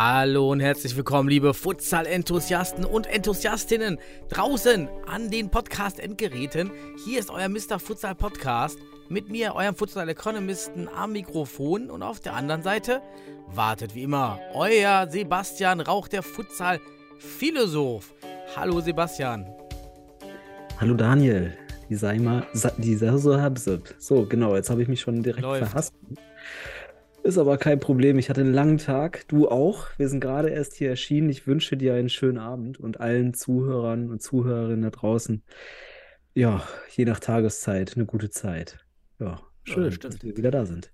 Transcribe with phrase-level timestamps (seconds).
[0.00, 3.98] Hallo und herzlich willkommen, liebe Futsal-Enthusiasten und Enthusiastinnen
[4.28, 6.70] draußen an den Podcast-Endgeräten.
[7.04, 7.80] Hier ist euer Mr.
[7.80, 13.02] Futsal Podcast mit mir, eurem Futsal-Economisten am Mikrofon und auf der anderen Seite
[13.48, 18.14] wartet wie immer euer Sebastian Rauch, der Futsal-Philosoph.
[18.54, 19.46] Hallo Sebastian.
[20.80, 21.58] Hallo Daniel,
[21.90, 23.96] die sei mal, sa- die habset.
[23.98, 25.64] So, genau, jetzt habe ich mich schon direkt Läuft.
[25.70, 25.92] verhasst.
[27.28, 28.18] Ist aber kein Problem.
[28.18, 29.88] Ich hatte einen langen Tag, du auch.
[29.98, 31.28] Wir sind gerade erst hier erschienen.
[31.28, 35.42] Ich wünsche dir einen schönen Abend und allen Zuhörern und Zuhörerinnen da draußen,
[36.32, 38.78] ja, je nach Tageszeit, eine gute Zeit.
[39.18, 40.14] Ja, schön, stimmt.
[40.14, 40.90] dass wir wieder da sind.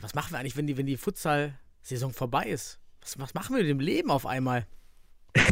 [0.00, 2.80] Was machen wir eigentlich, wenn die, wenn die Futsal-Saison vorbei ist?
[3.00, 4.66] Was, was machen wir mit dem Leben auf einmal?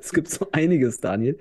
[0.00, 1.36] Es gibt so einiges, Daniel.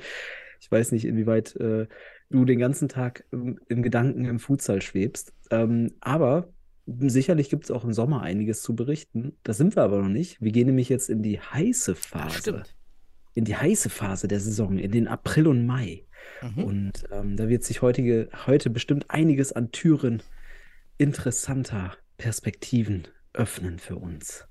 [0.59, 1.87] Ich weiß nicht, inwieweit äh,
[2.29, 5.31] du den ganzen Tag im, im Gedanken im Futsal schwebst.
[5.51, 6.49] Ähm, aber
[7.01, 9.33] sicherlich gibt es auch im Sommer einiges zu berichten.
[9.43, 10.41] Da sind wir aber noch nicht.
[10.41, 12.63] Wir gehen nämlich jetzt in die heiße Phase.
[13.33, 16.05] In die heiße Phase der Saison, in den April und Mai.
[16.41, 16.63] Mhm.
[16.63, 20.21] Und ähm, da wird sich heutige, heute bestimmt einiges an Türen
[20.97, 24.45] interessanter Perspektiven öffnen für uns.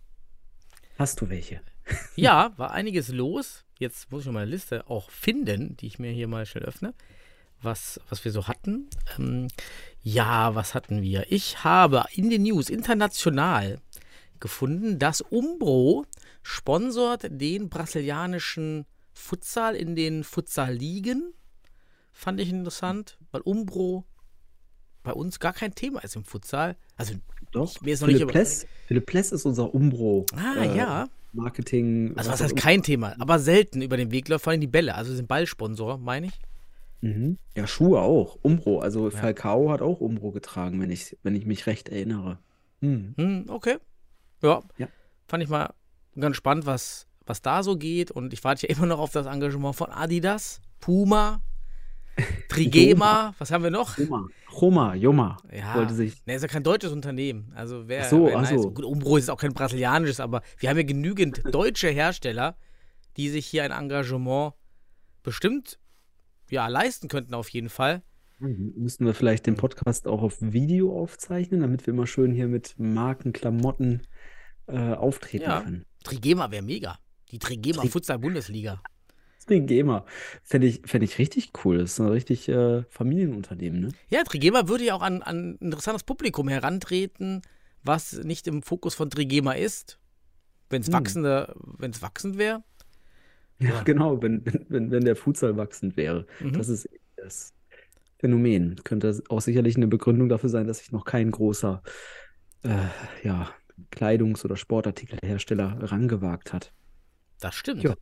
[0.99, 1.61] Hast du welche?
[2.17, 3.65] Ja, war einiges los.
[3.79, 6.65] Jetzt muss ich noch mal eine Liste auch finden, die ich mir hier mal schnell
[6.65, 6.93] öffne,
[7.63, 8.89] was, was wir so hatten.
[9.19, 9.49] Ähm,
[10.03, 11.27] ja, was hatten wir?
[11.31, 13.81] Ich habe in den News international
[14.41, 16.05] gefunden, dass Umbro
[16.43, 21.33] sponsort den brasilianischen Futsal in den Futsal-Ligen.
[22.13, 24.05] Fand ich interessant, weil Umbro
[25.03, 26.77] bei uns gar kein Thema ist im Futsal.
[26.97, 27.15] Also,
[27.53, 30.27] Doch, mir ist noch nicht Philipp über- Pless, Philipp Pless ist unser Umbro.
[30.35, 31.09] ah, äh, ja.
[31.33, 32.13] Marketing.
[32.17, 34.95] Also, was heißt kein Thema, aber selten über den Weg läuft, vor allem die Bälle.
[34.95, 36.33] Also, sind Ballsponsor, meine ich.
[37.01, 37.39] Mhm.
[37.57, 38.39] Ja, Schuhe auch.
[38.43, 38.81] Umbro.
[38.81, 42.39] Also Falcao hat auch Umbro getragen, wenn ich, wenn ich mich recht erinnere.
[42.81, 43.15] Hm.
[43.17, 43.77] Hm, okay.
[44.43, 44.63] Ja.
[44.79, 44.89] Ja.
[45.27, 45.75] Fand ich mal
[46.19, 48.11] ganz spannend, was, was da so geht.
[48.11, 51.41] Und ich warte ja immer noch auf das Engagement von Adidas, Puma,
[52.49, 53.35] Trigema.
[53.39, 53.97] was haben wir noch?
[53.99, 54.27] Roma.
[54.53, 55.37] Roma, Joma.
[55.53, 55.77] Ja.
[55.77, 56.25] Wollte sich.
[56.27, 57.53] Ne, ist ja kein deutsches Unternehmen.
[57.55, 58.61] Also wer, Ach so, wer nice.
[58.61, 58.71] so.
[58.73, 62.57] Gut, Umbro ist auch kein brasilianisches, aber wir haben ja genügend deutsche Hersteller,
[63.17, 64.55] die sich hier ein Engagement
[65.23, 65.79] bestimmt
[66.51, 68.03] ja, leisten könnten auf jeden Fall.
[68.39, 72.47] Hm, Müssten wir vielleicht den Podcast auch auf Video aufzeichnen, damit wir immer schön hier
[72.49, 74.03] mit Marken, Klamotten
[74.67, 75.61] äh, auftreten Ja.
[75.63, 75.85] können.
[76.05, 76.99] Trigema wäre mega.
[77.33, 78.81] Die Trigema Tri- Futsal Bundesliga.
[79.47, 80.05] Trigema.
[80.43, 81.79] Fände ich, fänd ich richtig cool.
[81.79, 83.89] Das ist ein richtig äh, Familienunternehmen, ne?
[84.11, 87.41] Ja, Trigema würde ja auch an, an ein interessantes Publikum herantreten,
[87.83, 89.99] was nicht im Fokus von Trigema ist.
[90.71, 90.95] Wenn es Hm.
[90.95, 92.63] wachsende, wenn es wachsend wäre.
[93.61, 96.27] Ja, genau, wenn, wenn, wenn, der Futsal wachsend wäre.
[96.41, 96.53] Mhm.
[96.53, 97.53] Das ist das
[98.19, 98.77] Phänomen.
[98.85, 101.83] Könnte auch sicherlich eine Begründung dafür sein, dass sich noch kein großer
[102.63, 102.87] äh,
[103.27, 103.51] ja,
[103.93, 106.73] Kleidungs- oder Sportartikelhersteller rangewagt hat.
[107.41, 107.83] Das stimmt.
[107.85, 107.95] Ja.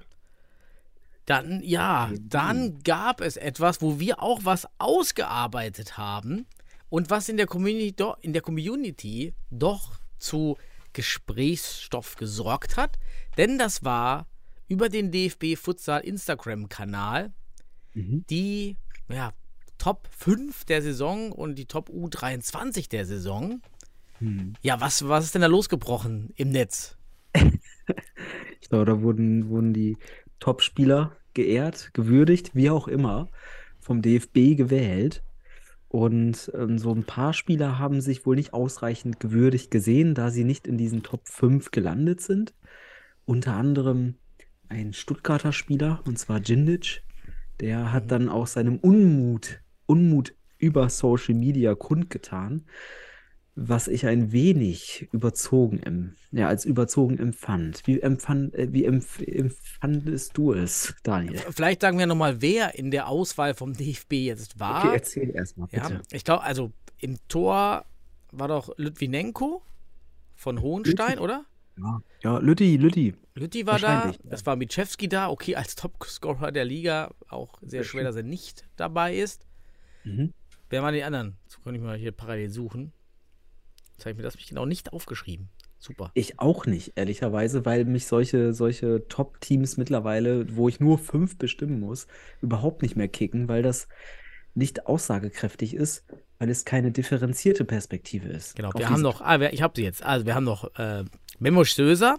[1.26, 2.28] Dann, ja, Mhm.
[2.28, 6.46] dann gab es etwas, wo wir auch was ausgearbeitet haben
[6.88, 10.56] und was in der Community, do, in der Community doch zu
[10.92, 12.98] Gesprächsstoff gesorgt hat.
[13.36, 14.26] Denn das war
[14.69, 17.32] über den DFB Futsal Instagram-Kanal
[17.97, 18.25] Mhm.
[18.28, 18.77] die
[19.09, 19.32] ja,
[19.78, 23.62] Top 5 der Saison und die Top U23 der Saison.
[24.19, 24.54] Hm.
[24.62, 26.97] Ja, was, was ist denn da losgebrochen im Netz?
[28.60, 29.97] Ich glaube, da wurden, wurden die
[30.41, 33.28] Top-Spieler geehrt, gewürdigt, wie auch immer,
[33.78, 35.22] vom DFB gewählt.
[35.87, 40.43] Und ähm, so ein paar Spieler haben sich wohl nicht ausreichend gewürdigt gesehen, da sie
[40.43, 42.54] nicht in diesen Top 5 gelandet sind.
[43.25, 44.16] Unter anderem
[44.69, 47.03] ein Stuttgarter Spieler, und zwar Djindjic.
[47.60, 52.66] Der hat dann auch seinem Unmut, Unmut über Social Media kundgetan,
[53.54, 57.86] was ich ein wenig überzogen, ja, als überzogen empfand.
[57.86, 61.39] Wie, empfand, äh, wie empf empfandest du es, Daniel?
[61.51, 64.84] Vielleicht sagen wir nochmal, wer in der Auswahl vom DFB jetzt war.
[64.84, 67.86] Okay, erzähl erstmal, ja, ich glaube, also im Tor
[68.30, 69.62] war doch Litvinenko
[70.34, 71.47] von Hohenstein, oder?
[71.78, 73.14] Ja, ja Lütti, Lütti.
[73.34, 78.04] Lütti war da, es war Mitschewski da, okay, als Topscorer der Liga, auch sehr schwer,
[78.04, 79.46] dass er nicht dabei ist.
[80.04, 80.32] Mhm.
[80.70, 81.36] Wer waren die anderen?
[81.46, 82.92] Das könnte ich mal hier parallel suchen.
[83.92, 85.48] Jetzt habe ich mir das mich genau nicht aufgeschrieben.
[85.78, 86.10] Super.
[86.14, 91.80] Ich auch nicht, ehrlicherweise, weil mich solche, solche Top-Teams mittlerweile, wo ich nur fünf bestimmen
[91.80, 92.06] muss,
[92.40, 93.88] überhaupt nicht mehr kicken, weil das
[94.54, 96.04] nicht aussagekräftig ist,
[96.38, 98.56] weil es keine differenzierte Perspektive ist.
[98.56, 100.02] Genau, wir haben noch, ah, ich habe sie jetzt.
[100.02, 101.04] Also wir haben noch äh,
[101.38, 102.18] Memos Söser,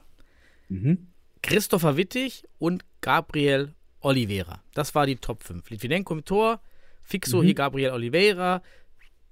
[0.69, 1.07] Mhm.
[1.41, 4.61] Christopher Wittig und Gabriel Oliveira.
[4.73, 5.69] Das war die Top 5.
[5.69, 6.59] Litvinenko im Tor,
[7.03, 7.45] Fixo Mhm.
[7.45, 8.61] hier Gabriel Oliveira,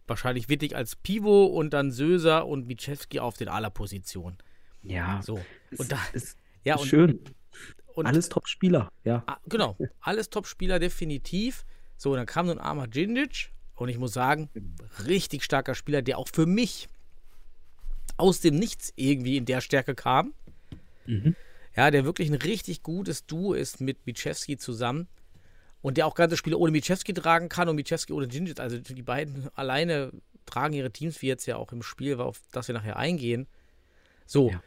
[0.08, 4.38] wahrscheinlich Wittig als Pivot und dann Söser und Michewski auf den Aller-Position.
[4.84, 5.40] Ja, So.
[5.72, 7.20] ist, Und da, ist ja, und, schön.
[7.96, 9.24] und Alles Top-Spieler, ja.
[9.26, 11.66] Ah, genau, alles Top-Spieler, definitiv.
[11.98, 14.50] So, dann kam so ein armer Djindjic und ich muss sagen,
[15.08, 16.88] richtig starker Spieler, der auch für mich
[18.18, 20.34] aus dem Nichts irgendwie in der Stärke kam.
[21.06, 21.36] Mhm.
[21.76, 25.08] Ja, der wirklich ein richtig gutes Duo ist mit Michewski zusammen
[25.82, 28.60] und der auch ganze Spiele ohne Michewski tragen kann und Michewski ohne Djindjic.
[28.60, 30.12] Also die beiden alleine
[30.46, 33.48] tragen ihre Teams, wie jetzt ja auch im Spiel, auf das wir nachher eingehen.
[34.26, 34.64] So, Ja.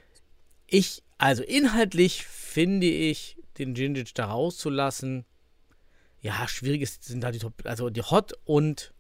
[0.67, 5.25] ich, also inhaltlich finde ich, den Djindjic da rauszulassen,
[6.21, 8.93] ja, schwierig ist, sind da die Top, also die Hot und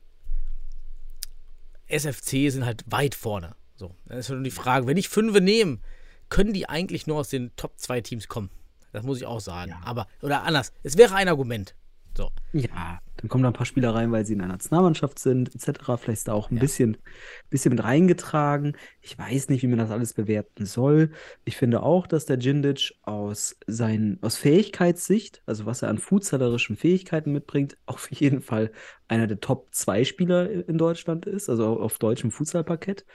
[1.89, 3.55] SFC sind halt weit vorne.
[3.79, 5.79] So, dann ist nur die Frage, wenn ich fünfe nehme,
[6.31, 8.51] können die eigentlich nur aus den Top 2 Teams kommen?
[8.93, 9.71] Das muss ich auch sagen.
[9.71, 9.81] Ja.
[9.85, 11.77] Aber, oder anders, es wäre ein Argument.
[12.17, 12.33] So.
[12.53, 15.79] Ja, dann kommen da ein paar Spieler rein, weil sie in der Nationalmannschaft sind, etc.
[15.85, 16.97] Vielleicht ist da auch ein bisschen,
[17.51, 18.77] bisschen mit reingetragen.
[19.01, 21.13] Ich weiß nicht, wie man das alles bewerten soll.
[21.45, 26.77] Ich finde auch, dass der Djindjic aus, seinen, aus Fähigkeitssicht, also was er an futsalerischen
[26.77, 28.73] Fähigkeiten mitbringt, auf jeden Fall
[29.07, 33.07] einer der Top-2-Spieler in Deutschland ist, also auf deutschem Futsalparkett.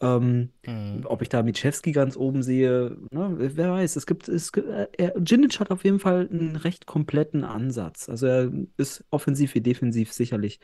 [0.00, 1.02] Ähm, Mhm.
[1.06, 3.94] ob ich da Mitschewski ganz oben sehe, ne, wer weiß.
[3.96, 8.08] Es gibt, es, gibt- äh, er, Djindjic hat auf jeden Fall einen recht kompletten Ansatz.
[8.08, 10.58] Also er ist offensiv wie defensiv sicherlich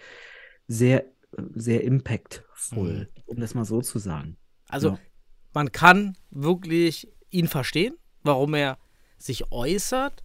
[0.67, 1.05] sehr,
[1.55, 4.37] sehr impactful, um das mal so zu sagen.
[4.69, 4.99] Also, Ja.
[5.55, 7.94] man kann wirklich ihn verstehen,
[8.25, 8.79] warum er
[9.17, 10.25] sich äußert.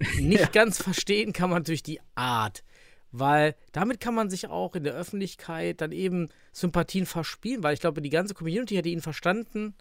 [0.20, 2.62] Nicht ganz verstehen kann man natürlich die Art,
[3.16, 7.80] weil damit kann man sich auch in der Öffentlichkeit dann eben Sympathien verspielen, weil ich
[7.80, 9.74] glaube, die ganze Community hätte ihn verstanden,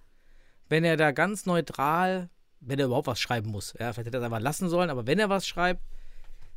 [0.70, 3.74] wenn er da ganz neutral, wenn er überhaupt was schreiben muss.
[3.80, 5.82] Ja, vielleicht hätte er es einfach lassen sollen, aber wenn er was schreibt,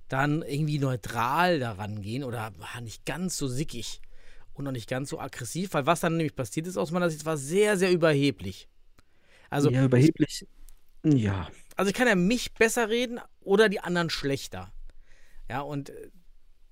[0.09, 4.03] dann irgendwie neutral daran gehen oder ah, nicht ganz so sickig
[4.53, 7.25] und noch nicht ganz so aggressiv, weil was dann nämlich passiert ist aus meiner Sicht,
[7.25, 8.69] war sehr, sehr überheblich.
[9.49, 10.47] Also, ja, überheblich.
[11.05, 14.73] Ja, also ich kann ja mich besser reden oder die anderen schlechter.
[15.49, 16.11] Ja, und äh,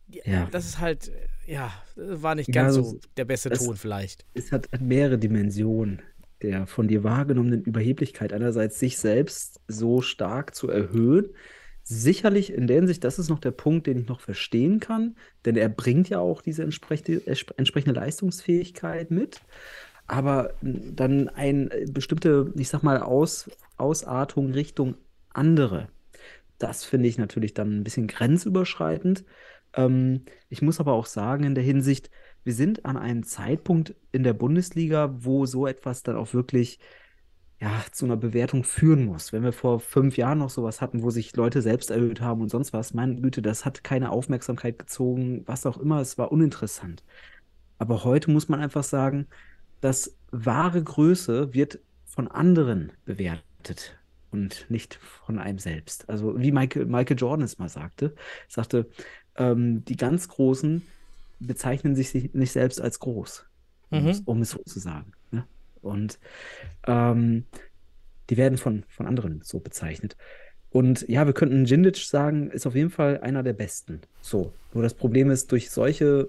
[0.08, 0.46] Ja.
[0.50, 1.08] das ist halt,
[1.46, 4.24] äh, ja, war nicht ganz das- so der beste Ton vielleicht.
[4.34, 6.02] es hat, hat mehrere Dimensionen
[6.42, 8.32] der von dir wahrgenommenen Überheblichkeit.
[8.34, 11.30] Einerseits sich selbst so stark zu erhöhen.
[11.84, 15.16] Sicherlich in der Hinsicht, das ist noch der Punkt, den ich noch verstehen kann,
[15.46, 17.22] denn er bringt ja auch diese entsprechende,
[17.56, 19.40] entsprechende Leistungsfähigkeit mit.
[20.06, 24.96] Aber dann eine bestimmte, ich sag mal, Aus, Ausartung Richtung
[25.30, 25.88] andere.
[26.58, 29.24] Das finde ich natürlich dann ein bisschen grenzüberschreitend.
[29.76, 32.10] Ähm, ich muss aber auch sagen, in der Hinsicht,
[32.44, 36.78] wir sind an einem Zeitpunkt in der Bundesliga, wo so etwas dann auch wirklich
[37.60, 39.32] ja, zu einer Bewertung führen muss.
[39.32, 42.50] Wenn wir vor fünf Jahren noch sowas hatten, wo sich Leute selbst erhöht haben und
[42.50, 47.02] sonst was, meine Güte, das hat keine Aufmerksamkeit gezogen, was auch immer, es war uninteressant.
[47.78, 49.26] Aber heute muss man einfach sagen,
[49.80, 53.98] dass wahre Größe wird von anderen bewertet
[54.30, 56.08] und nicht von einem selbst.
[56.08, 58.14] Also wie Michael, Michael Jordan es mal sagte,
[58.48, 58.88] sagte,
[59.36, 60.82] ähm, die ganz Großen
[61.40, 63.46] bezeichnen sich nicht selbst als groß,
[63.90, 64.08] um, Mhm.
[64.08, 65.12] es, um es so zu sagen.
[65.30, 65.44] Ne?
[65.82, 66.18] Und
[66.86, 67.44] ähm,
[68.30, 70.16] die werden von, von anderen so bezeichnet.
[70.70, 74.00] Und ja, wir könnten Djindjic sagen, ist auf jeden Fall einer der Besten.
[74.22, 74.52] So.
[74.72, 76.28] Nur das Problem ist, durch solche,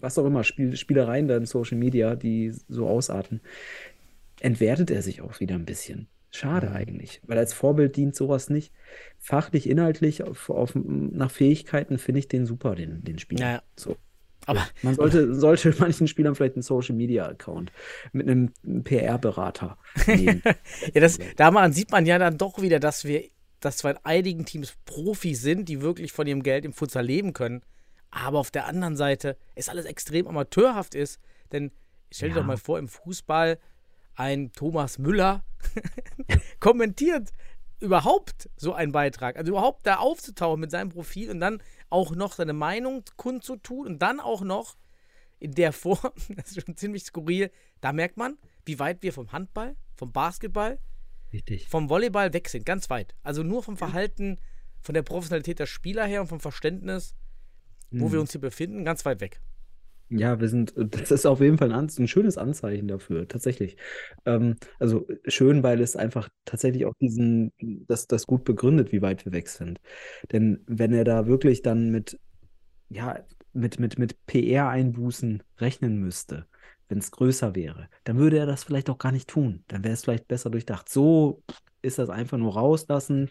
[0.00, 3.40] was auch immer, Spiel, Spielereien da in Social Media, die so ausarten,
[4.40, 6.08] entwertet er sich auch wieder ein bisschen.
[6.34, 8.72] Schade eigentlich, weil als Vorbild dient sowas nicht.
[9.18, 13.40] Fachlich, inhaltlich, auf, auf, nach Fähigkeiten finde ich den super, den, den Spieler.
[13.46, 13.62] Ja, ja.
[13.76, 13.96] So.
[14.46, 17.70] Aber Man sollte, sollte manchen Spielern vielleicht einen Social Media Account
[18.12, 18.50] mit einem
[18.82, 20.42] PR-Berater nehmen.
[20.94, 23.24] ja, das, daran sieht man ja dann doch wieder, dass wir,
[23.60, 27.34] dass zwar in einigen Teams Profis sind, die wirklich von ihrem Geld im Futsal leben
[27.34, 27.62] können,
[28.10, 31.20] aber auf der anderen Seite es alles extrem amateurhaft ist.
[31.52, 31.70] Denn
[32.10, 32.40] stell dir Ja.
[32.40, 33.58] doch mal vor, im Fußball
[34.14, 35.44] ein Thomas Müller
[36.60, 37.30] kommentiert
[37.80, 39.36] überhaupt so einen Beitrag.
[39.36, 43.98] Also überhaupt da aufzutauchen mit seinem Profil und dann auch noch seine Meinung kundzutun und
[44.00, 44.76] dann auch noch
[45.40, 47.50] in der Form, das ist schon ziemlich skurril,
[47.80, 50.78] da merkt man, wie weit wir vom Handball, vom Basketball,
[51.32, 51.68] Richtig.
[51.68, 53.14] vom Volleyball weg sind, ganz weit.
[53.22, 54.38] Also nur vom Verhalten,
[54.80, 57.14] von der Professionalität der Spieler her und vom Verständnis,
[57.90, 58.12] wo Hm.
[58.12, 59.40] wir uns hier befinden, ganz weit weg.
[60.14, 63.76] Ja, wir sind, das ist auf jeden Fall ein, ein schönes Anzeichen dafür, tatsächlich.
[64.26, 67.52] Ähm, also schön, weil es einfach tatsächlich auch diesen,
[67.88, 69.80] das, das gut begründet, wie weit wir weg sind.
[70.30, 72.18] Denn wenn er da wirklich dann mit
[72.90, 73.20] ja,
[73.54, 76.46] mit, mit, mit PR-Einbußen rechnen müsste,
[76.88, 79.64] wenn es größer wäre, dann würde er das vielleicht auch gar nicht tun.
[79.68, 80.88] Dann wäre es vielleicht besser durchdacht.
[80.88, 81.42] So
[81.82, 83.30] ist das einfach nur rauslassen,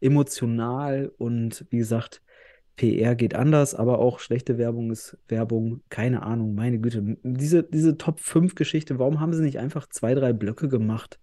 [0.00, 2.22] emotional und wie gesagt,
[2.76, 7.16] PR geht anders, aber auch schlechte Werbung ist Werbung, keine Ahnung, meine Güte.
[7.22, 11.20] Diese, diese Top 5 Geschichte, warum haben sie nicht einfach zwei, drei Blöcke gemacht?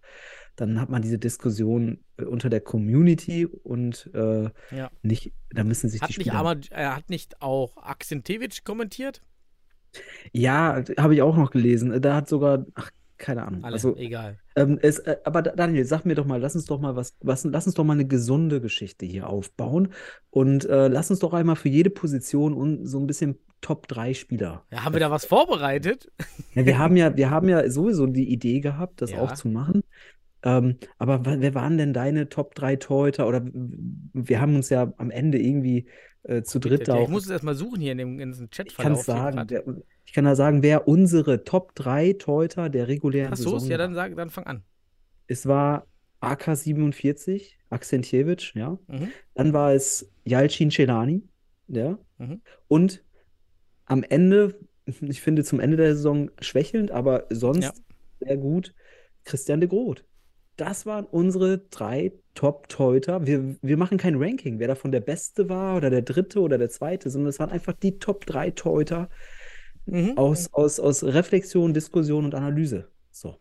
[0.56, 4.90] Dann hat man diese Diskussion äh, unter der Community und äh, Ja.
[5.02, 6.38] nicht, da müssen sich Hat die nicht, Spieler.
[6.40, 9.22] aber, äh, hat nicht auch Akzentewitsch kommentiert?
[10.32, 12.00] Ja, habe ich auch noch gelesen.
[12.00, 13.62] Da hat sogar, ach, keine Ahnung.
[13.62, 14.38] Alle, Also, egal.
[14.56, 17.16] ähm, es, äh, aber Da- Daniel, sag mir doch mal, lass uns doch mal was,
[17.20, 19.92] was, lass uns doch mal eine gesunde Geschichte hier aufbauen
[20.30, 24.14] und äh, lass uns doch einmal für jede Position und so ein bisschen Top 3
[24.14, 24.64] Spieler.
[24.72, 26.10] Ja, haben wir da was vorbereitet?
[26.54, 29.20] Ja, wir haben ja, wir haben ja sowieso die Idee gehabt, das Ja.
[29.20, 29.82] auch zu machen.
[30.42, 33.28] Ähm, aber wer waren denn deine Top 3 Torhüter?
[33.28, 35.86] Oder wir haben uns ja am Ende irgendwie
[36.22, 37.08] äh, zu dritt da ich auch.
[37.08, 39.36] muss es erstmal suchen hier in dem ganzen Ich kann es sagen.
[39.46, 39.64] grad.
[40.10, 43.78] Ich kann da sagen, wer unsere Top 3 Torhüter der regulären Ach so, Saison ja,
[43.78, 44.64] dann, sag, dann fang an.
[45.28, 45.86] Es war
[46.20, 48.76] AK47, Akzentjewitsch, ja.
[48.88, 49.12] Mhm.
[49.34, 51.22] Dann war es Yalcin Celani,
[51.68, 51.96] ja.
[52.18, 52.42] Mhm.
[52.66, 53.04] Und
[53.84, 57.72] am Ende, ich finde zum Ende der Saison schwächelnd, aber sonst Ja.
[58.18, 58.74] sehr gut,
[59.22, 60.04] Christian de Groot.
[60.56, 63.24] Das waren unsere drei Top-Torhüter.
[63.28, 66.68] Wir, wir machen kein Ranking, wer davon der Beste war oder der Dritte oder der
[66.68, 69.08] Zweite, sondern es waren einfach die Top 3 Torhüter
[69.90, 70.16] Mhm.
[70.16, 72.88] aus, aus, aus Reflexion, Diskussion und Analyse.
[73.10, 73.36] So.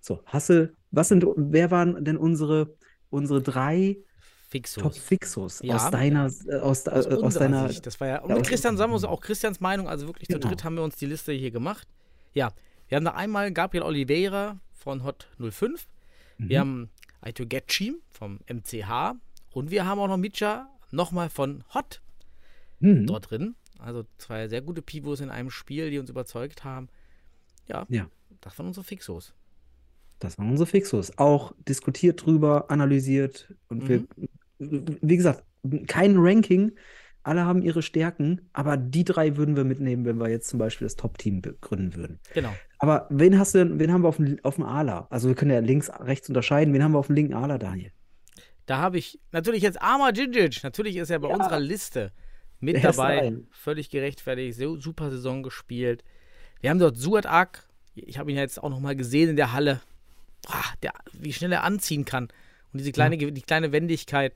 [0.00, 2.76] So, Hasse, was sind, wer waren denn unsere,
[3.10, 3.96] unsere drei
[4.50, 4.82] Fixus.
[4.82, 5.76] Top-Fixos Ja.
[5.76, 7.86] aus deiner, äh, aus, Aus äh, aus unserer deiner, Sicht.
[7.86, 9.04] Das war ja, und mit aus Christian Sicht.
[9.06, 10.48] auch Christians Meinung, also wirklich zu Genau.
[10.48, 11.88] dritt haben wir uns die Liste hier gemacht.
[12.34, 12.50] Ja,
[12.88, 15.86] wir haben da einmal Gabriel Oliveira von Hot 05,
[16.36, 16.60] wir Mhm.
[16.60, 16.90] haben
[17.22, 19.14] Aito Getchim vom MCH
[19.52, 22.02] und wir haben auch noch Mitcha nochmal von Hot
[22.80, 23.06] Hm.
[23.06, 23.54] dort drin.
[23.78, 26.88] Also zwei sehr gute Pivots in einem Spiel, die uns überzeugt haben.
[27.66, 28.08] Ja, Ja.
[28.40, 29.34] das waren unsere Fixos.
[30.20, 31.18] Das waren unsere Fixos.
[31.18, 34.04] Auch diskutiert drüber, analysiert und wir,
[34.58, 35.44] wie gesagt,
[35.86, 36.72] kein Ranking.
[37.26, 40.84] Alle haben ihre Stärken, aber die drei würden wir mitnehmen, wenn wir jetzt zum Beispiel
[40.84, 42.20] das Top-Team begründen würden.
[42.34, 42.52] Genau.
[42.78, 45.06] Aber wen hast du denn, wen haben wir auf dem, auf dem Ala?
[45.08, 46.74] Also wir können ja links, rechts unterscheiden.
[46.74, 47.92] Wen haben wir auf dem linken Ala, Daniel?
[48.66, 50.62] Da habe ich natürlich jetzt Arma Djindjic.
[50.64, 51.34] Natürlich ist er bei Ja.
[51.34, 52.12] unserer Liste
[52.64, 53.34] mit Der dabei.
[53.50, 54.58] Völlig gerechtfertigt.
[54.58, 56.02] Super Saison gespielt.
[56.60, 57.68] Wir haben dort Suat Ak.
[57.94, 59.80] Ich habe ihn ja jetzt auch nochmal gesehen in der Halle.
[60.48, 62.24] Ah, der, wie schnell er anziehen kann.
[62.72, 64.34] Und diese kleine, die kleine Wendigkeit.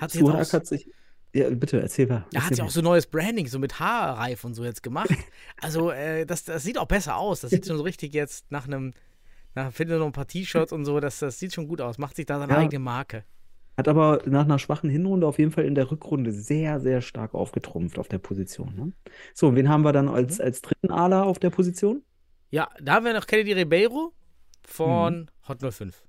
[0.00, 0.88] Hat sich jetzt Surak auch, hat sich.
[1.34, 2.24] Ja, bitte, erzähl mal.
[2.32, 5.10] er hat sich auch so neues Branding, so mit Haarreif und so jetzt gemacht.
[5.60, 7.40] Also, äh, das, das sieht auch besser aus.
[7.40, 8.92] Das sieht schon so richtig jetzt nach einem,
[9.54, 11.00] nach, finde noch ein paar T-Shirts und so.
[11.00, 11.98] Das, das sieht schon gut aus.
[11.98, 12.58] Macht sich da seine Ja.
[12.58, 13.24] eigene Marke.
[13.76, 17.34] Hat aber nach einer schwachen Hinrunde auf jeden Fall in der Rückrunde sehr, sehr stark
[17.34, 18.74] aufgetrumpft auf der Position.
[18.76, 18.92] Ne?
[19.34, 20.44] So, und wen haben wir dann als, Mhm.
[20.44, 22.02] als dritten Ala auf der Position?
[22.50, 24.12] Ja, da haben wir noch Kennedy Ribeiro
[24.62, 26.04] von Hot 05.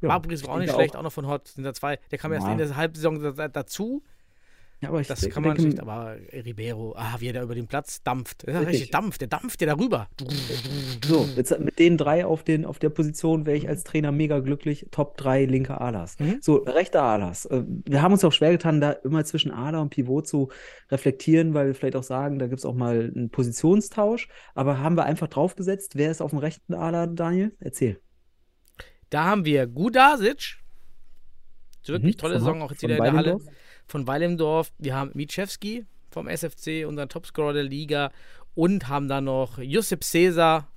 [0.00, 0.30] Ja, war auch ich
[0.60, 1.48] nicht schlecht, auch noch von Hot.
[1.48, 1.98] Sind da zwei.
[2.10, 2.52] Der kam erst Ja.
[2.52, 4.02] in der Halbsaison da- da- dazu.
[4.80, 7.42] Ja, aber ich Das denke, kann man denke, nicht, aber Ribeiro, ah, wie er da
[7.42, 8.44] über den Platz dampft.
[8.46, 8.68] Ja Richtig.
[8.76, 10.08] richtig dampft, der dampft ja darüber.
[11.04, 14.38] So, jetzt mit den drei auf, den, auf der Position wäre ich als Trainer mega
[14.38, 14.86] glücklich.
[14.92, 16.16] Top 3 linke Alas.
[16.20, 16.38] Mhm.
[16.40, 17.44] So, rechter Alas.
[17.46, 20.48] Äh, Wir haben uns auch schwer getan, da immer zwischen Ala und Pivot zu
[20.90, 24.28] reflektieren, weil wir vielleicht auch sagen, da gibt es auch mal einen Positionstausch.
[24.54, 25.96] Aber haben wir einfach draufgesetzt.
[25.96, 27.52] Wer ist auf dem rechten Ala, Daniel?
[27.58, 28.00] Erzähl.
[29.10, 30.58] Da haben wir Gudasic.
[31.86, 33.38] Wirklich Mhm, tolle Saison auch jetzt wieder in der Halle.
[33.88, 33.90] Weilendorf.
[33.90, 34.72] Von Weilemdorf.
[34.78, 38.10] Wir haben Michewski vom SFC, unseren Topscorer der Liga.
[38.54, 40.68] Und haben da noch Josip Cesar,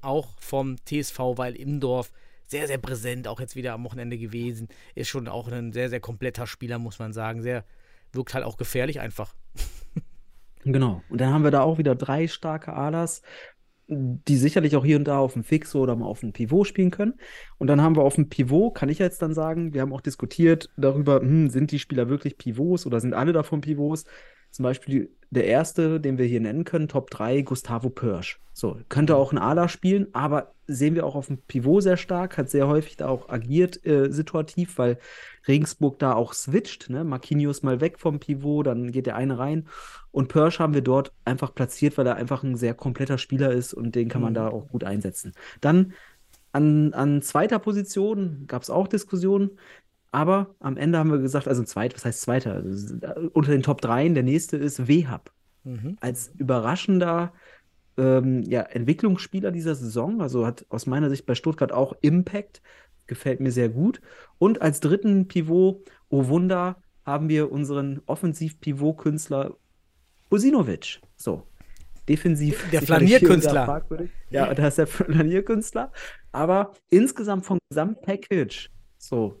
[0.00, 2.12] auch vom TSV Weil im Dorf.
[2.46, 4.68] Sehr, sehr präsent, auch jetzt wieder am Wochenende gewesen.
[4.94, 7.42] Ist schon auch ein sehr, sehr kompletter Spieler, muss man sagen.
[7.42, 7.64] Sehr,
[8.12, 9.34] wirkt halt auch gefährlich einfach.
[10.68, 11.00] Genau.
[11.08, 13.22] Und dann haben wir da auch wieder drei starke Alas,
[13.88, 16.90] die sicherlich auch hier und da auf dem Fixo oder mal auf dem Pivot spielen
[16.90, 17.14] können.
[17.58, 20.00] Und dann haben wir auf dem Pivot, kann ich jetzt dann sagen, wir haben auch
[20.00, 24.04] diskutiert darüber, hm, sind die Spieler wirklich Pivots oder sind alle davon Pivots?
[24.56, 28.40] Zum Beispiel der erste, den wir hier nennen können, Top 3, Gustavo Pörsch.
[28.54, 32.38] So, könnte auch ein Ala spielen, aber sehen wir auch auf dem Pivot sehr stark,
[32.38, 34.98] hat sehr häufig da auch agiert äh, situativ, weil
[35.46, 37.04] Regensburg da auch switcht, ne?
[37.04, 39.68] Marquinhos mal weg vom Pivot, dann geht der eine rein.
[40.10, 43.74] Und Pörsch haben wir dort einfach platziert, weil er einfach ein sehr kompletter Spieler ist
[43.74, 44.36] und den kann man Mhm.
[44.36, 45.34] da auch gut einsetzen.
[45.60, 45.92] Dann
[46.52, 49.58] an, an zweiter Position gab es auch Diskussionen,
[50.16, 52.54] aber am Ende haben wir gesagt, also zweit, was heißt zweiter?
[52.54, 52.96] Also,
[53.34, 55.30] unter den Top 3, der nächste ist Wehab.
[55.62, 55.98] Mhm.
[56.00, 57.34] Als überraschender
[57.98, 62.62] ähm, ja, Entwicklungsspieler dieser Saison, also hat aus meiner Sicht bei Stuttgart auch Impact,
[63.06, 64.00] gefällt mir sehr gut.
[64.38, 69.54] Und als dritten Pivot, oh Wunder, haben wir unseren Offensiv-Pivot-Künstler
[70.30, 70.98] Kosinovic.
[71.18, 71.46] So.
[72.08, 72.70] Defensiv.
[72.70, 73.84] Der Flanierkünstler.
[74.30, 75.92] Ja, da ist der Flanierkünstler.
[76.32, 79.38] Aber insgesamt vom Gesamtpackage, so,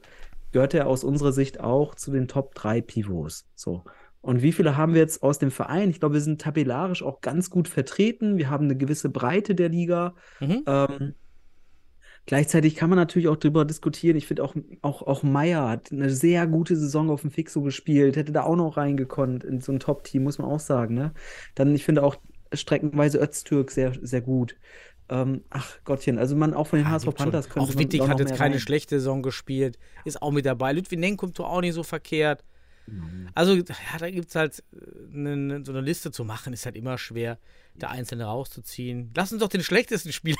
[0.52, 3.46] gehört er aus unserer Sicht auch zu den Top 3 Pivots.
[3.54, 3.84] So.
[4.26, 5.88] Und wie viele haben wir jetzt aus dem Verein?
[5.88, 8.38] Ich glaube, wir sind tabellarisch auch ganz gut vertreten.
[8.38, 10.16] Wir haben eine gewisse Breite der Liga.
[10.40, 10.64] Mhm.
[10.66, 11.14] Ähm,
[12.26, 14.16] gleichzeitig kann man natürlich auch darüber diskutieren.
[14.16, 18.16] Ich finde auch, auch, auch Meier hat eine sehr gute Saison auf dem Fixo gespielt,
[18.16, 20.94] hätte da auch noch reingekonnt in so ein Top-Team, muss man auch sagen.
[20.94, 21.12] Ne?
[21.54, 22.16] Dann, ich finde auch
[22.52, 24.56] streckenweise Öztürk sehr, sehr gut.
[25.08, 27.14] Ähm, ach Gottchen, also man auch von den Ja, HSV.
[27.14, 28.60] Panthers könnte Auch Wittig hat jetzt keine rein.
[28.60, 30.72] schlechte Saison gespielt, ist auch mit dabei.
[30.72, 32.42] Litvinenko kommt auch nicht so verkehrt.
[32.88, 33.28] Mhm.
[33.34, 33.64] Also, ja,
[33.98, 34.76] da gibt es halt äh,
[35.10, 37.38] ne, ne, so eine Liste zu machen, ist halt immer schwer,
[37.74, 39.12] da Einzelne rauszuziehen.
[39.14, 40.36] Lass uns doch den schlechtesten Spieler.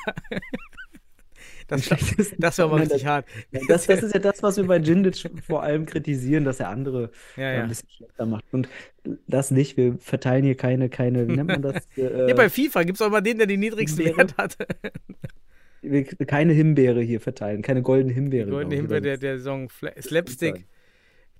[1.68, 3.26] Das schlechtesten- das wäre mal richtig hart.
[3.68, 7.10] Das, das ist ja das, was wir bei Jindic vor allem kritisieren, dass er andere
[7.36, 7.62] Ja, ja.
[7.62, 8.44] ein bisschen schlechter macht.
[8.52, 8.68] Und
[9.26, 9.76] das nicht.
[9.76, 11.86] Wir verteilen hier keine, keine, wie nennt man das?
[11.96, 14.18] Äh, Ja, bei FIFA gibt es auch mal den, der den niedrigsten Himbeere.
[14.28, 14.56] Wert hat.
[15.82, 18.50] wir, keine Himbeere hier verteilen, keine goldene Himbeere.
[18.50, 19.68] Goldene glaub ich, Himbeer oder der, der Song
[20.00, 20.66] Slapstick.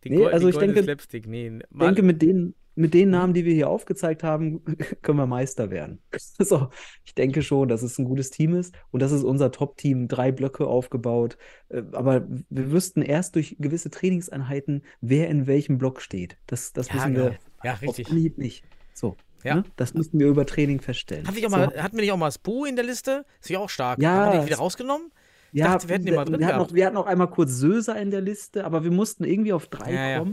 [0.05, 1.27] Die, Nee, Gold, also die ich goldene denke- Slapstick.
[1.27, 4.65] Nee, denke, mit den, mit den Namen, die wir hier aufgezeigt haben,
[5.03, 6.03] können wir Meister werden.
[6.39, 6.71] So,
[7.05, 10.33] ich denke schon, dass es ein gutes Team ist und das ist unser Top-Team, drei
[10.33, 11.37] Blöcke aufgebaut.
[11.69, 16.39] Äh, Aber wir wüssten erst durch gewisse Trainingseinheiten, wer in welchem Block steht.
[16.47, 17.31] Das, das Ja, wissen genau.
[17.31, 18.11] wir Ja, auf richtig.
[18.11, 18.65] Anhieb nicht.
[18.93, 19.57] So, Ja.
[19.57, 19.65] ne?
[19.77, 21.27] Das müssten wir über Training feststellen.
[21.27, 23.25] Hat nicht auch So, mal, hatten wir nicht auch mal Spu in der Liste?
[23.41, 24.03] Ist ja auch stark.
[24.03, 25.11] Ja, Haben wir den wieder rausgenommen?
[25.53, 27.31] Ich Ja, dachte, wir hätten den mal drin wir hatten, noch, wir hatten auch einmal
[27.31, 30.25] kurz Söser in der Liste, aber wir mussten irgendwie auf drei Ja, ja.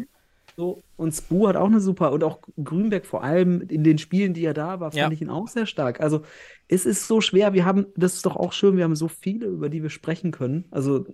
[0.55, 4.33] So, und Spu hat auch eine super, und auch Grünberg vor allem in den Spielen,
[4.33, 5.11] die er da war, fand Ja.
[5.11, 5.99] ich ihn auch sehr stark.
[5.99, 6.21] Also
[6.67, 9.47] es ist so schwer, wir haben, das ist doch auch schön, wir haben so viele,
[9.47, 10.65] über die wir sprechen können.
[10.69, 11.05] Also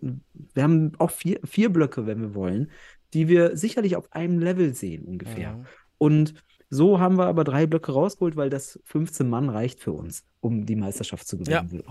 [0.53, 2.69] wir haben auch vier, vier Blöcke, wenn wir wollen,
[3.13, 5.53] die wir sicherlich auf einem Level sehen ungefähr.
[5.53, 5.65] Mhm.
[5.98, 6.34] Und
[6.69, 10.65] so haben wir aber drei Blöcke rausgeholt, weil das 15 Mann reicht für uns, um
[10.65, 11.84] die Meisterschaft zu gewinnen.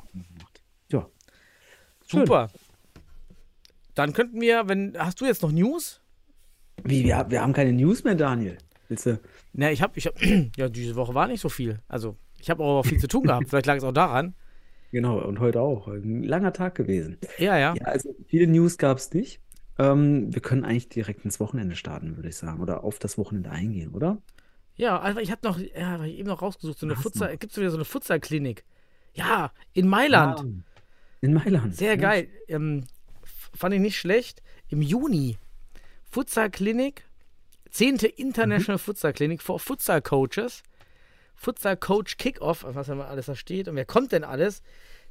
[0.91, 1.07] Ja.
[2.07, 2.21] Schön.
[2.21, 2.49] Super.
[3.95, 4.97] Dann könnten wir, wenn.
[4.97, 6.01] Hast du jetzt noch News?
[6.85, 8.59] Wie, wir, wir haben keine News mehr, Daniel.
[8.89, 9.21] Willst du?
[9.53, 10.15] Na, ich habe, ich hab,
[10.57, 11.81] ja, diese Woche war nicht so viel.
[11.89, 13.49] Also, ich habe auch viel zu tun gehabt.
[13.49, 14.35] Vielleicht lag es auch daran.
[14.91, 15.89] Genau, und heute auch.
[15.89, 17.19] Ein langer Tag gewesen.
[17.39, 17.75] Ja, ja.
[17.75, 19.41] Ja, also viele News gab es nicht.
[19.79, 22.61] Ähm, wir können eigentlich direkt ins Wochenende starten, würde ich sagen.
[22.61, 24.19] Oder auf das Wochenende eingehen, oder?
[24.77, 27.53] Ja, aber ich habe noch, ja, hab ich eben noch rausgesucht, so eine Futsal, gibt
[27.53, 28.65] es wieder so eine Futsal-Klinik.
[29.13, 30.41] Ja, in Mailand.
[30.41, 30.77] Ah,
[31.21, 31.75] in Mailand.
[31.75, 31.97] Sehr ja.
[31.97, 32.29] geil.
[32.47, 32.85] Ähm,
[33.55, 34.43] fand ich nicht schlecht.
[34.69, 35.37] Im Juni.
[36.11, 37.05] Futsal-Klinik.
[37.71, 37.97] 10.
[38.17, 40.63] International Futsal Clinic for Futsal Coaches.
[41.35, 43.69] Futsal Coach Kickoff, was immer alles da steht.
[43.69, 44.63] Und wer kommt denn alles?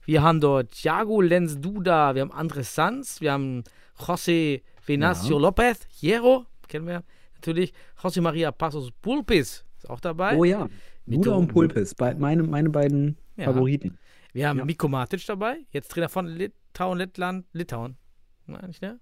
[0.05, 3.63] Wir haben dort Thiago Lenz Duda, wir haben Andres Sanz, wir haben
[3.97, 5.41] José Venacio Ja.
[5.41, 7.03] Lopez, Hierro, kennen wir
[7.35, 7.73] natürlich.
[8.01, 10.35] José Maria Passos Pulpis ist auch dabei.
[10.35, 10.67] Oh ja.
[11.05, 13.45] Duda und Pulpis, bei, meine, meine beiden Ja.
[13.45, 13.97] Favoriten.
[14.33, 14.65] Wir haben Ja.
[14.65, 17.97] Miko Matic dabei, jetzt Trainer von Litauen, Lettland, Litauen.
[18.45, 18.99] Nein, nicht der?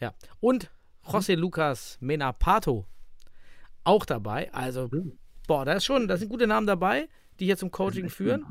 [0.00, 0.14] Ja.
[0.40, 0.70] Und
[1.06, 2.86] José Lucas Menapato
[3.84, 4.52] auch dabei.
[4.52, 4.90] Also,
[5.46, 8.44] boah, da ist schon, da sind gute Namen dabei, die hier zum Coaching führen.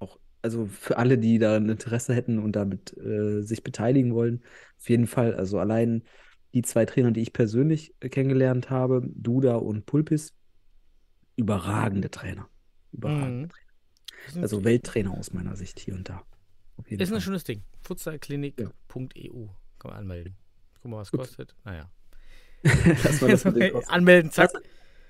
[0.00, 4.42] Auch, also für alle, die da ein Interesse hätten und damit äh, sich beteiligen wollen,
[4.78, 5.34] auf jeden Fall.
[5.34, 6.02] Also allein
[6.54, 10.34] die zwei Trainer, die ich persönlich äh, kennengelernt habe, Duda und Pulpis,
[11.36, 12.48] überragende Trainer.
[12.92, 13.50] Überragende Mhm.
[13.50, 14.42] Trainer.
[14.42, 16.24] Also Welttrainer aus meiner Sicht hier und da.
[16.86, 17.20] Ist ein Fall.
[17.20, 17.62] schönes Ding.
[17.82, 19.46] Futsalklinik.eu.
[19.78, 20.36] Kann man anmelden.
[20.82, 21.20] Guck mal, was Gut.
[21.20, 21.54] kostet.
[21.64, 21.88] Naja.
[22.62, 23.44] Lass mal das.
[23.88, 24.50] Anmelden, zack.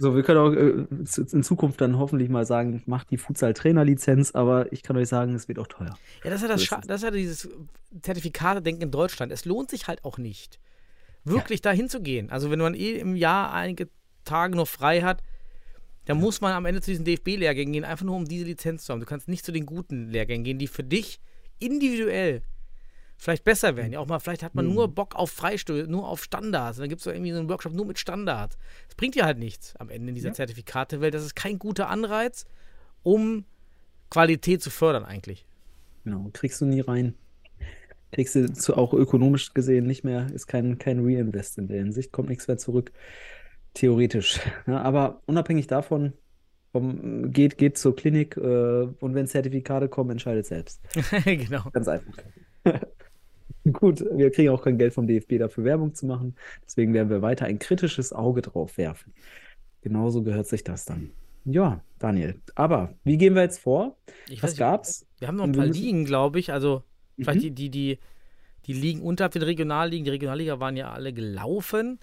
[0.00, 0.87] So, wir können auch äh,
[1.33, 5.48] in Zukunft dann hoffentlich mal sagen, macht die Futsal-Trainer-Lizenz, aber ich kann euch sagen, es
[5.48, 5.98] wird auch teuer.
[6.22, 7.48] Ja, das ist ja das, Scha- das ist ja dieses
[8.02, 9.33] Zertifikate-Denken in Deutschland.
[9.33, 10.61] Es lohnt sich halt auch nicht,
[11.24, 12.31] wirklich dahin zu gehen.
[12.31, 13.88] Also wenn man eh im Jahr einige
[14.24, 15.22] Tage noch frei hat,
[16.04, 18.92] dann muss man am Ende zu diesen DFB-Lehrgängen gehen, einfach nur um diese Lizenz zu
[18.92, 19.00] haben.
[19.00, 21.18] Du kannst nicht zu den guten Lehrgängen gehen, die für dich
[21.59, 22.42] individuell
[23.18, 23.92] vielleicht besser wären.
[23.92, 26.78] Ja, auch mal, vielleicht hat man nur Bock auf Freistöße, nur auf Standards.
[26.78, 28.57] Und dann gibt es so irgendwie so einen Workshop nur mit Standards.
[28.87, 31.12] Das bringt dir halt nichts am Ende in dieser Zertifikate-Welt.
[31.12, 32.46] Das ist kein guter Anreiz,
[33.02, 33.44] um
[34.09, 35.44] Qualität zu fördern eigentlich.
[36.04, 37.14] Genau, kriegst du nie rein.
[38.12, 42.11] Kriegst du zu, auch ökonomisch gesehen nicht mehr, ist kein, kein Reinvest in der Hinsicht,
[42.11, 42.92] kommt nichts mehr zurück.
[43.74, 44.40] Theoretisch.
[44.66, 46.14] Ja, aber unabhängig davon,
[46.72, 50.81] vom, geht, geht zur Klinik äh, und wenn Zertifikate kommen, entscheidet selbst.
[51.24, 51.68] genau.
[51.70, 52.14] Ganz einfach.
[53.72, 56.35] Gut, wir kriegen auch kein Geld vom DFB dafür Werbung zu machen.
[56.64, 59.12] Deswegen werden wir weiter ein kritisches Auge drauf werfen.
[59.83, 61.11] Genauso gehört sich das dann.
[61.44, 62.40] Ja, Daniel.
[62.54, 63.96] Aber wie gehen wir jetzt vor?
[64.28, 65.07] Ich Was weiß gab's?
[65.18, 66.52] Wir haben noch ein paar Ligen, glaube ich.
[66.52, 66.83] Also
[67.16, 67.42] vielleicht Mhm.
[67.42, 67.98] die, die, die,
[68.66, 70.04] die Ligen unterhalb den Regionalligen.
[70.04, 72.00] Die Regionalliga waren ja alle gelaufen.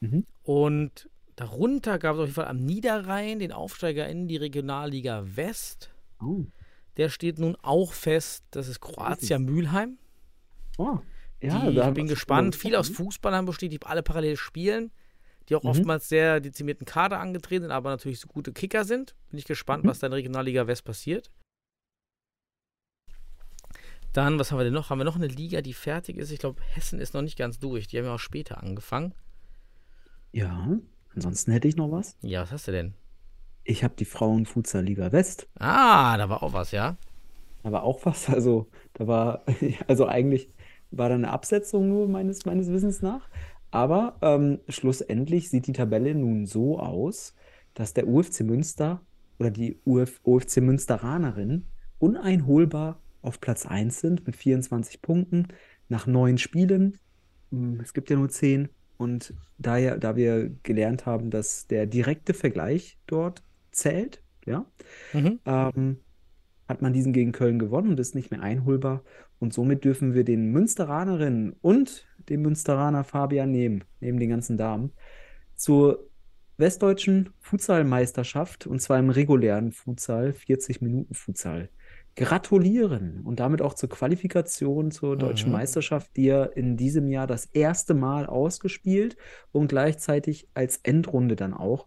[0.00, 0.24] Mhm.
[0.44, 5.90] Und darunter gab es auf jeden Fall am Niederrhein den Aufsteiger in die Regionalliga West.
[6.22, 6.44] Oh.
[6.96, 8.44] Der steht nun auch fest.
[8.50, 9.98] Das ist Kroatia Mülheim.
[10.78, 10.98] Oh.
[11.40, 12.56] Ja, die, ich bin gespannt.
[12.56, 13.06] Viel aus gesprochen.
[13.10, 14.90] Fußballern besteht, die alle parallel spielen.
[15.48, 15.70] Die auch Mhm.
[15.70, 19.14] oftmals sehr dezimierten Kader angetreten sind, aber natürlich so gute Kicker sind.
[19.30, 19.88] Bin ich gespannt, Mhm.
[19.88, 21.30] was da in Regionalliga West passiert.
[24.12, 24.90] Dann, was haben wir denn noch?
[24.90, 26.30] Haben wir noch eine Liga, die fertig ist?
[26.30, 27.86] Ich glaube, Hessen ist noch nicht ganz durch.
[27.86, 29.14] Die haben ja auch später angefangen.
[30.32, 30.78] Ja,
[31.14, 32.16] ansonsten hätte ich noch was.
[32.22, 32.94] Ja, was hast du denn?
[33.64, 35.46] Ich habe die Frauen-Futsal-Liga West.
[35.58, 36.96] Ah, da war auch was, ja?
[37.62, 38.28] Da war auch was.
[38.28, 39.44] Also, da war,
[39.86, 40.48] also eigentlich
[40.90, 43.28] war da eine Absetzung nur meines, meines Wissens nach.
[43.70, 47.34] Aber ähm, schlussendlich sieht die Tabelle nun so aus,
[47.74, 49.02] dass der UFC Münster
[49.38, 51.66] oder die Uf, UFC Münsteranerin
[51.98, 55.48] uneinholbar auf Platz 1 sind mit 24 Punkten
[55.88, 56.98] nach neun Spielen.
[57.50, 58.68] Hm, Es gibt ja nur zehn.
[58.96, 64.66] Und da, ja, da wir gelernt haben, dass der direkte Vergleich dort zählt, ja,
[65.12, 65.40] Mhm.
[65.46, 65.98] ähm,
[66.68, 69.04] hat man diesen gegen Köln gewonnen und ist nicht mehr einholbar.
[69.38, 74.92] Und somit dürfen wir den Münsteranerinnen und den Münsteraner Fabian nehmen, neben den ganzen Damen,
[75.54, 76.08] zur
[76.56, 81.70] westdeutschen Futsalmeisterschaft und zwar im regulären Futsal, 40 Minuten Futsal.
[82.16, 85.52] Gratulieren und damit auch zur Qualifikation zur deutschen Mhm.
[85.52, 89.16] Meisterschaft, die ja in diesem Jahr das erste Mal ausgespielt
[89.52, 91.86] und gleichzeitig als Endrunde dann auch,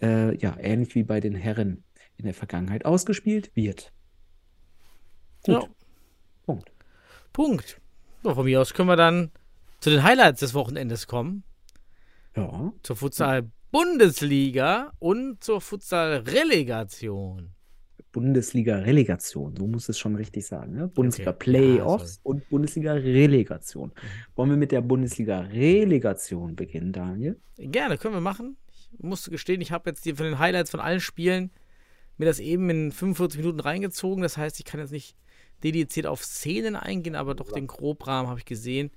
[0.00, 1.84] äh, ja, ähnlich wie bei den Herren
[2.16, 3.92] in der Vergangenheit ausgespielt wird.
[5.42, 5.68] Gut, Ja,
[6.44, 6.72] Punkt.
[7.36, 7.80] Punkt.
[8.22, 9.30] So, von mir aus können wir dann
[9.80, 11.42] zu den Highlights des Wochenendes kommen.
[12.34, 17.50] Ja, Zur Futsal-Bundesliga und zur Futsal-Relegation.
[18.12, 20.72] Bundesliga-Relegation, so muss es schon richtig sagen.
[20.72, 20.78] Ne?
[20.80, 22.38] Ja, Bundesliga-Playoffs sorry.
[22.38, 23.92] und Bundesliga-Relegation.
[24.34, 27.38] Wollen wir mit der Bundesliga-Relegation beginnen, Daniel?
[27.58, 28.56] Gerne, können wir machen.
[28.70, 31.50] Ich musste gestehen, ich habe jetzt die, von den Highlights von allen Spielen
[32.16, 34.22] mir das eben in 45 Minuten reingezogen.
[34.22, 35.14] Das heißt, ich kann jetzt nicht
[35.64, 38.90] dediziert auf Szenen eingehen, aber doch den Grobrahmen habe ich gesehen.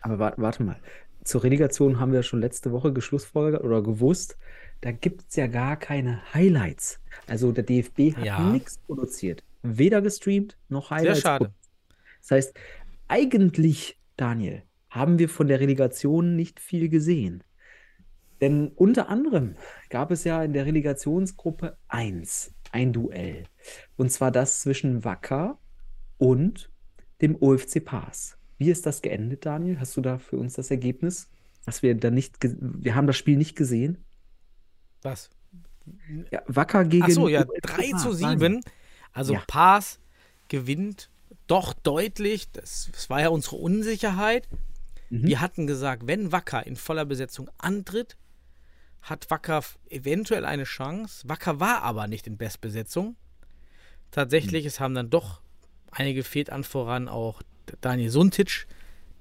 [0.00, 0.76] Aber warte, warte mal.
[1.24, 4.36] Zur Relegation haben wir schon letzte Woche geschlussfolgert oder gewusst,
[4.82, 7.00] da gibt es ja gar keine Highlights.
[7.26, 8.40] Also der DFB hat Ja.
[8.52, 9.42] nichts produziert.
[9.62, 11.20] Weder gestreamt noch Sehr Highlights.
[11.22, 11.54] schade.
[12.20, 12.54] Das heißt,
[13.08, 17.42] eigentlich, Daniel, haben wir von der Relegation nicht viel gesehen.
[18.40, 19.56] Denn unter anderem
[19.88, 23.44] gab es ja in der Relegationsgruppe 1 ein Duell.
[23.96, 25.58] Und zwar das zwischen Wacker
[26.24, 26.70] und
[27.20, 28.36] dem OFC Pass.
[28.58, 29.78] Wie ist das geendet, Daniel?
[29.78, 31.28] Hast du da für uns das Ergebnis?
[31.66, 34.04] Dass wir da nicht, wir haben das Spiel nicht gesehen.
[35.02, 35.30] Was?
[36.30, 38.38] Ja, Wacker gegen Ach so, ja, OFC 3 Pass, zu Daniel.
[38.38, 38.60] 7.
[39.12, 39.42] Also Ja.
[39.46, 40.00] Paas
[40.48, 41.10] gewinnt
[41.46, 42.50] doch deutlich.
[42.52, 44.48] Das, das war ja unsere Unsicherheit.
[45.10, 45.26] Mhm.
[45.26, 48.16] Wir hatten gesagt, wenn Wacker in voller Besetzung antritt,
[49.02, 51.28] hat Wacker eventuell eine Chance.
[51.28, 53.16] Wacker war aber nicht in Bestbesetzung.
[54.10, 55.43] Tatsächlich, es haben dann doch
[55.94, 57.42] einige gefehlt an voran, auch
[57.80, 58.66] Daniel Suntic,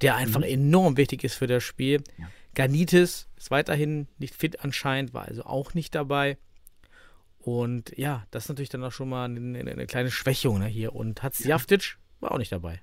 [0.02, 2.04] der einfach enorm wichtig ist für das Spiel.
[2.18, 2.30] Ja.
[2.56, 6.38] Ganitis ist weiterhin nicht fit anscheinend, war also auch nicht dabei.
[7.40, 10.68] Und ja, das ist natürlich dann auch schon mal eine, eine, eine kleine Schwächung ne,
[10.68, 10.96] hier.
[10.96, 12.82] Und Hatzjaftic war auch nicht dabei.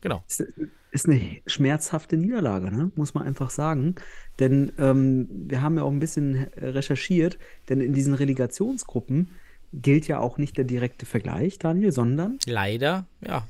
[0.00, 0.24] Genau.
[0.26, 0.44] Ist,
[0.90, 2.90] ist eine schmerzhafte Niederlage, ne?
[2.96, 3.94] muss man einfach sagen.
[4.38, 9.30] Denn ähm, wir haben ja auch ein bisschen recherchiert, denn in diesen Relegationsgruppen
[9.72, 13.46] gilt ja auch nicht der direkte Vergleich, Daniel, sondern Leider, ja,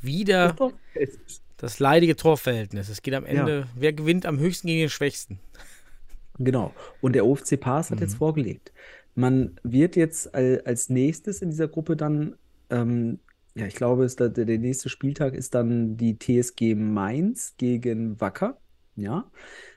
[0.00, 0.54] wieder
[1.56, 2.88] das leidige Torverhältnis.
[2.88, 5.38] Es geht am Ende, wer gewinnt am höchsten gegen den Schwächsten.
[6.38, 6.74] Genau.
[7.00, 8.72] Und der OFC Pass hat jetzt vorgelegt.
[9.14, 12.34] Man wird jetzt al- als nächstes in dieser Gruppe dann,
[12.70, 13.20] ähm,
[13.54, 18.20] ja, ich glaube, ist da, der, der nächste Spieltag ist dann die TSG Mainz gegen
[18.20, 18.58] Wacker.
[18.96, 19.30] Ja.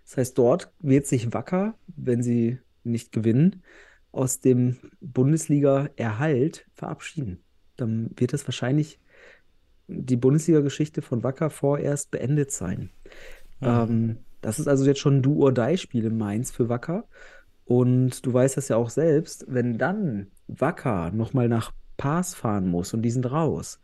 [0.06, 3.62] Das heißt, dort wird sich Wacker, wenn sie nicht gewinnen,
[4.12, 7.44] aus dem Bundesliga-Erhalt verabschieden.
[7.76, 9.00] Dann wird es wahrscheinlich
[9.88, 12.90] die Bundesliga-Geschichte von Wacker vorerst beendet sein.
[13.62, 17.06] Ähm, das ist also jetzt schon ein Do-or-Die-Spiel in Mainz für Wacker.
[17.66, 22.94] Und du weißt das ja auch selbst, wenn dann Wacker nochmal nach Paas fahren muss
[22.94, 23.82] und die sind raus,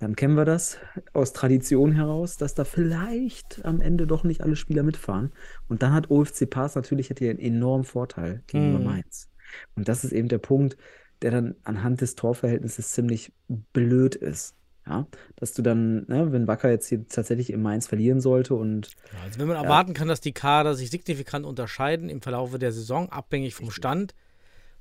[0.00, 0.78] dann kennen wir das
[1.12, 5.32] aus Tradition heraus, dass da vielleicht am Ende doch nicht alle Spieler mitfahren.
[5.68, 8.84] Und dann hat OFC Paas natürlich hätte einen enormen Vorteil gegenüber Mhm.
[8.84, 9.28] Mainz.
[9.76, 10.76] Und das ist eben der Punkt,
[11.22, 13.32] der dann anhand des Torverhältnisses ziemlich
[13.72, 14.54] blöd ist.
[14.86, 18.88] Ja, dass du dann, ne, wenn Wacker jetzt hier tatsächlich in Mainz verlieren sollte und
[19.12, 22.72] Ja, Also wenn man erwarten kann, dass die Kader sich signifikant unterscheiden im Verlauf der
[22.72, 24.14] Saison, abhängig vom Stand,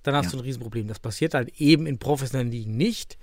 [0.02, 0.32] dann hast Ja.
[0.32, 0.88] du ein Riesenproblem.
[0.88, 3.18] Das passiert halt eben in professionellen Ligen nicht.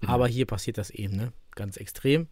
[0.00, 0.12] Genau.
[0.12, 1.32] Aber hier passiert das eben, ne?
[1.54, 2.28] Ganz extrem.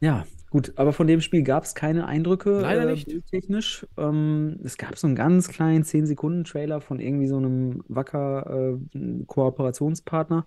[0.00, 3.06] Ja, gut, aber von dem Spiel gab es keine Eindrücke, Leider äh, nicht.
[3.06, 3.86] bildtechnisch.
[3.96, 10.46] Ähm, es gab so einen ganz kleinen 10-Sekunden-Trailer von irgendwie so einem Wacker-Kooperationspartner.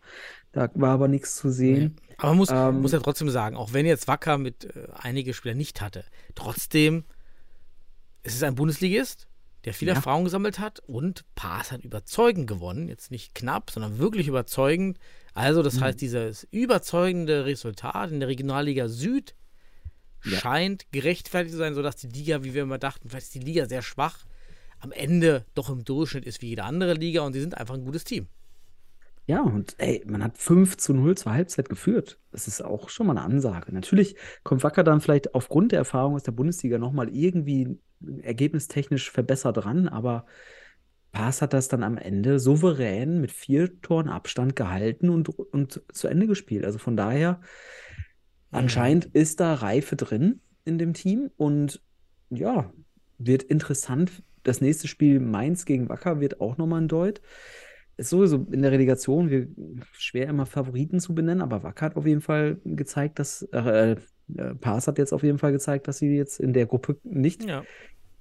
[0.51, 1.95] Da war aber nichts zu sehen.
[2.17, 5.33] Aber man muss, Ähm, muss ja trotzdem sagen, auch wenn jetzt Wacker mit äh, einige
[5.33, 6.03] Spieler nicht hatte,
[6.35, 7.05] trotzdem
[8.21, 9.27] es ist ein Bundesligist,
[9.69, 9.93] der viel Ja.
[9.93, 12.87] Erfahrung gesammelt hat und Paas hat überzeugend gewonnen.
[12.89, 14.97] Jetzt nicht knapp, sondern wirklich überzeugend.
[15.35, 15.63] Also, Mhm.
[15.65, 19.35] das heißt, dieses überzeugende Resultat in der Regionalliga Süd
[20.25, 20.37] Ja.
[20.39, 23.67] scheint gerechtfertigt zu sein, sodass die Liga, wie wir immer dachten, vielleicht ist die Liga
[23.67, 24.25] sehr schwach,
[24.79, 27.85] am Ende doch im Durchschnitt ist wie jede andere Liga und sie sind einfach ein
[27.85, 28.27] gutes Team.
[29.27, 32.17] Ja, und ey, man hat 5 zu 0 zur Halbzeit geführt.
[32.31, 33.71] Das ist auch schon mal eine Ansage.
[33.71, 37.77] Natürlich kommt Wacker dann vielleicht aufgrund der Erfahrung aus der Bundesliga nochmal irgendwie
[38.21, 40.25] ergebnistechnisch verbessert ran, aber
[41.11, 46.07] Paas hat das dann am Ende souverän mit vier Toren Abstand gehalten und, und zu
[46.07, 46.65] Ende gespielt.
[46.65, 47.41] Also von daher,
[48.51, 51.81] anscheinend ist da Reife drin in dem Team und
[52.29, 52.71] ja,
[53.17, 54.23] wird interessant.
[54.43, 57.21] Das nächste Spiel Mainz gegen Wacker wird auch nochmal ein Deut.
[57.97, 59.47] Ist sowieso in der Relegation wir,
[59.91, 63.95] schwer immer Favoriten zu benennen, aber Wacker hat auf jeden Fall gezeigt, dass äh,
[64.37, 67.43] äh, Paas hat jetzt auf jeden Fall gezeigt, dass sie jetzt in der Gruppe nicht,
[67.43, 67.63] Ja.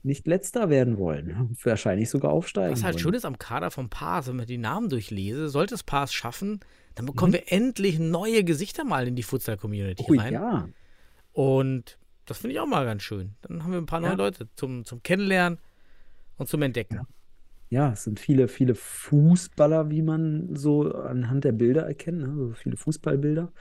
[0.02, 1.56] nicht letzter werden wollen.
[1.62, 2.72] Wahrscheinlich sogar aufsteigen.
[2.72, 3.02] Was halt wollen.
[3.02, 6.60] schön ist am Kader vom Paas, wenn man die Namen durchlese, sollte es Paas schaffen,
[6.94, 7.34] dann bekommen Mhm.
[7.36, 10.32] wir endlich neue Gesichter mal in die Futsal-Community Oh rein.
[10.32, 10.68] ja.
[11.32, 13.34] Und das finde ich auch mal ganz schön.
[13.42, 14.16] Dann haben wir ein paar neue Ja.
[14.16, 15.58] Leute zum, zum Kennenlernen
[16.36, 17.00] und zum Entdecken.
[17.70, 22.34] Ja, es sind viele, viele Fußballer, wie man so anhand der Bilder erkennt, ne?
[22.34, 23.52] So viele Fußballbilder.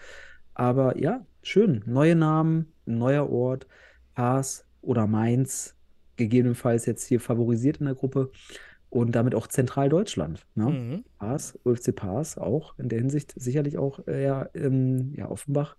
[0.53, 1.81] Aber ja, schön.
[1.85, 3.67] Neue Namen, neuer Ort,
[4.13, 5.75] Paas oder Mainz,
[6.17, 8.31] gegebenenfalls jetzt hier favorisiert in der Gruppe
[8.89, 10.45] und damit auch Zentraldeutschland.
[10.55, 10.65] Ne?
[10.65, 11.03] Mhm.
[11.19, 15.77] Paas, UFC Paas auch in der Hinsicht sicherlich auch eher ähm, ja, Offenbach.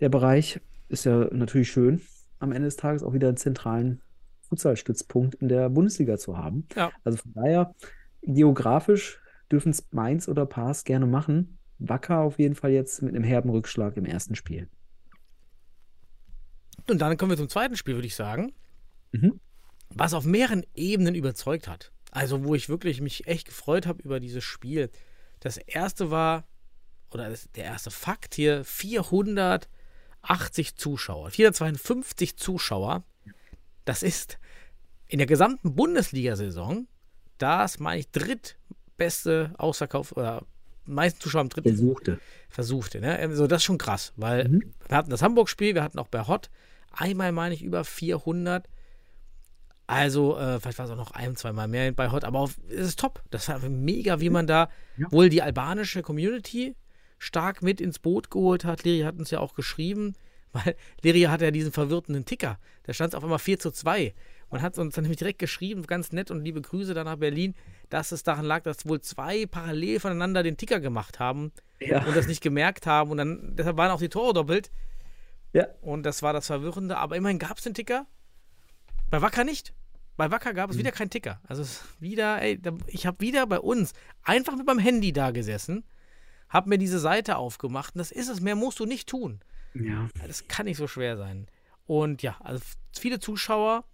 [0.00, 2.00] Der Bereich ist ja natürlich schön,
[2.38, 4.00] am Ende des Tages auch wieder einen zentralen
[4.48, 6.66] Futsalstützpunkt in der Bundesliga zu haben.
[6.74, 6.90] Ja.
[7.04, 7.74] Also von daher,
[8.22, 11.57] geografisch dürfen es Mainz oder Paas gerne machen.
[11.78, 14.68] Wacker auf jeden Fall jetzt mit einem herben Rückschlag im ersten Spiel.
[16.88, 18.52] Und dann kommen wir zum zweiten Spiel, würde ich sagen,
[19.12, 19.40] Mhm.
[19.90, 21.92] was auf mehreren Ebenen überzeugt hat.
[22.10, 24.90] Also wo ich wirklich mich echt gefreut habe über dieses Spiel.
[25.40, 26.46] Das erste war,
[27.10, 33.04] oder das, der erste Fakt hier, 480 Zuschauer, 452 Zuschauer.
[33.84, 34.38] Das ist
[35.06, 36.86] in der gesamten Bundesliga-Saison
[37.38, 40.44] das, meine ich, drittbeste Ausverkauf oder
[40.94, 42.18] meisten Zuschauer am dritten Versuchte.
[42.48, 43.00] versuchte.
[43.00, 43.16] Ne?
[43.18, 44.62] Also das ist schon krass, weil Mhm.
[44.88, 46.50] wir hatten das Hamburg-Spiel, wir hatten auch bei Hot
[46.92, 48.68] einmal, meine ich, über 400.
[49.86, 52.58] Also, äh, vielleicht war es auch noch ein, zwei Mal mehr bei Hot, aber auf,
[52.68, 53.22] es ist top.
[53.30, 55.10] Das war mega, wie man da Ja.
[55.10, 56.76] wohl die albanische Community
[57.18, 58.84] stark mit ins Boot geholt hat.
[58.84, 60.14] Liri hat uns ja auch geschrieben,
[60.52, 62.58] weil Liri hatte ja diesen verwirrenden Ticker.
[62.82, 64.14] Da stand es auf einmal 4 zu 2.
[64.50, 67.54] Man hat uns dann nämlich direkt geschrieben, ganz nett und liebe Grüße dann nach Berlin,
[67.88, 72.04] dass es daran lag, dass wohl zwei parallel voneinander den Ticker gemacht haben Ja.
[72.04, 73.10] und das nicht gemerkt haben.
[73.10, 74.70] Und dann, deshalb waren auch die Tore doppelt.
[75.52, 75.66] Ja.
[75.80, 76.98] Und das war das Verwirrende.
[76.98, 78.06] Aber immerhin gab es den Ticker.
[79.10, 79.72] Bei Wacker nicht.
[80.18, 80.80] Bei Wacker gab es Mhm.
[80.80, 81.40] wieder keinen Ticker.
[81.48, 85.30] Also es ist wieder, ey, ich habe wieder bei uns einfach mit meinem Handy da
[85.30, 85.84] gesessen,
[86.50, 88.40] habe mir diese Seite aufgemacht und das ist es.
[88.40, 89.40] Mehr musst du nicht tun.
[89.74, 90.08] Ja.
[90.26, 91.46] Das kann nicht so schwer sein.
[91.86, 92.60] Und ja, also
[92.98, 93.84] viele Zuschauer.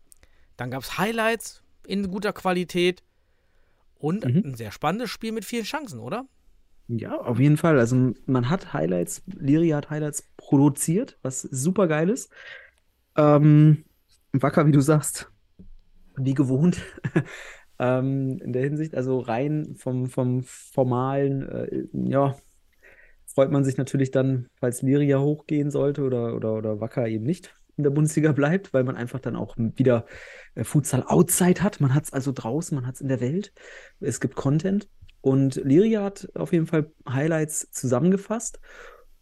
[0.57, 3.03] Dann gab es Highlights in guter Qualität
[4.05, 4.43] und Mhm.
[4.45, 6.27] ein sehr spannendes Spiel mit vielen Chancen, oder?
[6.89, 7.79] Ja, auf jeden Fall.
[7.79, 12.31] Also man hat Highlights, Liri hat Highlights produziert, was super geil ist.
[13.17, 13.85] Ähm,
[14.33, 15.31] Wacker, wie du sagst,
[16.17, 16.83] wie gewohnt.
[17.79, 22.37] ähm, in der Hinsicht, also rein vom, vom formalen, äh, ja,
[23.27, 27.25] freut man sich natürlich dann, falls Liri ja hochgehen sollte oder, oder, oder Wacker eben
[27.25, 30.07] nicht in der Bundesliga bleibt, weil man einfach dann auch wieder
[30.55, 31.81] äh, Futsal Outside hat.
[31.81, 33.53] Man hat es also draußen, man hat es in der Welt.
[34.01, 34.89] Es gibt Content.
[35.21, 38.61] Und Liria hat auf jeden Fall Highlights zusammengefasst.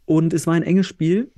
[0.05, 1.33] Und es war ein enges Spiel.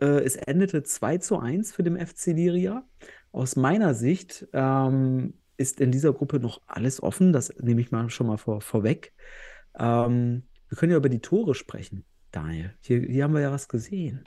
[0.00, 2.84] Äh, es endete 2 zu 1 für den FC Liria.
[3.32, 7.32] Aus meiner Sicht ähm, ist in dieser Gruppe noch alles offen.
[7.32, 9.12] Das nehme ich mal schon mal vor, vorweg.
[9.78, 12.74] Ähm, wir können ja über die Tore sprechen, Daniel.
[12.80, 14.24] Hier, hier haben wir ja was gesehen.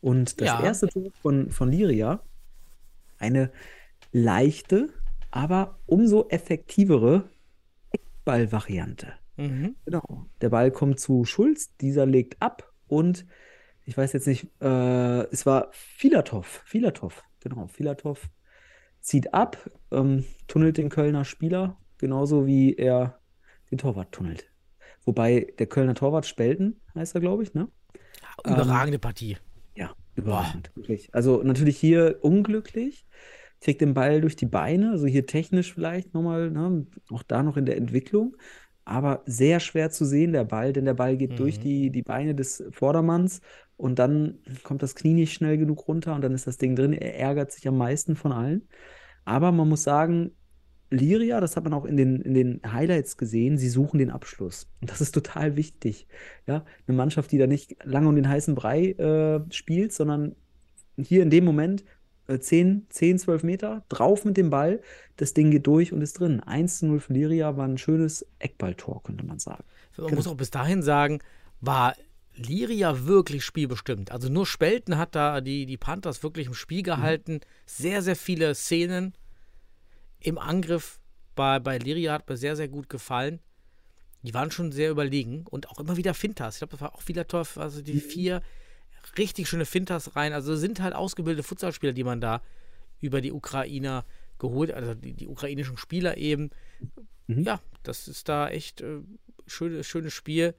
[0.00, 0.62] Und das Ja.
[0.62, 2.22] erste Tor von, von Liria,
[3.18, 3.50] eine
[4.12, 4.88] leichte,
[5.30, 7.28] aber umso effektivere
[7.92, 9.12] Eckballvariante.
[9.36, 9.76] Mhm.
[9.84, 10.26] Genau.
[10.40, 13.26] Der Ball kommt zu Schulz, dieser legt ab und
[13.84, 16.62] ich weiß jetzt nicht, äh, es war Filatov.
[16.64, 17.66] Filatov, genau.
[17.66, 18.28] Filatov
[19.00, 23.18] zieht ab, ähm, tunnelt den Kölner Spieler, genauso wie er
[23.70, 24.46] den Torwart tunnelt.
[25.04, 27.68] Wobei der Kölner Torwart Spelten heißt er, glaube ich, ne?
[28.44, 29.38] Überragende Partie.
[30.74, 31.14] Wirklich.
[31.14, 33.06] Also natürlich hier unglücklich,
[33.60, 37.56] kriegt den Ball durch die Beine, also hier technisch vielleicht nochmal, ne, auch da noch
[37.56, 38.36] in der Entwicklung,
[38.84, 41.62] aber sehr schwer zu sehen, der Ball, denn der Ball geht durch Mhm.
[41.62, 43.40] die, die Beine des Vordermanns
[43.76, 46.92] und dann kommt das Knie nicht schnell genug runter und dann ist das Ding drin.
[46.92, 48.68] Er ärgert sich am meisten von allen.
[49.24, 50.36] Aber man muss sagen,
[50.90, 54.68] Liria, das hat man auch in den, in den Highlights gesehen, sie suchen den Abschluss.
[54.80, 56.06] Und das ist total wichtig.
[56.46, 60.34] Ja, eine Mannschaft, die da nicht lange um den heißen Brei äh, spielt, sondern
[60.96, 61.84] hier in dem Moment
[62.26, 64.80] äh, 10, 10, 12 Meter drauf mit dem Ball,
[65.16, 66.40] das Ding geht durch und ist drin.
[66.40, 69.64] 1 zu 0 für Liria war ein schönes Eckballtor, könnte man sagen.
[69.96, 71.20] Man muss auch bis dahin sagen,
[71.60, 71.94] war
[72.34, 74.10] Liria wirklich spielbestimmt.
[74.10, 77.40] Also nur Spelten hat da die, die Panthers wirklich im Spiel gehalten.
[77.66, 79.14] Sehr, sehr viele Szenen
[80.20, 81.00] im Angriff
[81.34, 83.40] bei, bei Liria hat mir sehr, sehr gut gefallen.
[84.22, 86.56] Die waren schon sehr überlegen und auch immer wieder Fintas.
[86.56, 87.44] Ich glaube, das war auch wieder toll.
[87.56, 88.42] Also die vier
[89.16, 90.34] richtig schöne Fintas rein.
[90.34, 92.42] Also sind halt ausgebildete Futsalspieler, die man da
[93.00, 94.04] über die Ukrainer
[94.38, 96.50] geholt, also die, die ukrainischen Spieler eben.
[97.26, 97.44] Mhm.
[97.44, 99.00] Ja, das ist da echt äh,
[99.46, 100.54] schönes, schönes Spiel.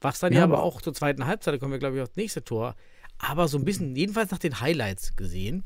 [0.00, 2.02] Was dann Ja, ja, aber aber- auch zur zweiten Halbzeit, da kommen wir, glaube ich,
[2.02, 2.74] aufs nächste Tor.
[3.18, 5.64] Aber so ein bisschen, jedenfalls nach den Highlights gesehen,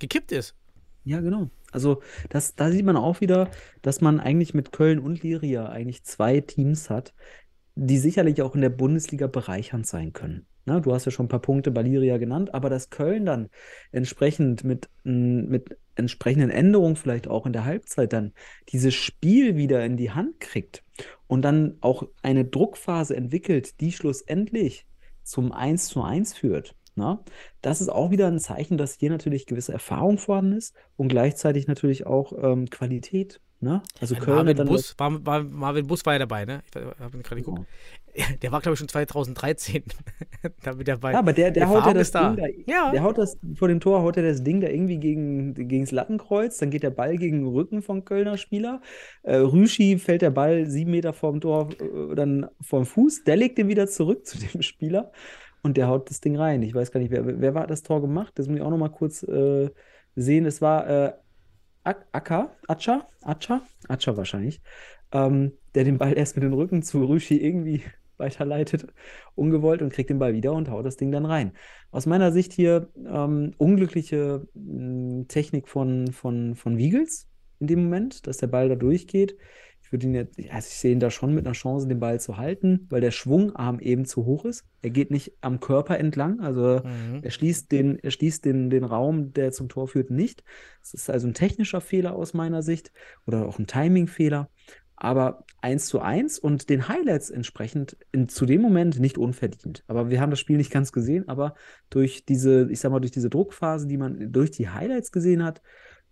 [0.00, 0.54] gekippt ist.
[1.04, 1.50] Ja, genau.
[1.70, 3.50] Also das, da sieht man auch wieder,
[3.82, 7.14] dass man eigentlich mit Köln und Liria eigentlich zwei Teams hat,
[7.74, 10.46] die sicherlich auch in der Bundesliga bereichernd sein können.
[10.66, 13.50] Na, du hast ja schon ein paar Punkte bei Liria genannt, aber dass Köln dann
[13.92, 18.32] entsprechend mit, mit entsprechenden Änderungen vielleicht auch in der Halbzeit dann
[18.70, 20.82] dieses Spiel wieder in die Hand kriegt
[21.26, 24.86] und dann auch eine Druckphase entwickelt, die schlussendlich
[25.22, 26.74] zum 1 zu 1 führt.
[26.96, 27.24] Na?
[27.60, 31.66] Das ist auch wieder ein Zeichen, dass hier natürlich gewisse Erfahrung vorhanden ist und gleichzeitig
[31.66, 33.40] natürlich auch ähm, Qualität.
[33.60, 33.82] Ne?
[34.00, 36.62] Also Köln Marvin dann Bus, war, war, Marvin Bus war ja dabei, ne?
[36.68, 37.56] Ich habe gerade Genau.
[37.56, 37.68] geguckt.
[38.42, 39.82] Der war, glaube ich, schon 2013
[40.62, 41.12] damit dabei.
[41.12, 42.32] Ja, aber der, der, haut ja das da.
[42.32, 42.92] Ding da, Ja.
[42.92, 46.58] der haut das vor dem Tor, haut er das Ding da irgendwie gegen, gegens Lattenkreuz,
[46.58, 48.82] dann geht der Ball gegen den Rücken vom Kölner Spieler.
[49.24, 53.58] Äh, Rüschi fällt der Ball sieben Meter vorm Tor äh, dann vom Fuß, der legt
[53.58, 55.10] den wieder zurück zu dem Spieler
[55.64, 56.62] und der haut das Ding rein.
[56.62, 58.34] Ich weiß gar nicht, wer, wer war das Tor gemacht?
[58.36, 59.70] Das muss ich auch noch mal kurz äh,
[60.16, 60.46] sehen.
[60.46, 61.14] Es war äh,
[61.84, 64.62] Ak- Akka, Acha, Acha, Acha wahrscheinlich,
[65.12, 67.82] ähm, der den Ball erst mit dem Rücken zu Rüschi irgendwie
[68.16, 68.86] weiterleitet,
[69.34, 71.52] ungewollt und kriegt den Ball wieder und haut das Ding dann rein.
[71.90, 77.28] Aus meiner Sicht hier ähm, unglückliche mh, Technik von, von, von Wiegels
[77.60, 79.36] in dem Moment, dass der Ball da durchgeht.
[79.94, 82.18] Ich würde ihn jetzt, also ich sehe ihn da schon mit einer Chance, den Ball
[82.18, 84.64] zu halten, weil der Schwungarm eben zu hoch ist.
[84.82, 87.20] Er geht nicht am Körper entlang, also Mhm.
[87.22, 90.42] er schließt den, er schließt den, den Raum, der zum Tor führt, nicht.
[90.82, 92.90] Es ist also ein technischer Fehler aus meiner Sicht
[93.24, 94.50] oder auch ein Timing-Fehler.
[94.96, 99.84] Aber 1 zu 1 und den Highlights entsprechend in, zu dem Moment nicht unverdient.
[99.86, 101.54] Aber wir haben das Spiel nicht ganz gesehen, aber
[101.90, 105.62] durch diese, ich sag mal, durch diese Druckphase, die man durch die Highlights gesehen hat,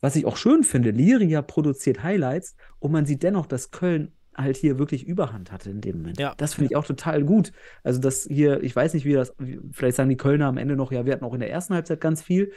[0.03, 4.57] was ich auch schön finde, Liria produziert Highlights und man sieht dennoch, dass Köln halt
[4.57, 6.19] hier wirklich Überhand hatte in dem Moment.
[6.19, 6.35] Ja.
[6.37, 7.53] Das finde ich auch total gut.
[7.85, 9.35] Also, dass hier, ich weiß nicht, wie das,
[9.71, 12.01] vielleicht sagen die Kölner am Ende noch, ja, wir hatten auch in der ersten Halbzeit
[12.01, 12.53] ganz viel.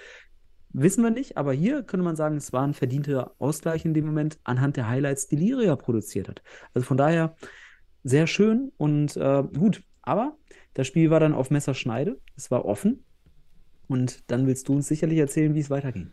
[0.71, 4.05] Wissen wir nicht, aber hier könnte man sagen, es war ein verdienter Ausgleich in dem
[4.05, 6.41] Moment anhand der Highlights, die Liria produziert hat.
[6.73, 7.35] Also von daher
[8.03, 9.83] sehr schön und äh, gut.
[10.01, 10.37] Aber
[10.73, 12.19] das Spiel war dann auf Messerschneide.
[12.35, 13.05] Es war offen.
[13.87, 16.11] Und dann willst du uns sicherlich erzählen, wie es weiterging.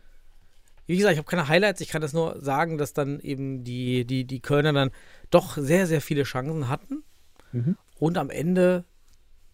[0.85, 1.81] Wie gesagt, ich habe keine Highlights.
[1.81, 4.91] Ich kann das nur sagen, dass dann eben die, die, die Kölner dann
[5.29, 7.03] doch sehr, sehr viele Chancen hatten.
[7.51, 7.77] Mhm.
[7.99, 8.83] Und am Ende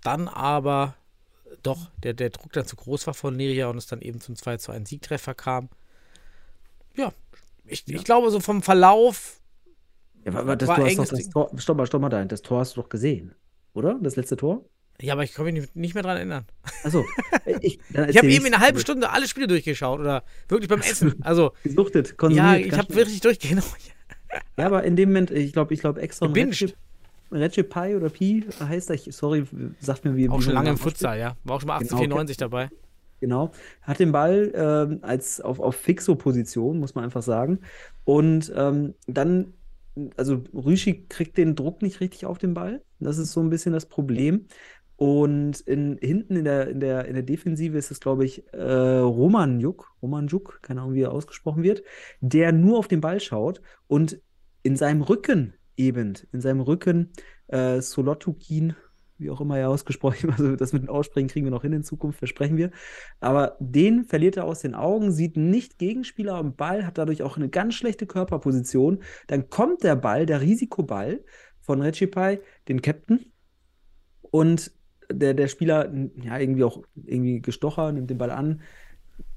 [0.02, 0.96] dann aber
[1.62, 4.36] doch der, der Druck dann zu groß war von Liria und es dann eben zum
[4.36, 5.70] 2 zu 1 Siegtreffer kam.
[6.96, 7.14] Ja,
[7.66, 9.40] ich, ich glaube, so vom Verlauf,
[10.26, 11.30] Ja, aber das, War enges das.
[11.30, 12.24] Tor, stopp mal, stopp mal da.
[12.26, 13.36] Das Tor hast du doch gesehen,
[13.74, 14.00] oder?
[14.02, 14.66] Das letzte Tor?
[15.02, 16.46] Ja, aber ich kann mich nicht, mehr dran erinnern.
[16.84, 17.06] Achso.
[17.62, 18.80] Ich, Ich habe eben in einer halben.
[18.80, 21.16] Stunde alle Spiele durchgeschaut oder wirklich beim Essen.
[21.22, 22.60] Also, Gesuchtet, ja, konsumiert.
[22.60, 23.64] ich ganz habe wirklich durchgehend.
[24.58, 26.78] Ja, aber in dem Moment, ich glaube, ich glaube extra Gebinged.
[27.32, 29.44] Recce Pi oder Pi heißt er, ich, sorry,
[29.80, 30.78] sagt mir, wie Auch wie schon lange im.
[30.78, 31.36] Futsal, ja.
[31.44, 32.70] War auch schon mal Genau, 1894 dabei.
[33.20, 33.52] Genau.
[33.82, 37.60] Hat den Ball ähm, als auf, auf Fixo-Position, muss man einfach sagen.
[38.06, 39.54] Und ähm, dann,
[40.16, 42.82] also Rüschi kriegt den Druck nicht richtig auf den Ball.
[43.00, 44.48] Das ist so ein bisschen das Problem.
[45.00, 48.98] Und in, hinten in der, in der, in der Defensive ist es, glaube ich, äh,
[48.98, 51.84] Romanjuk, Romanjuk, keine Ahnung, wie er ausgesprochen wird,
[52.20, 54.20] der nur auf den Ball schaut und
[54.62, 57.14] in seinem Rücken eben, in seinem Rücken
[57.48, 58.76] äh, Solotukin,
[59.18, 61.84] wie auch immer er ausgesprochen also das mit dem Aussprechen kriegen wir noch hin in
[61.86, 62.70] Zukunft, versprechen wir.
[63.22, 67.38] Aber den verliert er aus den Augen, sieht nicht Gegenspieler am Ball, hat dadurch auch
[67.38, 69.02] eine ganz schlechte Körperposition.
[69.28, 71.24] Dann kommt der Ball, der Risikoball
[71.62, 73.32] von Recipai, den Captain,
[74.32, 74.72] und
[75.12, 75.92] der, der Spieler,
[76.22, 78.62] ja, irgendwie auch irgendwie gestocher, nimmt den Ball an.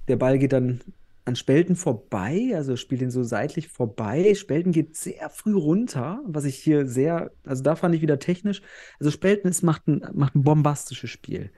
[0.08, 0.80] Der Ball geht dann
[1.24, 4.34] an Spelten vorbei, also spielt ihn so seitlich vorbei.
[4.34, 8.60] Spelten geht sehr früh runter, was ich hier sehr, also da fand ich wieder technisch.
[8.98, 11.52] Also Spelten ist, macht, ein, macht ein bombastisches Spiel.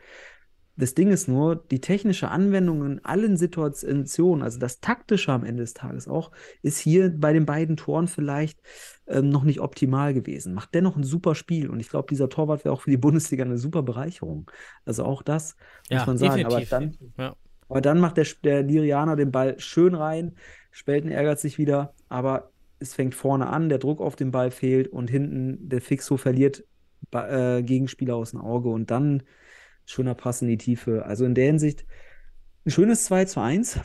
[0.76, 5.62] Das Ding ist nur, die technische Anwendung in allen Situationen, also das taktische am Ende
[5.62, 8.60] des Tages auch, ist hier bei den beiden Toren vielleicht
[9.06, 10.54] ähm, noch nicht optimal gewesen.
[10.54, 13.44] Macht dennoch ein super Spiel und ich glaube, dieser Torwart wäre auch für die Bundesliga
[13.44, 14.50] eine super Bereicherung.
[14.84, 15.56] Also auch das
[15.92, 16.44] muss Ja, man sagen.
[16.44, 17.36] Aber dann, Ja.
[17.68, 20.36] aber dann macht der, der Lirianer den Ball schön rein.
[20.70, 24.88] Spelten ärgert sich wieder, aber es fängt vorne an, der Druck auf den Ball fehlt
[24.88, 26.64] und hinten der Fixo verliert
[27.12, 29.22] äh, Gegenspieler aus dem Auge und dann
[29.86, 31.04] schöner Pass in die Tiefe.
[31.06, 31.84] Also in der Hinsicht
[32.66, 33.80] ein schönes 2 zu 1.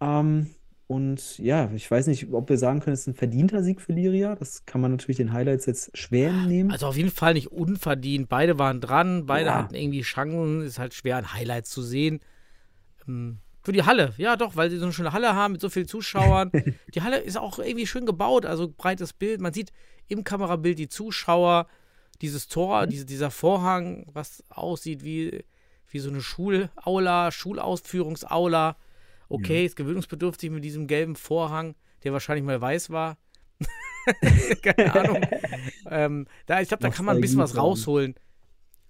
[0.00, 0.50] Ähm,
[0.86, 3.92] und ja, ich weiß nicht, ob wir sagen können, es ist ein verdienter Sieg für
[3.92, 4.34] Liria.
[4.34, 6.70] Das kann man natürlich den Highlights jetzt schwer nehmen.
[6.70, 8.28] Also auf jeden Fall nicht unverdient.
[8.28, 9.54] Beide waren dran, beide Ja.
[9.58, 10.62] hatten irgendwie Chancen.
[10.62, 12.20] Ist halt schwer, an Highlights zu sehen.
[13.08, 15.70] Ähm, für die Halle, ja doch, weil sie so eine schöne Halle haben mit so
[15.70, 16.50] vielen Zuschauern.
[16.94, 19.40] die Halle ist auch irgendwie schön gebaut, also breites Bild.
[19.40, 19.72] Man sieht
[20.08, 21.68] im Kamerabild die Zuschauer,
[22.22, 25.44] dieses Tor, diese, dieser Vorhang, was aussieht wie,
[25.88, 28.76] wie so eine Schulaula, Schulausführungsaula.
[29.28, 33.18] Okay, ist gewöhnungsbedürftig mit diesem gelben Vorhang, der wahrscheinlich mal weiß war.
[34.62, 35.20] Keine Ahnung.
[35.90, 38.14] ähm, da, ich glaube, da kann man ein bisschen was rausholen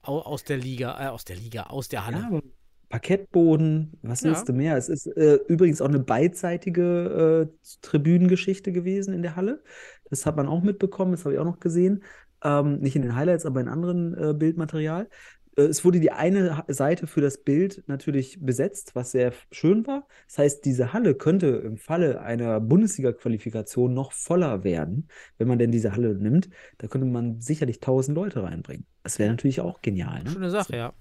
[0.03, 2.29] au, aus der Liga, äh, aus der Liga, aus der Halle.
[2.31, 2.41] Ja,
[2.89, 4.31] Parkettboden, was Ja.
[4.31, 4.77] willst du mehr?
[4.77, 9.63] Es ist äh, übrigens auch eine beidseitige äh, Tribünengeschichte gewesen in der Halle.
[10.11, 12.03] Das hat man auch mitbekommen, das habe ich auch noch gesehen.
[12.43, 15.09] Ähm, nicht in den Highlights, aber in anderen äh, Bildmaterial.
[15.57, 20.07] Äh, es wurde die eine Seite für das Bild natürlich besetzt, was sehr schön war.
[20.29, 25.73] Das heißt, diese Halle könnte im Falle einer Bundesliga-Qualifikation noch voller werden, wenn man denn
[25.73, 26.49] diese Halle nimmt.
[26.79, 28.87] Da könnte man sicherlich 1000 Leute reinbringen.
[29.03, 30.23] Das wäre natürlich auch genial.
[30.25, 30.31] Ne?
[30.31, 30.93] Schöne Sache, ja.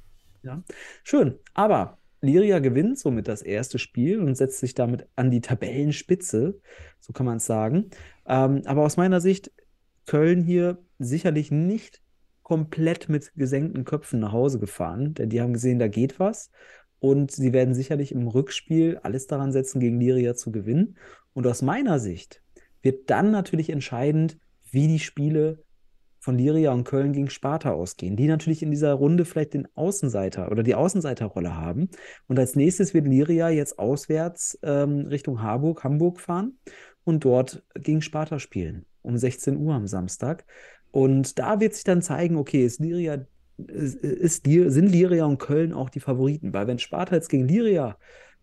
[0.43, 0.63] Ja,
[1.03, 1.37] schön.
[1.53, 6.59] Aber Liria gewinnt somit das erste Spiel und setzt sich damit an die Tabellenspitze,
[6.99, 7.91] so kann man es sagen.
[8.25, 9.51] Ähm, aber aus meiner Sicht,
[10.05, 12.01] Köln hier sicherlich nicht
[12.43, 16.51] komplett mit gesenkten Köpfen nach Hause gefahren, denn die haben gesehen, da geht was.
[16.99, 20.97] Und sie werden sicherlich im Rückspiel alles daran setzen, gegen Liria zu gewinnen.
[21.33, 22.43] Und aus meiner Sicht
[22.81, 24.37] wird dann natürlich entscheidend,
[24.69, 25.63] wie die Spiele
[26.19, 30.51] von Liria und Köln gegen Sparta ausgehen, die natürlich in dieser Runde vielleicht den Außenseiter
[30.51, 31.89] oder die Außenseiterrolle haben.
[32.27, 36.59] Und als nächstes wird Liria jetzt auswärts ähm, Richtung Harburg, Hamburg fahren
[37.03, 40.45] und dort gegen Sparta spielen, um 16 Uhr am Samstag.
[40.91, 43.25] Und da wird sich dann zeigen, okay, ist Liria,
[43.57, 46.53] ist, ist, sind Liria und Köln auch die Favoriten?
[46.53, 47.97] Weil wenn Sparta jetzt gegen Liria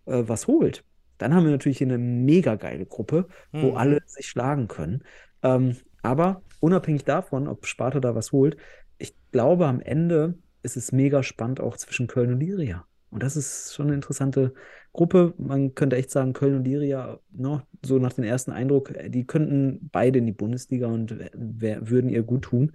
[0.07, 0.85] äh, was holt,
[1.19, 3.29] dann haben wir natürlich hier eine mega geile Gruppe,
[3.61, 3.77] wo Mhm.
[3.77, 5.03] alle sich schlagen können.
[5.43, 8.57] Ähm, aber unabhängig davon, ob Sparta da was holt,
[8.99, 12.87] ich glaube, am Ende ist es mega spannend auch zwischen Köln und Liria.
[13.11, 14.55] Und das ist schon eine interessante
[14.93, 15.35] Gruppe.
[15.39, 19.27] Man könnte echt sagen, Köln und Liria, ne, so nach dem ersten Eindruck, äh, die
[19.27, 22.73] könnten beide in die Bundesliga und würden ihr gut tun.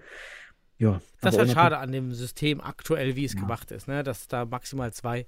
[0.77, 3.41] Ja, Das ist halt schade an dem System aktuell, wie es Ja.
[3.41, 4.03] gemacht ist, ne?
[4.03, 5.27] dass da maximal zwei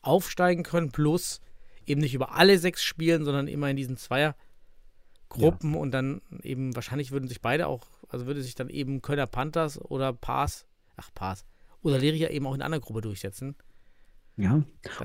[0.00, 1.40] aufsteigen können, plus
[1.86, 7.10] eben nicht über alle sechs spielen, sondern immer in diesen Zweiergruppen und dann eben wahrscheinlich
[7.12, 10.66] würden sich beide auch, also würde sich dann eben Kölner Panthers oder Paas,
[10.96, 11.44] ach Paas,
[11.82, 13.56] oder Leria eben auch in einer Gruppe durchsetzen.
[14.36, 14.62] Ja,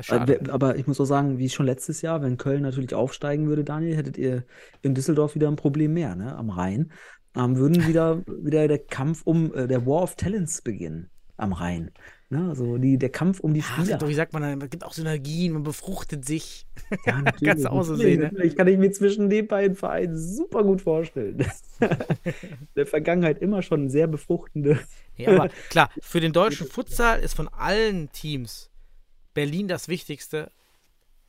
[0.07, 3.63] Äh, aber ich muss auch sagen, wie schon letztes Jahr, wenn Köln natürlich aufsteigen würde,
[3.63, 4.45] Daniel, hättet ihr
[4.82, 6.36] in Düsseldorf wieder ein Problem mehr, ne?
[6.36, 6.91] Am Rhein.
[7.36, 11.91] Ähm, würden wieder, wieder der Kampf um, äh, der War of Talents beginnen am Rhein.
[12.30, 12.49] Ne?
[12.49, 13.97] Also die, der Kampf um die Ach, Spieler.
[13.97, 16.65] doch, wie sagt man dann, es gibt auch Synergien, man befruchtet sich.
[17.05, 18.25] Ja, natürlich, Kannst du auch so sehen, ne?
[18.25, 18.55] natürlich.
[18.55, 21.45] Kann ich mir zwischen den beiden Vereinen super gut vorstellen.
[21.80, 21.89] In
[22.75, 24.80] der Vergangenheit immer schon sehr befruchtende.
[25.15, 28.69] Ja, aber klar, für den deutschen Futsal ist von allen Teams
[29.38, 30.51] Berlin das Wichtigste.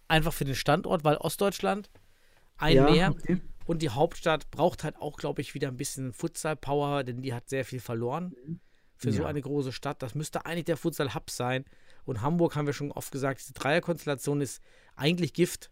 [0.09, 1.91] Einfach für den Standort, weil Ostdeutschland
[2.57, 3.37] ein Ja, mehr okay.
[3.67, 7.51] und die Hauptstadt braucht halt auch, glaube ich, wieder ein bisschen Futsal-Power, denn die hat
[7.51, 8.35] sehr viel verloren
[8.97, 9.29] für so Ja.
[9.29, 10.03] eine große Stadt.
[10.03, 11.67] Das müsste eigentlich der Futsal-Hub sein.
[12.07, 14.63] Und Hamburg haben wir schon oft gesagt, diese Dreierkonstellation ist
[14.97, 15.71] eigentlich Gift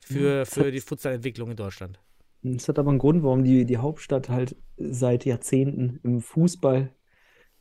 [0.00, 1.98] für, für die Futsal-Entwicklung in Deutschland.
[2.42, 6.90] Es hat aber einen Grund, warum die, die Hauptstadt halt seit Jahrzehnten im Fußball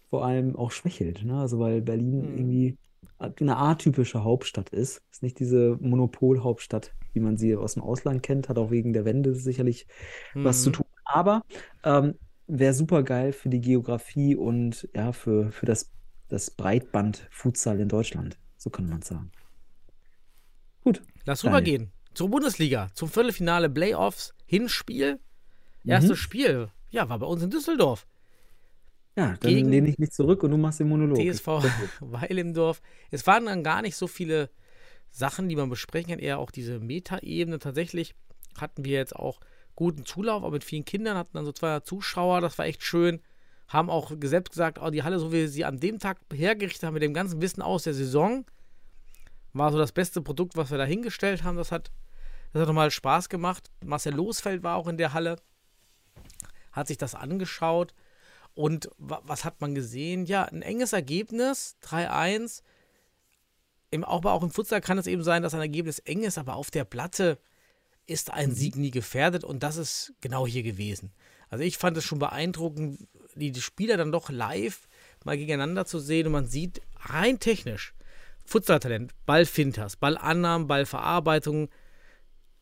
[0.10, 1.24] vor allem auch schwächelt.
[1.24, 1.40] Ne?
[1.40, 2.38] Also weil Berlin Mhm.
[2.38, 2.78] irgendwie
[3.18, 5.02] eine atypische Hauptstadt ist.
[5.12, 9.06] Ist nicht diese Monopolhauptstadt, wie man sie aus dem Ausland kennt, hat auch wegen der
[9.06, 9.88] Wende sicherlich
[10.34, 10.74] was zu Mhm.
[10.74, 10.86] tun.
[11.06, 11.44] Aber
[11.84, 12.16] ähm,
[12.48, 15.92] wäre super geil für die Geografie und ja, für, für das,
[16.30, 18.38] das Breitband Futsal in Deutschland.
[18.58, 19.32] So kann man sagen.
[20.84, 21.02] Gut.
[21.26, 25.20] Lass rübergehen zur Bundesliga, zum Viertelfinale Playoffs, Hinspiel.
[25.86, 26.16] Erstes Mhm.
[26.22, 28.06] Spiel, ja, war bei uns in Düsseldorf.
[29.16, 31.18] Ja, dann Gegen lehne ich mich zurück und du machst den Monolog.
[31.20, 31.48] TSV
[32.00, 32.82] Weil im Dorf.
[33.12, 34.50] Es waren dann gar nicht so viele
[35.12, 37.60] Sachen, die man besprechen kann, eher auch diese Metaebene.
[37.60, 38.16] Tatsächlich
[38.58, 39.40] hatten wir jetzt auch
[39.76, 43.22] guten Zulauf, aber mit vielen Kindern hatten dann so zwei Zuschauer, das war echt schön.
[43.68, 46.84] Haben auch selbst gesagt, oh, die Halle, so wie wir sie an dem Tag hergerichtet
[46.84, 48.46] haben, mit dem ganzen Wissen aus der Saison,
[49.54, 51.58] war so das beste Produkt, was wir da hingestellt haben.
[51.58, 51.92] Das hat,
[52.52, 53.70] das hat nochmal Spaß gemacht.
[53.86, 55.38] Marcel Losfeld war auch in der Halle,
[56.72, 57.94] hat sich das angeschaut.
[58.56, 60.26] Und wa was hat man gesehen?
[60.26, 62.62] Ja, ein enges Ergebnis, 3-1.
[63.90, 66.56] Im, auch, auch im Futsal kann es eben sein, dass ein Ergebnis eng ist, aber
[66.56, 67.40] auf der Platte
[68.06, 71.14] ist ein Sieg nie gefährdet und das ist genau hier gewesen.
[71.50, 74.88] Also ich fand es schon beeindruckend, die, die Spieler dann doch live
[75.24, 77.94] mal gegeneinander zu sehen und man sieht rein technisch
[78.46, 81.70] Futsaltalent, Ballfinters, Ballannahmen, Ballverarbeitung,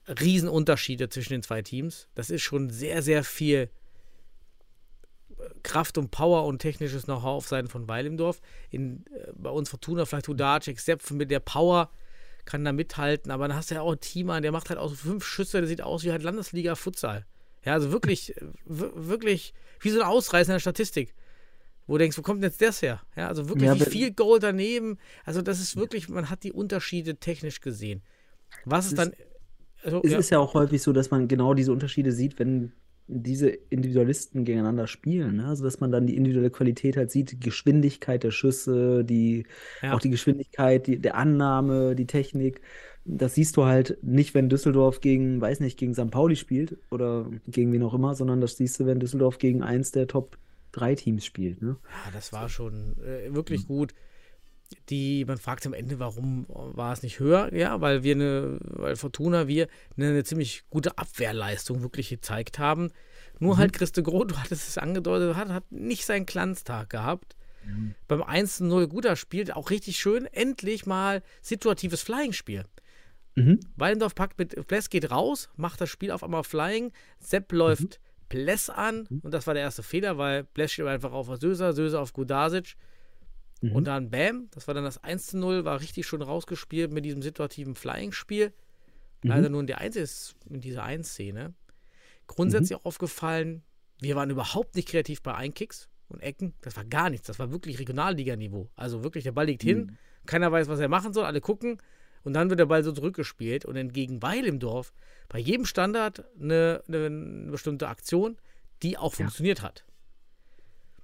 [0.07, 2.07] Riesenunterschiede zwischen den zwei Teams.
[2.13, 3.69] Das ist schon sehr, sehr viel
[5.63, 8.41] Kraft und Power und technisches Know-how auf Seiten von Weilimdorf.
[8.69, 11.89] In, äh, bei uns Fortuna vielleicht Hudacic, Sepp mit der Power
[12.45, 14.79] kann da mithalten, aber dann hast du ja auch ein Team an, der macht halt
[14.79, 17.25] auch so fünf Schüsse, der sieht aus wie halt Landesliga Futsal.
[17.63, 18.33] Ja, also wirklich,
[18.65, 21.13] wirklich wie so ein Ausreißer in der Statistik.
[21.87, 23.01] Wo du denkst, wo kommt denn jetzt das her?
[23.15, 24.97] Ja, also wirklich Ja, viel Goal daneben.
[25.25, 28.01] Also das ist wirklich, man hat die Unterschiede technisch gesehen.
[28.65, 29.13] Was ist dann.
[29.83, 32.71] Also, Es ja, ist ja auch häufig so, dass man genau diese Unterschiede sieht, wenn
[33.13, 35.37] diese Individualisten gegeneinander spielen.
[35.37, 35.47] Ne?
[35.47, 39.45] Also, dass man dann die individuelle Qualität halt sieht, die Geschwindigkeit der Schüsse, die,
[39.81, 39.93] Ja.
[39.93, 42.61] auch die Geschwindigkeit die, der Annahme, die Technik.
[43.03, 46.11] Das siehst du halt nicht, wenn Düsseldorf gegen, weiß nicht, gegen St.
[46.11, 49.91] Pauli spielt oder gegen wen auch immer, sondern das siehst du, wenn Düsseldorf gegen eins
[49.91, 50.37] der Top
[50.71, 51.61] 3 Teams spielt.
[51.61, 51.77] Ne?
[52.05, 53.93] Ja, das war schon äh, wirklich gut.
[54.89, 57.53] Die, man fragt am Ende, warum war es nicht höher?
[57.53, 59.67] Ja, weil wir eine, weil Fortuna, wir
[59.97, 62.91] eine, eine ziemlich gute Abwehrleistung wirklich gezeigt haben.
[63.39, 67.35] Nur halt Christe Groth, du hattest es angedeutet, hat, hat nicht seinen Glanztag gehabt.
[68.07, 72.65] Beim 1-0 guter Spiel, auch richtig schön, endlich mal situatives Flying-Spiel.
[73.35, 73.59] Mhm.
[73.75, 76.91] Weilendorf packt mit Bless geht raus, macht das Spiel auf einmal Flying.
[77.19, 77.99] Sepp läuft
[78.29, 82.01] Bless an und das war der erste Fehler, weil Bless steht einfach auf Söser, Söser
[82.01, 82.75] auf Gudasic.
[83.61, 83.75] Mhm.
[83.75, 87.05] Und dann Bam, das war dann das 1 zu 0, war richtig schön rausgespielt mit
[87.05, 88.53] diesem situativen Flying-Spiel.
[89.23, 91.53] Leider nur in der 1 in dieser 1-Szene.
[92.25, 93.61] Grundsätzlich auch aufgefallen,
[93.99, 96.55] wir waren überhaupt nicht kreativ bei Einkicks und Ecken.
[96.61, 97.27] Das war gar nichts.
[97.27, 98.69] Das war wirklich Regionalliganiveau.
[98.75, 101.77] Also wirklich, der Ball liegt hin, keiner weiß, was er machen soll, alle gucken
[102.23, 104.93] und dann wird der Ball so zurückgespielt und entgegen Weil im Dorf
[105.29, 108.37] bei jedem Standard eine, eine, eine bestimmte Aktion,
[108.83, 109.85] die auch funktioniert hat.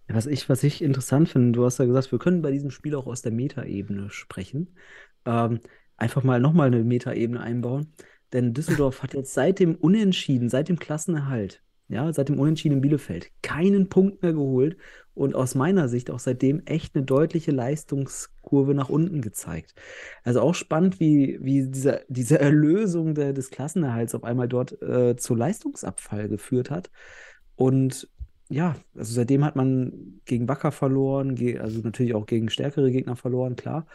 [0.09, 2.95] Was ich, was ich interessant finde, du hast ja gesagt, wir können bei diesem Spiel
[2.95, 4.75] auch aus der Metaebene sprechen.
[5.25, 5.59] Ähm,
[5.97, 7.93] einfach mal nochmal eine Metaebene einbauen.
[8.33, 12.81] Denn Düsseldorf hat jetzt seit dem Unentschieden, seit dem Klassenerhalt, ja, seit dem Unentschieden in
[12.81, 14.77] Bielefeld, keinen Punkt mehr geholt
[15.13, 19.73] und aus meiner Sicht auch seitdem echt eine deutliche Leistungskurve nach unten gezeigt.
[20.23, 25.15] Also auch spannend, wie, wie diese, diese Erlösung der, des Klassenerhalts auf einmal dort äh,
[25.15, 26.91] zu Leistungsabfall geführt hat.
[27.55, 28.09] Und
[28.49, 33.55] ja, also seitdem hat man gegen Wacker verloren, also natürlich auch gegen stärkere Gegner verloren,
[33.55, 33.87] klar.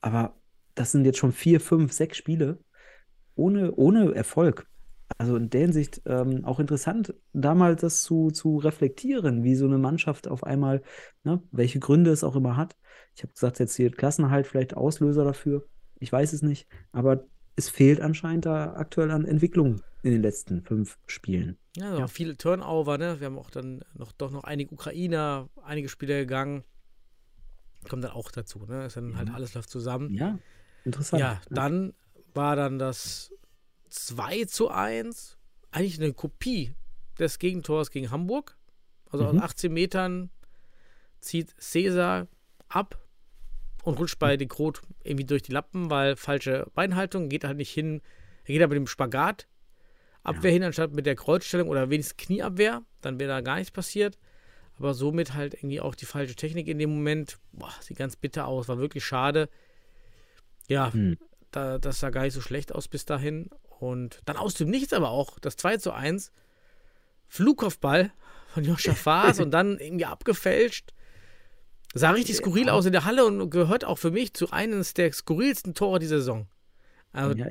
[0.00, 0.36] Aber
[0.74, 2.58] das sind jetzt schon vier, fünf, sechs Spiele
[3.34, 4.66] ohne, ohne Erfolg.
[5.18, 9.78] Also in der Hinsicht ähm, auch interessant, damals das zu, zu reflektieren, wie so eine
[9.78, 10.82] Mannschaft auf einmal,
[11.22, 12.76] ne, welche Gründe es auch immer hat.
[13.14, 15.66] Ich habe gesagt, jetzt hier Klassenhalt vielleicht Auslöser dafür.
[16.00, 17.24] Ich weiß es nicht, aber
[17.56, 21.56] es fehlt anscheinend da aktuell an Entwicklung in den letzten fünf Spielen.
[21.76, 23.20] Ja, also auch viele Turnover, ne?
[23.20, 26.64] Wir haben auch dann noch doch noch einige Ukrainer, einige Spieler gegangen.
[27.88, 28.86] Kommt dann auch dazu, ne?
[28.86, 30.12] Ist dann halt alles läuft zusammen.
[30.14, 30.38] Ja,
[30.84, 31.20] interessant.
[31.20, 31.94] Ja, dann
[32.32, 33.30] war dann das
[33.90, 35.38] 2 zu 1.
[35.70, 36.74] Eigentlich eine Kopie
[37.18, 38.56] des Gegentors gegen Hamburg.
[39.10, 39.38] Also Mhm.
[39.38, 40.30] aus 18 Metern
[41.20, 42.26] zieht Cäsar
[42.68, 42.98] ab
[43.84, 47.70] und rutscht bei De Groot irgendwie durch die Lappen, weil falsche Beinhaltung, geht halt nicht
[47.72, 48.00] hin.
[48.44, 49.46] Er geht aber mit dem Spagat
[50.22, 52.82] Abwehr hin, anstatt mit der Kreuzstellung oder wenigstens Knieabwehr.
[53.02, 54.18] Dann wäre da gar nichts passiert.
[54.78, 57.38] Aber somit halt irgendwie auch die falsche Technik in dem Moment.
[57.52, 58.66] Boah, sieht ganz bitter aus.
[58.66, 59.50] War wirklich schade.
[60.66, 61.18] Ja, Hm.
[61.50, 63.50] da, das sah gar nicht so schlecht aus bis dahin.
[63.80, 66.32] Und dann aus dem Nichts aber auch das 2 zu 1.
[67.28, 68.10] Flugkopfball
[68.48, 70.94] von Joscha Faas und dann irgendwie abgefälscht.
[71.94, 75.12] Sah richtig skurril aus in der Halle und gehört auch für mich zu eines der
[75.12, 76.48] skurrilsten Tore dieser Saison.
[77.12, 77.46] Also, Ja,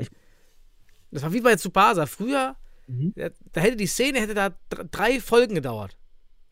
[1.12, 2.06] das war wie bei Tsubasa.
[2.06, 2.56] Früher,
[2.88, 3.14] Mhm.
[3.16, 5.96] da, hätte die Szene hätte da dr- drei Folgen gedauert.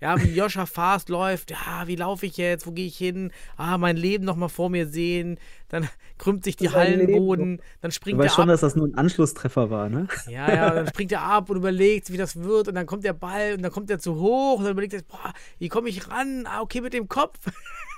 [0.02, 3.32] Ja, wie Joscha Fast läuft, ja, wie laufe ich jetzt, wo gehe ich hin?
[3.56, 5.38] Ah, mein Leben nochmal vor mir sehen,
[5.70, 5.88] dann
[6.18, 8.50] krümmt sich die Hallenboden, dann springt er weißt schon, ab.
[8.50, 10.08] dass das nur ein Anschlusstreffer war, ne?
[10.28, 13.14] Ja, ja, dann springt er ab und überlegt, wie das wird und dann kommt der
[13.14, 16.10] Ball und dann kommt er zu hoch und dann überlegt er, boah, wie komme ich
[16.10, 16.48] ran?
[16.48, 17.38] Ah, okay, mit dem Kopf.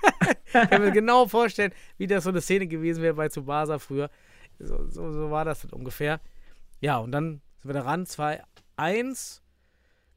[0.44, 4.10] ich kann mir genau vorstellen, wie das so eine Szene gewesen wäre bei Tsubasa früher.
[4.58, 6.20] So, so, so war das dann ungefähr.
[6.80, 9.40] Ja, und dann sind wir da ran, 2-1.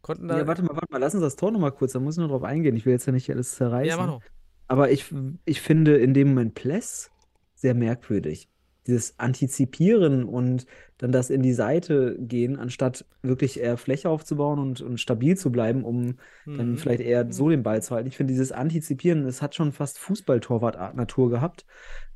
[0.07, 0.39] Konnten da.
[0.39, 2.29] Ja, warte mal, warte mal, lass uns das Tor nochmal kurz, da muss ich nur
[2.29, 2.75] drauf eingehen.
[2.75, 3.89] Ich will jetzt ja nicht alles zerreißen.
[3.89, 4.21] Ja, mach noch.
[4.67, 5.13] Aber ich,
[5.45, 7.11] ich finde in dem Moment Pless
[7.55, 8.49] sehr merkwürdig.
[8.85, 10.65] Dieses Antizipieren und
[10.97, 15.51] dann das in die Seite gehen, anstatt wirklich eher Fläche aufzubauen und, und stabil zu
[15.51, 16.15] bleiben, um
[16.55, 16.77] dann Mhm.
[16.77, 18.07] vielleicht eher so den Ball zu halten.
[18.07, 21.65] Ich finde dieses Antizipieren, das hat schon fast Fußball-Torwart-Natur gehabt.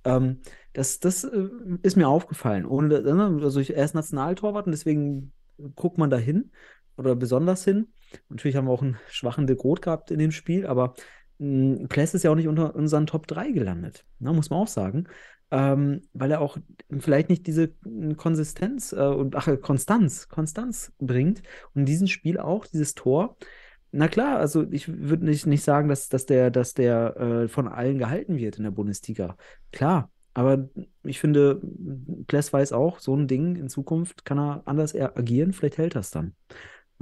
[0.03, 0.39] Ähm,
[0.73, 1.49] das das äh,
[1.83, 2.65] ist mir aufgefallen.
[2.65, 5.33] Ohne, ne, also ich, er ist Nationaltorwart und deswegen
[5.75, 6.51] guckt man da hin
[6.97, 7.87] oder besonders hin.
[8.29, 10.93] Natürlich haben wir auch einen schwachen De Groot gehabt in dem Spiel, aber
[11.39, 14.67] mh, Pless ist ja auch nicht unter unseren Top 3 gelandet, ne, muss man auch
[14.67, 15.07] sagen.
[15.53, 16.57] Ähm, weil er auch
[16.99, 21.41] vielleicht nicht diese mh, Konsistenz äh, und ach, Konstanz, Konstanz bringt.
[21.73, 23.35] Und in diesem Spiel auch, dieses Tor.
[23.91, 27.67] Na klar, also ich würde nicht, nicht sagen, dass, dass der, dass der äh, von
[27.67, 29.35] allen gehalten wird in der Bundesliga.
[29.73, 30.69] Klar, aber
[31.03, 31.61] ich finde,
[32.27, 36.01] Pless weiß auch, so ein Ding in Zukunft kann er anders agieren, vielleicht hält er
[36.01, 36.35] es dann.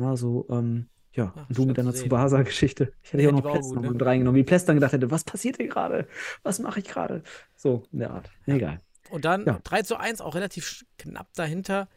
[0.02, 1.94] Also, ähm, ja, Ja, und du mit deiner.
[1.94, 2.94] Tsubasa-Geschichte.
[3.04, 3.92] Ich hätte Ja, ja auch noch noch ne?
[3.92, 6.08] mit reingenommen, wie dann gedacht hätte, was passiert hier gerade?
[6.44, 7.24] Was mache ich gerade?
[7.56, 8.30] So, in der Art.
[8.46, 8.80] Egal.
[9.10, 9.60] Und dann Ja.
[9.64, 11.88] 3 zu 1, auch relativ knapp dahinter.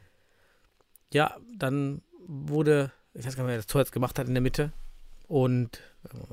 [1.13, 4.41] Ja, dann wurde, ich weiß gar nicht, wer das Tor jetzt gemacht hat in der
[4.41, 4.73] Mitte.
[5.29, 5.81] Und,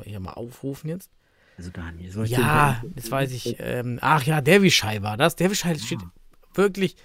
[0.03, 1.11] hier mal aufrufen jetzt.
[1.57, 3.57] Also Daniel, soll ich Ja, das weiß ich.
[3.59, 5.35] Ähm, ach ja, Derbyshire war das.
[5.35, 5.99] Derbyshire steht
[6.53, 6.95] wirklich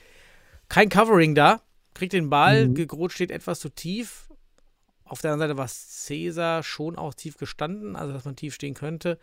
[0.68, 1.60] kein Covering da.
[1.94, 2.74] Kriegt den Ball, Mhm.
[2.74, 4.28] Gegrot steht etwas zu tief.
[5.04, 8.74] Auf der anderen Seite war Cäsar schon auch tief gestanden, also dass man tief stehen
[8.74, 9.18] könnte.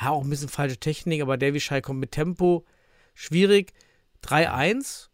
[0.00, 2.64] Ja, auch ein bisschen falsche Technik, aber Derbyshire kommt mit Tempo.
[3.14, 3.72] Schwierig.
[4.24, 5.08] 3-1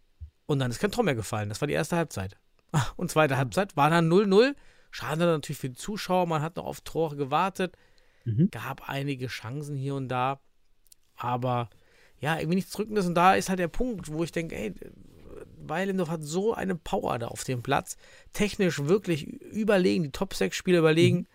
[0.47, 1.49] und dann ist kein Tor mehr gefallen.
[1.49, 2.37] Das war die erste Halbzeit.
[2.97, 4.55] Und zweite Halbzeit war dann 0-0.
[4.93, 7.77] Schade natürlich für die Zuschauer, man hat noch auf Tore gewartet
[8.25, 8.51] Mhm.
[8.51, 10.41] gab einige Chancen hier und da,
[11.17, 11.71] aber
[12.19, 13.07] ja, irgendwie nichts Drückendes.
[13.07, 14.75] Und da ist halt der Punkt, wo ich denke, ey,
[15.69, 17.97] Weilendorf hat so eine Power da auf dem Platz.
[18.33, 21.27] Technisch wirklich überlegen, die Top 6 Spieler überlegen.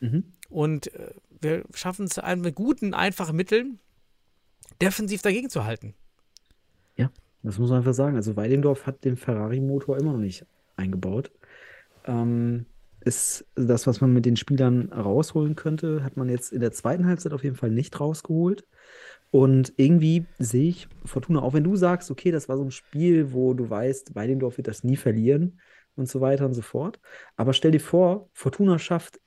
[0.00, 0.24] Mhm.
[0.48, 3.78] Und äh, wir schaffen es mit guten, einfachen Mitteln,
[4.80, 5.94] defensiv dagegen zu halten.
[7.42, 8.16] Das muss man einfach sagen.
[8.16, 10.44] Also Weidendorf hat den Ferrari-Motor immer noch nicht
[10.76, 11.30] eingebaut.
[12.04, 12.66] Ähm,
[13.02, 17.06] ist das, was man mit den Spielern rausholen könnte, hat man jetzt in der zweiten
[17.06, 18.66] Halbzeit auf jeden Fall nicht rausgeholt.
[19.30, 23.32] Und irgendwie sehe ich Fortuna, auch wenn du sagst, okay, das war so ein Spiel,
[23.32, 25.60] wo du weißt, Weidendorf wird das nie verlieren
[25.94, 26.98] und so weiter und so fort.
[27.36, 29.20] Aber stell dir vor, Fortuna schafft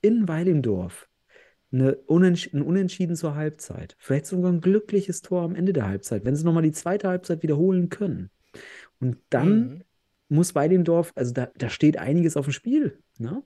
[0.00, 1.08] in Weidendorf
[1.72, 3.96] eine Unentsch ein Unentschieden zur Halbzeit.
[3.98, 7.42] Vielleicht sogar ein glückliches Tor am Ende der Halbzeit, wenn sie nochmal die zweite Halbzeit
[7.42, 8.30] wiederholen können.
[8.98, 9.82] Und dann Mhm.
[10.30, 12.98] muss Weidendorf, also da, da steht einiges auf dem Spiel.
[13.18, 13.42] Ne?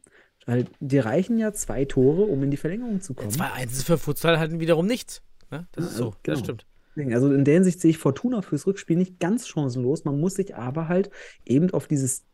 [0.46, 3.30] Weil die reichen ja zwei Tore, um in die Verlängerung zu kommen.
[3.30, 5.22] 2-1 ist für Futsal halt wiederum nichts.
[5.51, 5.68] Ne?
[5.72, 6.38] Das Ja, ist so, also, das genau.
[6.45, 6.66] stimmt.
[6.97, 10.05] Deswegen, Also in der Hinsicht sehe ich Fortuna fürs Rückspiel nicht ganz chancenlos.
[10.05, 11.11] Man muss sich aber halt
[11.45, 12.24] eben auf dieses,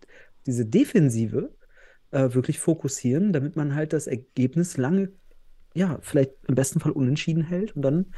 [0.47, 1.55] diese Defensive
[2.11, 5.13] äh, wirklich fokussieren, damit man halt das Ergebnis lange,
[5.75, 7.75] ja, vielleicht im besten Fall unentschieden hält.
[7.77, 8.13] Und dann,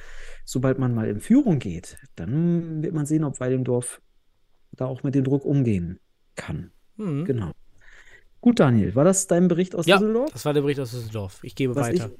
[0.44, 4.00] sobald man mal in Führung geht, dann wird man sehen, ob Weidendorf
[4.72, 6.00] da auch mit dem Druck umgehen
[6.34, 6.72] kann.
[6.96, 7.24] Mhm.
[7.24, 7.52] Genau.
[8.40, 10.30] Gut, Daniel, war das dein Bericht aus Ja, Düsseldorf?
[10.32, 11.38] das war der Bericht aus Düsseldorf.
[11.44, 12.12] Ich gebe Was ich, weiter.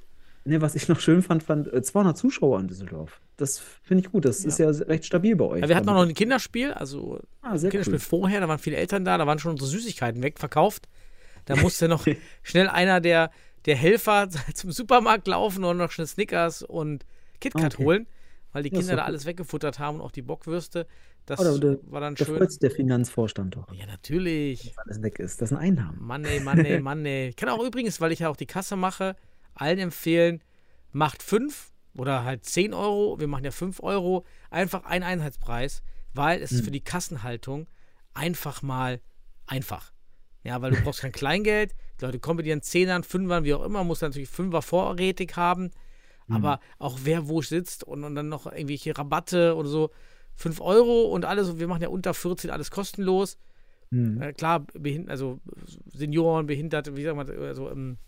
[0.45, 3.20] Ne, was ich noch schön fand, fand äh, 200 Zuschauer in Düsseldorf.
[3.36, 4.24] Das finde ich gut.
[4.24, 5.62] Das ist ja recht stabil bei euch.
[5.62, 6.09] Ja, wir hatten auch damit.
[6.09, 8.01] noch ein Kinderspiel, also Ah, sehr Kinderspiel cool.
[8.01, 10.88] vorher, da waren viele Eltern da, da waren schon unsere Süßigkeiten wegverkauft.
[11.47, 12.07] Da musste noch
[12.43, 13.30] schnell einer der,
[13.66, 17.05] der Helfer zum Supermarkt laufen und noch schnell Snickers und
[17.40, 17.84] KitKat Okay.
[17.84, 18.07] holen,
[18.53, 20.86] weil die Ja, Kinder da alles weggefuttert haben und auch die Bockwürste.
[21.26, 22.49] Das Oh, da- da- war dann Da schön.
[22.49, 24.64] sich der Finanzvorstand doch, Ja, natürlich.
[24.74, 25.40] dass alles weg ist.
[25.40, 25.99] Das sind Einnahmen.
[26.01, 27.28] Mann, ey, Mann, ey, Mann, ey.
[27.28, 29.16] Ich kann auch übrigens, weil ich ja auch die Kasse mache,
[29.55, 30.42] allen empfehlen,
[30.92, 33.18] macht 5 oder halt 10 Euro.
[33.20, 34.24] Wir machen ja 5 Euro.
[34.50, 35.82] Einfach ein Einheitspreis,
[36.14, 36.64] weil es ist Hm.
[36.66, 37.66] für die Kassenhaltung
[38.14, 39.00] einfach mal
[39.46, 39.92] einfach.
[40.44, 41.74] Ja, weil du brauchst kein Kleingeld.
[42.00, 45.70] Die Leute kommen mit ihren Zehnern, Fünfern, wie auch immer, muss natürlich Fünfer vorrätig haben.
[46.26, 46.36] Hm.
[46.36, 49.90] Aber auch wer wo sitzt und, und dann noch irgendwelche Rabatte oder so.
[50.34, 51.48] 5 Euro und alles.
[51.48, 53.38] Und wir machen ja unter 14 alles kostenlos.
[53.90, 54.22] Hm.
[54.22, 55.40] Äh, klar, behind also
[55.92, 57.98] Senioren, Behinderte, wie sagt man, also ähm,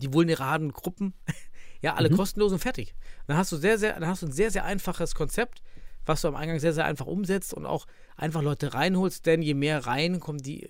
[0.00, 1.14] die vulnerablen Gruppen,
[1.80, 2.94] ja, alle kostenlos und fertig.
[3.26, 5.62] Dann hast du sehr, sehr, dann hast du ein sehr, sehr einfaches Konzept,
[6.06, 7.86] was du am Eingang sehr, sehr einfach umsetzt und auch
[8.16, 10.66] einfach Leute reinholst, denn je mehr reinkommen, die,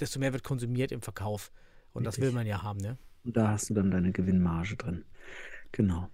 [0.00, 1.52] desto mehr wird konsumiert im Verkauf.
[1.92, 2.36] Und das will Richtig.
[2.36, 2.96] man ja haben, ne?
[3.24, 5.04] Und da hast du dann deine Gewinnmarge drin.
[5.70, 6.08] Genau.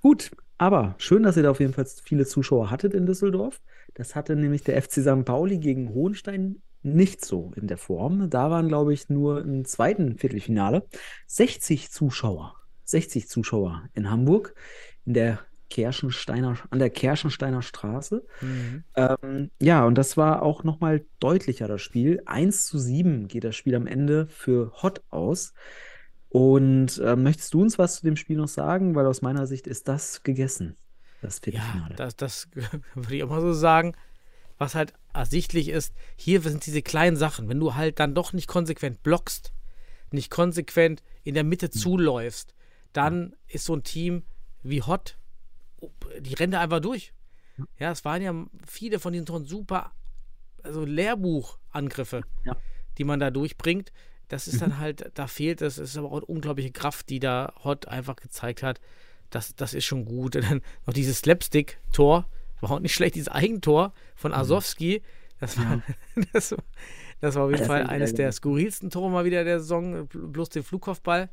[0.00, 3.60] Gut, aber schön, dass ihr da auf jeden Fall viele Zuschauer hattet in Düsseldorf.
[3.94, 5.24] Das hatte nämlich der FC St.
[5.24, 8.30] Pauli gegen Hohenstein nicht so in der Form.
[8.30, 10.86] Da waren, glaube ich, nur im zweiten Viertelfinale
[11.26, 12.54] 60 Zuschauer.
[12.84, 14.54] 60 Zuschauer in Hamburg
[15.04, 18.24] in der Kerschensteiner, an der Kerschensteiner Straße.
[18.40, 18.84] Mhm.
[18.94, 22.22] Ähm, ja, und das war auch nochmal deutlicher, das Spiel.
[22.26, 25.54] 1 zu 7 geht das Spiel am Ende für Hot aus.
[26.28, 28.94] Und ähm, möchtest du uns was zu dem Spiel noch sagen?
[28.94, 30.76] Weil aus meiner Sicht ist das gegessen,
[31.20, 31.94] das Ja, Viertelfinale.
[31.94, 32.48] das, das
[32.94, 33.94] würde ich auch mal so sagen.
[34.58, 37.48] Was halt ersichtlich ist, hier sind diese kleinen Sachen.
[37.48, 39.52] Wenn du halt dann doch nicht konsequent blockst,
[40.10, 42.54] nicht konsequent in der Mitte zuläufst,
[42.92, 44.22] dann ist so ein Team
[44.62, 45.18] wie Hot,
[46.20, 47.12] die rennen da einfach durch.
[47.78, 48.34] Ja, es waren ja
[48.66, 49.92] viele von diesen Toren super,
[50.62, 52.56] also Lehrbuchangriffe, Ja.
[52.98, 53.92] die man da durchbringt.
[54.28, 57.18] Das ist dann halt, da fehlt es, es ist aber auch eine unglaubliche Kraft, die
[57.20, 58.80] da Hot einfach gezeigt hat.
[59.28, 60.36] Das, das ist schon gut.
[60.36, 62.26] Und dann noch dieses Slapstick-Tor,
[62.62, 65.02] war auch nicht schlecht, dieses Eigentor von Asowski.
[65.40, 65.82] Das war,
[66.32, 66.54] das,
[67.20, 70.50] das war auf jeden Das Fall eines der skurrilsten Tore mal wieder der Saison, bloß
[70.50, 71.30] den Flugkopfball.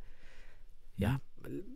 [0.98, 1.22] Ja,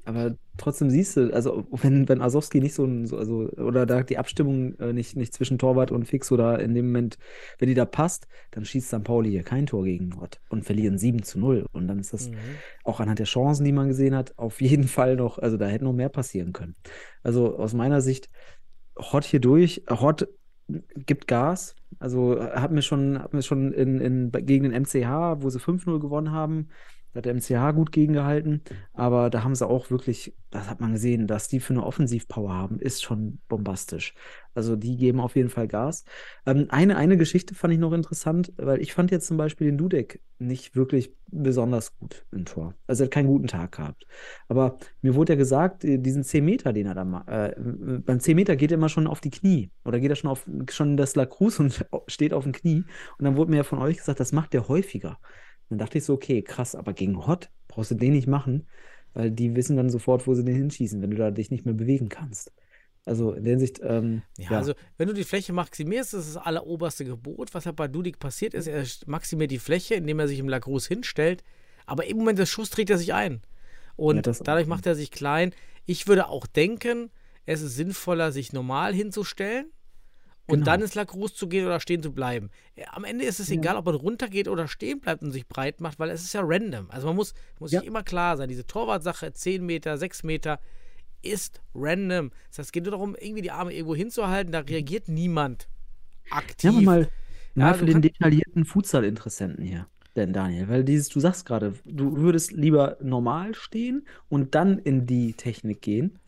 [0.06, 4.04] Aber trotzdem siehst du, also wenn, wenn Asowski nicht so ein, so, also, oder da
[4.04, 7.18] die Abstimmung äh, nicht, nicht zwischen Torwart und Fix oder in dem Moment,
[7.60, 9.04] wenn die da passt, dann schießt St.
[9.04, 11.68] Pauli hier kein Tor gegen Hott und verlieren 7 zu 0.
[11.74, 12.64] Und dann ist das Mhm.
[12.84, 15.86] auch anhand der Chancen, die man gesehen hat, auf jeden Fall noch, also da hätte
[15.86, 16.76] noch mehr passieren können.
[17.24, 18.30] Also aus meiner Sicht,
[18.98, 20.28] Hott hier durch, Hott
[20.96, 21.76] gibt Gas.
[22.00, 26.00] Also hat mir schon, hat mir schon in, in, gegen den MCH, wo sie 5-0
[26.00, 26.70] gewonnen haben,
[27.14, 28.62] da hat der MCH gut gegengehalten.
[28.94, 32.54] Aber da haben sie auch wirklich, das hat man gesehen, dass die für eine Offensivpower
[32.54, 34.16] haben, ist schon bombastisch.
[34.56, 36.06] Also die geben auf jeden Fall Gas.
[36.46, 39.78] Ähm, eine, eine Geschichte fand ich noch interessant, weil ich fand jetzt zum Beispiel den
[39.78, 42.76] Dudek nicht wirklich besonders gut im Tor.
[42.88, 44.06] Also er hat keinen guten Tag gehabt.
[44.48, 48.20] Aber mir wurde ja gesagt, äh, diesen 10 Meter, den er da macht, äh, beim
[48.20, 49.72] 10 Meter geht er immer schon auf die Knie.
[49.86, 52.86] Oder geht er schon auf schon das La und steht auf dem Knie.
[53.18, 55.20] Und dann wurde mir ja von euch gesagt, das macht er häufiger.
[55.70, 58.68] Dann dachte ich so, okay, krass, aber gegen Hot brauchst du den nicht machen,
[59.14, 61.74] weil die wissen dann sofort, wo sie den hinschießen, wenn du da dich nicht mehr
[61.74, 62.52] bewegen kannst.
[63.06, 66.36] Also in der Hinsicht, ähm, Ja, ja, also wenn du die Fläche maximierst, das ist
[66.36, 67.54] das alleroberste Gebot.
[67.54, 70.88] Was halt bei Dudik passiert ist, er maximiert die Fläche, indem er sich im Lacrosse
[70.88, 71.44] hinstellt,
[71.86, 73.42] aber im Moment des Schuss trägt er sich ein.
[73.96, 75.54] Und Ja, dadurch macht er sich klein.
[75.86, 77.12] Ich würde auch denken,
[77.46, 79.66] es ist sinnvoller, sich normal hinzustellen
[80.46, 80.66] und Genau.
[80.68, 82.50] dann ins Lacrosse zu gehen oder stehen zu bleiben.
[82.76, 85.82] Ja, Am Ende ist es egal, ob man runtergeht oder stehen bleibt und sich breit
[85.82, 86.90] macht, weil es ist ja random.
[86.92, 87.80] Also man muss, muss Ja.
[87.80, 90.60] sich immer klar sein, diese Torwartsache, 10 Meter, 6 Meter,
[91.22, 92.32] ist random.
[92.50, 95.70] Das heißt, es geht nur darum, irgendwie die Arme irgendwo hinzuhalten, da reagiert niemand
[96.30, 96.62] aktiv.
[96.64, 97.10] Ja, mal,
[97.56, 102.18] mal Ja, für den detaillierten Futsal-Interessenten hier, denn Daniel, weil dieses, du sagst gerade, du
[102.18, 106.20] würdest lieber normal stehen und dann in die Technik gehen,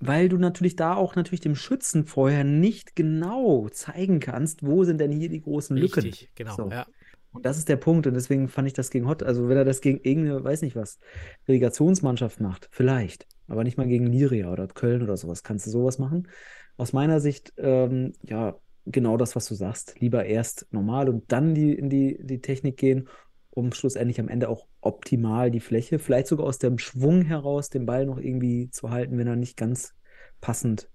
[0.00, 5.00] weil du natürlich da auch natürlich dem Schützen vorher nicht genau zeigen kannst, wo sind
[5.00, 6.00] denn hier die großen Lücken.
[6.00, 6.56] Richtig, genau.
[6.56, 6.70] So.
[6.70, 6.86] Ja.
[7.32, 8.06] Und das ist der Punkt.
[8.06, 10.74] Und deswegen fand ich das gegen Hott, also wenn er das gegen irgendeine, weiß nicht
[10.74, 10.98] was,
[11.46, 13.26] Relegationsmannschaft macht, vielleicht.
[13.46, 15.42] Aber nicht mal gegen Liria oder Köln oder sowas.
[15.42, 16.28] Kannst du sowas machen?
[16.76, 20.00] Aus meiner Sicht, ähm, ja, genau das, was du sagst.
[20.00, 23.08] Lieber erst normal und dann die, in die, die Technik gehen,
[23.50, 27.86] um schlussendlich am Ende auch optimal die Fläche, vielleicht sogar aus dem Schwung heraus, den
[27.86, 29.94] Ball noch irgendwie zu halten, wenn er nicht ganz
[30.40, 30.88] passend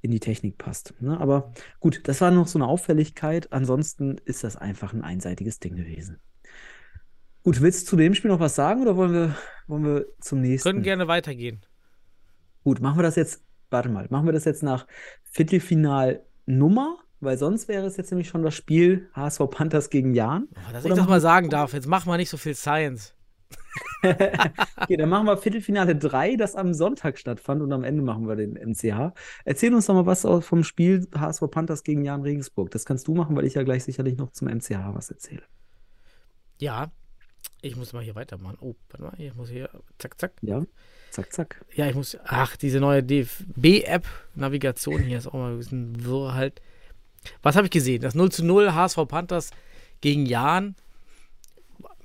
[0.00, 0.94] in die Technik passt.
[1.00, 1.18] Ne?
[1.18, 3.52] Aber gut, das war noch so eine Auffälligkeit.
[3.52, 6.20] Ansonsten ist das einfach ein einseitiges Ding gewesen.
[7.42, 9.36] Gut, willst du zu dem Spiel noch was sagen oder wollen wir,
[9.66, 10.68] wollen wir zum nächsten?
[10.68, 11.64] Können gerne weitergehen.
[12.64, 14.86] Gut, machen wir das jetzt, warte mal, machen wir das jetzt nach
[15.24, 20.48] Viertelfinalnummer, weil sonst wäre es jetzt nämlich schon das Spiel HSV Panthers gegen Jan.
[20.50, 23.14] Oh, dass Oder ich das mal sagen darf, jetzt mach mal nicht so viel Science.
[24.76, 28.36] Okay, dann machen wir Viertelfinale 3, das am Sonntag stattfand und am Ende machen wir
[28.36, 29.14] den MCH.
[29.46, 32.70] Erzähl uns doch mal was vom Spiel HSV Panthers gegen Jan Regensburg.
[32.70, 35.42] Das kannst du machen, weil ich ja gleich sicherlich noch zum MCH was erzähle.
[36.58, 36.92] Ja,
[37.62, 38.58] ich muss mal hier weitermachen.
[38.60, 40.32] Oh, warte mal, ich muss hier, zack, zack.
[40.42, 40.62] Ja,
[41.10, 41.64] zack, zack.
[41.74, 46.34] Ja, ich muss, ach, diese neue DFB-App, Navigation hier ist auch mal ein bisschen wirr
[46.34, 46.60] halt.
[47.42, 48.02] Was habe ich gesehen?
[48.02, 49.50] Das 0 zu 0 HSV Panthers
[50.00, 50.74] gegen Jan.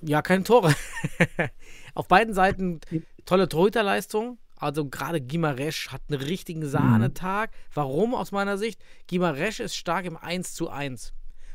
[0.01, 0.73] Ja, keine Tore.
[1.93, 2.79] Auf beiden Seiten
[3.25, 4.37] tolle Torhüterleistung.
[4.57, 7.51] Also gerade Gimaresch hat einen richtigen Sahnetag.
[7.73, 8.81] Warum aus meiner Sicht?
[9.07, 11.13] Gimaresch ist stark im 1 zu 1.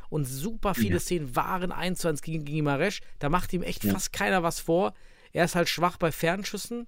[0.09, 0.99] Und super viele Ja.
[0.99, 3.01] Szenen waren 1 zu 1 gegen Gimaresch.
[3.19, 3.93] Da macht ihm echt Ja.
[3.93, 4.93] fast keiner was vor.
[5.33, 6.87] Er ist halt schwach bei Fernschüssen,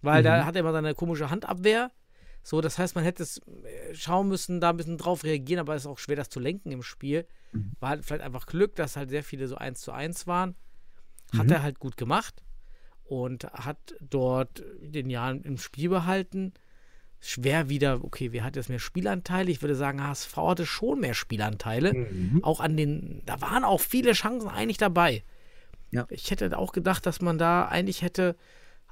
[0.00, 1.90] weil da hat er immer seine komische Handabwehr.
[2.42, 5.74] So, das heißt, man hätte es äh, schauen müssen, da ein bisschen drauf reagieren, aber
[5.74, 7.26] es ist auch schwer, das zu lenken im Spiel.
[7.80, 10.54] War halt vielleicht einfach Glück, dass halt sehr viele so 1 zu 1 waren.
[11.36, 12.42] Hat er halt gut gemacht.
[13.04, 16.52] und hat dort den Jahren im Spiel behalten.
[17.20, 19.50] Schwer wieder, okay, wer hat jetzt mehr Spielanteile?
[19.50, 21.92] Ich würde sagen, HSV hatte schon mehr Spielanteile.
[21.92, 22.40] Mhm.
[22.42, 25.24] Auch an den, da waren auch viele Chancen eigentlich dabei.
[25.90, 26.06] Ja.
[26.08, 28.34] Ich hätte auch gedacht, dass man da eigentlich hätte,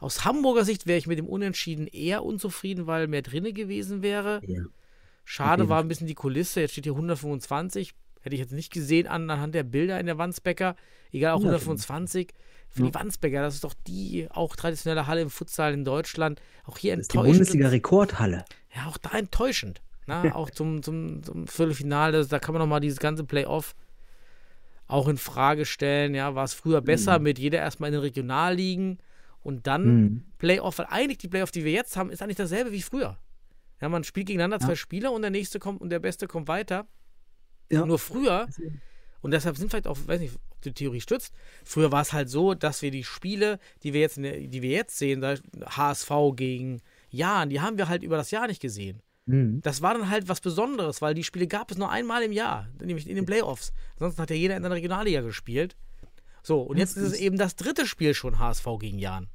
[0.01, 4.41] aus Hamburger Sicht wäre ich mit dem Unentschieden eher unzufrieden, weil mehr drinne gewesen wäre.
[4.47, 4.63] Ja.
[5.25, 6.61] Schade jeden war ein bisschen die Kulisse.
[6.61, 7.95] Jetzt steht hier 125.
[8.23, 10.75] Hätte ich jetzt nicht gesehen anhand der Bilder in der Wandsbecker.
[11.13, 12.33] Egal, auch 125.
[12.69, 16.41] Für die Wandsbecker, das ist doch die auch traditionelle Halle im Futsal in Deutschland.
[16.65, 17.39] Auch hier Das ist die enttäuschend.
[17.39, 18.45] Bundesliga-Rekordhalle.
[18.75, 19.83] Ja, auch da enttäuschend.
[20.07, 23.75] Na, auch zum, zum, zum Viertelfinale, da kann man nochmal dieses ganze Playoff
[24.87, 26.15] auch in Frage stellen.
[26.15, 28.99] Ja, war es früher besser mit jeder erstmal in den Regionalligen
[29.43, 30.25] und dann Mhm.
[30.39, 33.19] Playoff, weil eigentlich die Playoff, die wir jetzt haben, ist eigentlich dasselbe wie früher.
[33.81, 36.87] Ja, man spielt gegeneinander zwei Spieler und der nächste kommt und der Beste kommt weiter.
[37.71, 37.87] Ja.
[37.87, 38.47] Nur früher,
[39.23, 41.33] und deshalb sind vielleicht auch, weiß nicht, ob die Theorie stützt,
[41.65, 44.99] früher war es halt so, dass wir die Spiele, die wir jetzt, die wir jetzt
[44.99, 49.03] sehen, da HSV gegen Jahn, die haben wir halt über das Jahr nicht gesehen.
[49.27, 49.61] Mhm.
[49.63, 52.69] Das war dann halt was Besonderes, weil die Spiele gab es nur einmal im Jahr,
[52.83, 53.73] nämlich in den Playoffs.
[53.95, 55.77] Ansonsten hat ja jeder in der Regionalliga gespielt.
[56.43, 59.29] So, und jetzt ist es eben das dritte Spiel schon HSV gegen Jahn.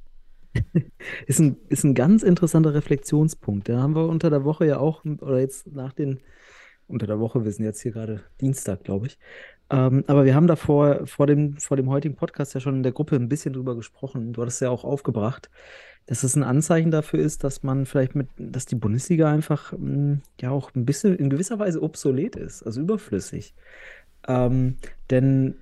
[1.26, 3.68] Ist ein, ist ein ganz interessanter Reflexionspunkt.
[3.68, 6.20] Da haben wir unter der Woche ja auch, oder jetzt nach den,
[6.88, 9.18] unter der Woche, wir sind jetzt hier gerade Dienstag, glaube ich.
[9.68, 12.92] Ähm, aber wir haben davor, vor dem, vor dem heutigen Podcast ja schon in der
[12.92, 14.32] Gruppe ein bisschen drüber gesprochen.
[14.32, 15.50] Du hattest ja auch aufgebracht,
[16.06, 20.20] dass es ein Anzeichen dafür ist, dass man vielleicht mit, dass die Bundesliga einfach mh,
[20.40, 23.54] ja auch ein bisschen in gewisser Weise obsolet ist, also überflüssig.
[24.28, 24.76] Ähm,
[25.10, 25.56] denn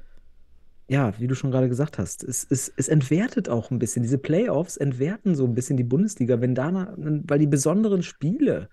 [0.88, 4.02] ja, wie du schon gerade gesagt hast, es, es, es entwertet auch ein bisschen.
[4.02, 8.68] Diese Playoffs entwerten so ein bisschen die Bundesliga, wenn da, weil die besonderen Spiele,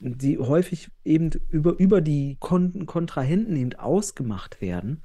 [0.00, 5.02] die häufig eben über, über die Kon Kontrahenten eben ausgemacht werden.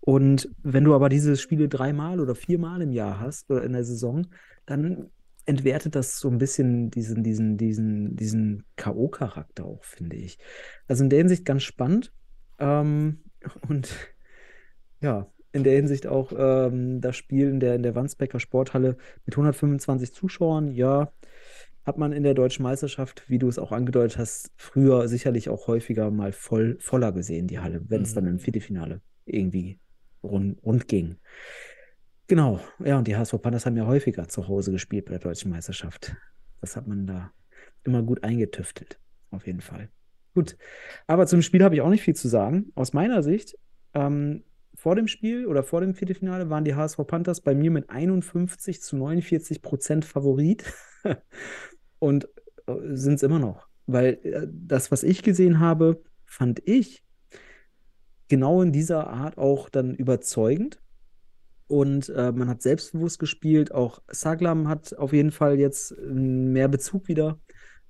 [0.00, 3.84] Und wenn du aber diese Spiele dreimal oder viermal im Jahr hast oder in der
[3.84, 4.28] Saison,
[4.66, 5.10] dann
[5.46, 10.38] entwertet das so ein bisschen diesen, diesen, diesen, diesen K.O.-Charakter auch, finde ich.
[10.86, 12.12] Also in der Hinsicht ganz spannend.
[12.58, 13.18] Ähm,
[13.68, 13.88] und
[15.00, 19.34] ja, in der Hinsicht auch ähm, das Spiel in der, in der Wandsbecker Sporthalle mit
[19.34, 21.10] 125 Zuschauern, ja,
[21.86, 25.68] hat man in der deutschen Meisterschaft, wie du es auch angedeutet hast, früher sicherlich auch
[25.68, 28.14] häufiger mal voll, voller gesehen, die Halle, wenn es Mhm.
[28.16, 29.78] dann im Viertelfinale irgendwie
[30.22, 31.16] rund, rund ging.
[32.26, 35.50] Genau, ja, und die HSV Panthers haben ja häufiger zu Hause gespielt bei der deutschen
[35.50, 36.14] Meisterschaft.
[36.60, 37.32] Das hat man da
[37.84, 39.88] immer gut eingetüftelt, auf jeden Fall.
[40.34, 40.58] Gut,
[41.06, 42.70] aber zum Spiel habe ich auch nicht viel zu sagen.
[42.74, 43.56] Aus meiner Sicht,
[43.94, 44.44] ähm,
[44.78, 48.80] vor dem Spiel oder vor dem Viertelfinale waren die HSV Panthers bei mir mit 51
[48.80, 50.72] zu 49 Prozent Favorit
[51.98, 52.28] und
[52.66, 53.66] sind es immer noch.
[53.86, 57.02] Weil äh, das, was ich gesehen habe, fand ich
[58.28, 60.80] genau in dieser Art auch dann überzeugend.
[61.66, 63.72] Und äh, man hat selbstbewusst gespielt.
[63.72, 67.40] Auch Saglam hat auf jeden Fall jetzt äh, mehr Bezug wieder.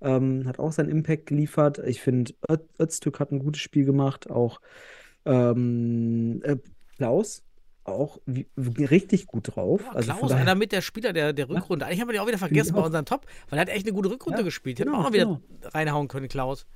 [0.01, 1.80] Ähm, hat auch seinen Impact geliefert.
[1.86, 2.32] Ich finde,
[2.80, 4.30] Öztürk hat ein gutes Spiel gemacht.
[4.30, 4.61] Auch
[5.26, 6.57] ähm, äh,
[6.99, 7.42] Klaus
[7.84, 9.80] auch wie, richtig gut drauf.
[9.82, 11.86] Ja, also Klaus, einer mit der Spieler der, der Rückrunde.
[11.86, 13.94] Eigentlich haben wir die auch wieder vergessen bei unserem Top, weil er hat echt eine
[13.94, 14.78] gute Rückrunde Ja, gespielt.
[14.78, 16.66] Hätten wir genau, auch noch wieder reinhauen können, Klaus.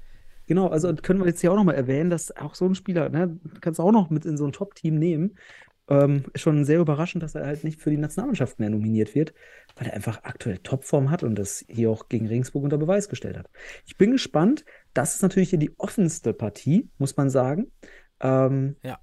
[0.46, 3.38] Genau, also können wir jetzt hier auch nochmal erwähnen, dass auch so ein Spieler, ne,
[3.60, 5.36] kannst du auch noch mit in so ein Top-Team nehmen.
[5.88, 9.34] Ähm, ist schon sehr überraschend, dass er halt nicht für die Nationalmannschaft mehr nominiert wird,
[9.76, 13.36] weil er einfach aktuell Topform hat und das hier auch gegen Regensburg unter Beweis gestellt
[13.36, 13.50] hat.
[13.84, 14.64] Ich bin gespannt.
[14.94, 17.72] Das ist natürlich hier die offenste Partie, muss man sagen.
[18.20, 18.98] Ähm, Ja.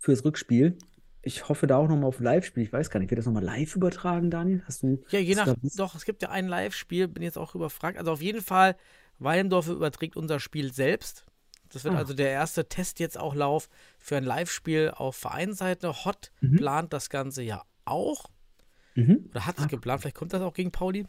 [0.00, 0.76] Fürs Rückspiel.
[1.22, 2.62] Ich hoffe da auch nochmal auf Live-Spiel.
[2.64, 4.62] Ich weiß gar nicht, wird das nochmal live übertragen, Daniel?
[4.66, 5.02] Hast du.
[5.10, 5.54] Ja, je nach.
[5.76, 7.98] Doch, es gibt ja ein Live-Spiel, bin jetzt auch überfragt.
[7.98, 8.74] Also auf jeden Fall,
[9.18, 11.26] Weilendorf überträgt unser Spiel selbst.
[11.68, 11.98] Das wird Ah.
[11.98, 16.04] also der erste Test jetzt auch Lauf für ein Live-Spiel auf Vereinsseite.
[16.06, 16.56] Hot Mhm.
[16.56, 18.24] plant das Ganze ja auch.
[18.94, 19.26] Mhm.
[19.30, 19.68] Oder hat es Ah.
[19.68, 20.00] geplant?
[20.00, 21.06] Vielleicht kommt das auch gegen Pauli.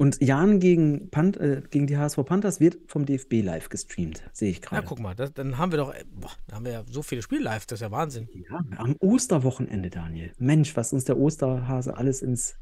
[0.00, 4.50] Und Jan gegen, Pan äh, gegen die HSV Panthers wird vom DFB live gestreamt, sehe
[4.50, 4.86] ich gerade.
[4.86, 5.92] guck mal, das, dann haben wir doch.
[5.92, 8.26] äh, Boah, dann haben wir ja so viele Spiele live, das ist ja Wahnsinn.
[8.32, 10.32] Ja, am Osterwochenende, Daniel.
[10.38, 12.56] Mensch, was uns der Osterhase alles ins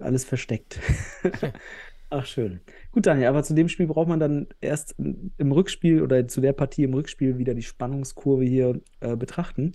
[0.00, 0.80] alles versteckt.
[2.08, 2.62] Ach, schön.
[2.92, 6.54] Gut, Daniel, aber zu dem Spiel braucht man dann erst im Rückspiel oder zu der
[6.54, 9.72] Partie im Rückspiel wieder die Spannungskurve hier äh, betrachten.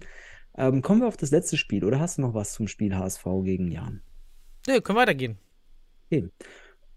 [0.58, 3.26] Ähm, kommen wir auf das letzte Spiel oder hast du noch was zum Spiel HSV
[3.44, 4.02] gegen Jan?
[4.68, 5.38] Nö, können weitergehen.
[6.08, 6.30] Okay.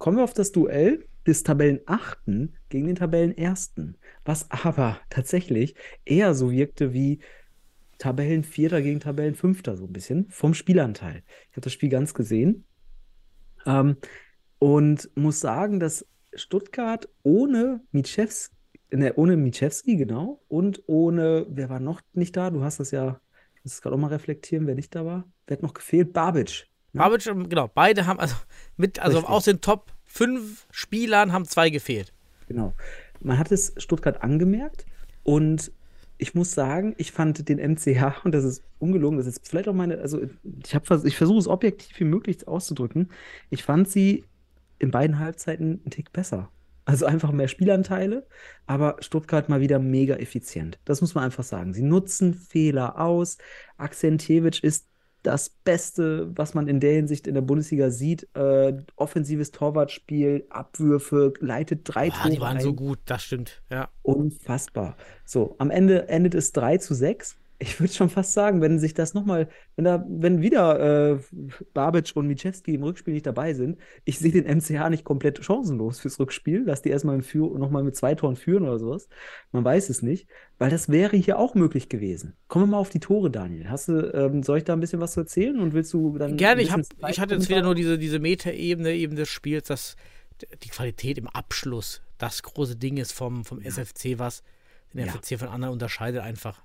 [0.02, 6.50] Kommen wir auf das Duell des Tabellenachten gegen den Tabellenersten, was aber tatsächlich eher so
[6.50, 7.20] wirkte wie
[7.98, 11.22] Tabellenvierter gegen Tabellenfünfter, so ein bisschen vom Spielanteil.
[11.50, 12.64] Ich habe das Spiel ganz gesehen
[13.64, 13.96] ähm,
[14.58, 18.56] und muss sagen, dass Stuttgart ohne Mitschewski,
[18.90, 22.50] ne, ohne Mitschewski, genau, und ohne, wer war noch nicht da?
[22.50, 23.20] Du hast das ja,
[23.54, 25.30] ich muss es gerade auch mal reflektieren, wer nicht da war.
[25.46, 26.12] Wer hat noch gefehlt?
[26.12, 26.71] Babic.
[26.92, 28.36] Babic, und- genau, beide haben, also
[28.76, 29.34] mit, also Richtig.
[29.34, 32.12] aus den Top 5 Spielern haben zwei gefehlt.
[32.48, 32.74] Genau.
[33.20, 34.84] Man hat es Stuttgart angemerkt
[35.22, 35.72] und
[36.18, 39.74] ich muss sagen, ich fand den MCH, und das ist ungelogen, das ist vielleicht auch
[39.74, 40.20] meine, also
[40.64, 43.10] ich, hab ich versuche es objektiv wie möglich auszudrücken.
[43.50, 44.24] Ich fand sie
[44.78, 46.50] in beiden Halbzeiten einen Tick besser.
[46.84, 48.26] Also einfach mehr Spielanteile,
[48.66, 50.80] aber Stuttgart mal wieder mega effizient.
[50.84, 51.72] Das muss man einfach sagen.
[51.72, 53.38] Sie nutzen Fehler aus.
[53.76, 54.88] Akzentjewitsch ist
[55.22, 58.28] das Beste, was man in der Hinsicht in der Bundesliga sieht.
[58.34, 62.62] Äh, offensives Torwartspiel, Abwürfe, leitet drei Ah, die Tore waren ein.
[62.62, 63.88] so gut, das stimmt, ja.
[64.02, 64.96] Unfassbar.
[65.24, 67.36] So, am Ende endet es 3 zu 6.
[67.62, 71.18] Ich würde schon fast sagen, wenn sich das nochmal, wenn da, wenn wieder äh,
[71.74, 76.00] Babic und Michewski im Rückspiel nicht dabei sind, ich sehe den MCH nicht komplett chancenlos
[76.00, 79.08] fürs Rückspiel, dass die erstmal im Führ nochmal mit zwei Toren führen oder sowas.
[79.52, 80.26] Man weiß es nicht,
[80.58, 82.34] weil das wäre hier auch möglich gewesen.
[82.48, 83.70] Kommen wir mal auf die Tore, Daniel.
[83.70, 86.36] Hast du, ähm, soll ich da ein bisschen was zu erzählen und willst du dann
[86.36, 89.96] Gerne, ich, hab, ich hatte jetzt wieder nur diese, diese Metaebene eben des Spiels, dass
[90.64, 94.42] die Qualität im Abschluss das große Ding ist vom, vom SFC, was
[94.92, 95.12] den Ja.
[95.12, 96.62] FCC von anderen unterscheidet einfach.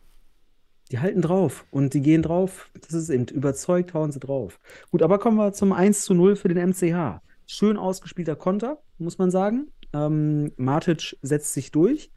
[0.92, 2.70] Die halten drauf und die gehen drauf.
[2.82, 4.60] Das ist eben überzeugt, hauen sie drauf.
[4.90, 7.22] Gut, aber kommen wir zum 1 zu 0 für den MCH.
[7.46, 9.68] Schön ausgespielter Konter, muss man sagen.
[9.94, 12.12] Ähm, Matic setzt sich durch,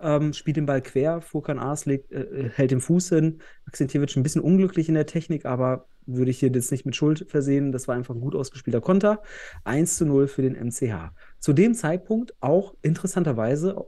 [0.00, 1.20] ähm, spielt den Ball quer.
[1.20, 3.38] Furkan Ars legt, äh, hält den Fuß hin.
[3.66, 7.26] Akzentjewitsch ein bisschen unglücklich in der Technik, aber würde ich hier jetzt nicht mit Schuld
[7.28, 7.72] versehen.
[7.72, 9.22] Das war einfach ein gut ausgespielter Konter.
[9.64, 11.12] 1 zu 0 für den MCH.
[11.38, 13.84] Zu dem Zeitpunkt auch interessanterweise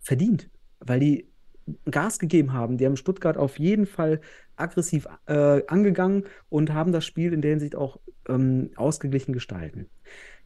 [0.00, 1.28] verdient, weil die
[1.90, 2.78] Gas gegeben haben.
[2.78, 4.20] Die haben Stuttgart auf jeden Fall
[4.56, 7.98] aggressiv äh, angegangen und haben das Spiel in der Hinsicht auch
[8.28, 9.88] ähm, ausgeglichen gestalten.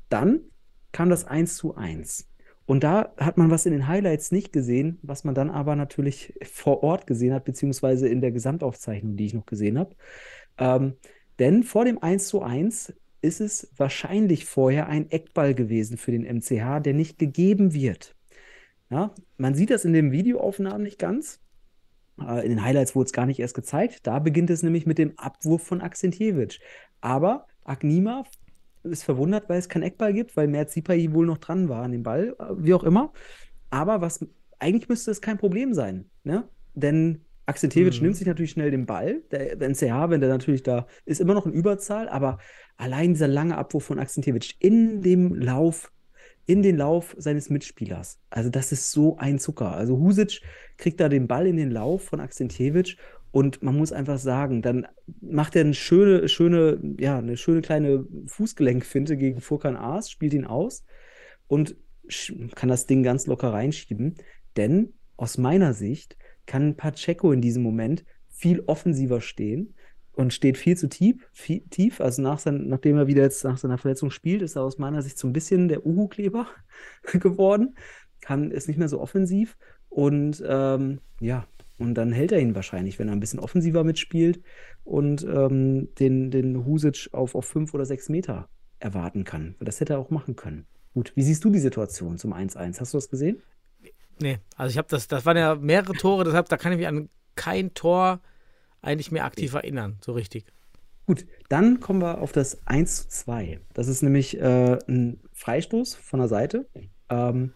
[0.08, 0.40] Dann
[0.92, 2.26] kam das 1 zu 1.
[2.66, 6.34] Und da hat man was in den Highlights nicht gesehen, was man dann aber natürlich
[6.42, 9.96] vor Ort gesehen hat, beziehungsweise in der Gesamtaufzeichnung, die ich noch gesehen habe.
[10.56, 10.94] Ähm,
[11.40, 12.92] denn vor dem 1 zu 1
[13.22, 18.14] ist es wahrscheinlich vorher ein Eckball gewesen für den MCH, der nicht gegeben wird.
[18.90, 21.40] Ja, man sieht das in den Videoaufnahmen nicht ganz.
[22.20, 24.06] Äh, in den Highlights wurde es gar nicht erst gezeigt.
[24.06, 26.60] Da beginnt es nämlich mit dem Abwurf von Akzentjewitsch.
[27.00, 28.24] Aber Agnima
[28.82, 31.92] ist verwundert, weil es keinen Eckball gibt, weil Mert Sipai wohl noch dran war an
[31.92, 33.12] dem Ball, äh, wie auch immer.
[33.70, 34.26] Aber was
[34.58, 36.48] eigentlich müsste es kein Problem sein, ne?
[36.74, 38.06] Denn Akzentjewitsch Mhm.
[38.06, 39.22] nimmt sich natürlich schnell den Ball.
[39.30, 42.38] Der, der NCH, wenn der natürlich da ist, immer noch in Überzahl, aber
[42.76, 45.90] allein dieser lange Abwurf von Akzentjewitsch in dem Lauf
[46.50, 48.18] in den Lauf seines Mitspielers.
[48.28, 49.70] Also das ist so ein Zucker.
[49.70, 50.40] Also Husic
[50.78, 52.96] kriegt da den Ball in den Lauf von Akzentjewitsch
[53.30, 54.88] und man muss einfach sagen, dann
[55.20, 60.44] macht er eine schöne, schöne, ja, eine schöne kleine Fußgelenkfinte gegen Furkan Aas, spielt ihn
[60.44, 60.84] aus
[61.46, 61.76] und
[62.56, 64.16] kann das Ding ganz locker reinschieben.
[64.56, 69.74] Denn aus meiner Sicht kann Pacheco in diesem Moment viel offensiver stehen
[70.20, 71.26] und steht viel zu tief.
[71.32, 72.00] Viel, tief.
[72.00, 75.00] Also nach sein, nachdem er wieder jetzt nach seiner Verletzung spielt, ist er aus meiner
[75.00, 76.46] Sicht so ein bisschen der Uhu-Kleber
[77.14, 77.74] geworden.
[78.20, 79.56] Kann, ist nicht mehr so offensiv.
[79.88, 81.46] Und ähm, ja,
[81.78, 84.42] und dann hält er ihn wahrscheinlich, wenn er ein bisschen offensiver mitspielt
[84.84, 89.54] und ähm, den, den Husic auf, auf fünf oder sechs Meter erwarten kann.
[89.58, 90.66] Das hätte er auch machen können.
[90.92, 92.78] Gut, wie siehst du die Situation zum 1-1?
[92.78, 93.42] Hast du das gesehen?
[94.20, 96.88] Nee, also ich habe das, das waren ja mehrere Tore, deshalb, da kann ich mich
[96.88, 98.20] an kein Tor
[98.82, 100.46] eigentlich mehr aktiv erinnern, so richtig.
[101.06, 103.60] Gut, dann kommen wir auf das 1 zu 2.
[103.74, 106.68] Das ist nämlich äh, ein Freistoß von der Seite.
[107.08, 107.52] Ähm,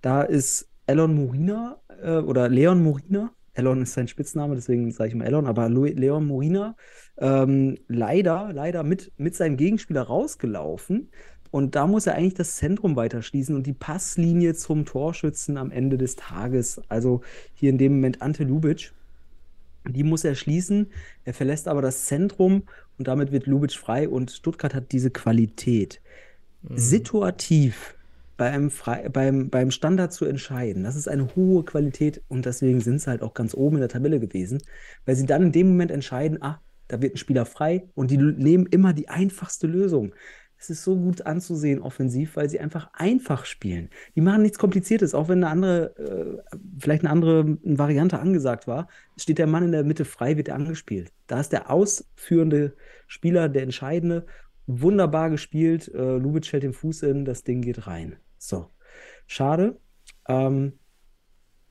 [0.00, 3.32] da ist Elon Morina äh, oder Leon Morina.
[3.52, 6.76] Elon ist sein Spitzname, deswegen sage ich mal Elon, aber Leon Morina
[7.18, 11.10] ähm, leider, leider mit, mit seinem Gegenspieler rausgelaufen.
[11.50, 15.70] Und da muss er eigentlich das Zentrum weiter schließen und die Passlinie zum Torschützen am
[15.70, 16.80] Ende des Tages.
[16.88, 17.20] Also
[17.52, 18.92] hier in dem Moment Ante Lubitsch.
[19.86, 20.90] Die muss er schließen.
[21.24, 22.64] Er verlässt aber das Zentrum
[22.98, 26.00] und damit wird Lubitsch frei und Stuttgart hat diese Qualität.
[26.70, 27.96] Situativ
[28.36, 33.00] beim, frei, beim, beim Standard zu entscheiden, das ist eine hohe Qualität und deswegen sind
[33.00, 34.62] sie halt auch ganz oben in der Tabelle gewesen,
[35.04, 38.18] weil sie dann in dem Moment entscheiden, ah, da wird ein Spieler frei und die
[38.18, 40.14] nehmen immer die einfachste Lösung.
[40.64, 43.90] Es ist so gut anzusehen offensiv, weil sie einfach einfach spielen.
[44.14, 48.88] Die machen nichts Kompliziertes, auch wenn eine andere, äh, vielleicht eine andere Variante angesagt war.
[49.18, 51.12] Steht der Mann in der Mitte frei, wird er angespielt.
[51.26, 52.74] Da ist der ausführende
[53.06, 54.24] Spieler, der entscheidende.
[54.66, 55.92] Wunderbar gespielt.
[55.94, 58.16] Äh, Lubitsch hält den Fuß in, das Ding geht rein.
[58.38, 58.70] So.
[59.26, 59.78] Schade.
[60.26, 60.72] Ähm,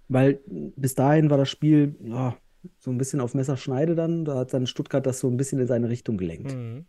[0.08, 2.38] weil bis dahin war das Spiel ja,
[2.78, 4.26] so ein bisschen auf Messerschneide dann.
[4.26, 6.54] Da hat dann Stuttgart das so ein bisschen in seine Richtung gelenkt.
[6.54, 6.86] Mhm.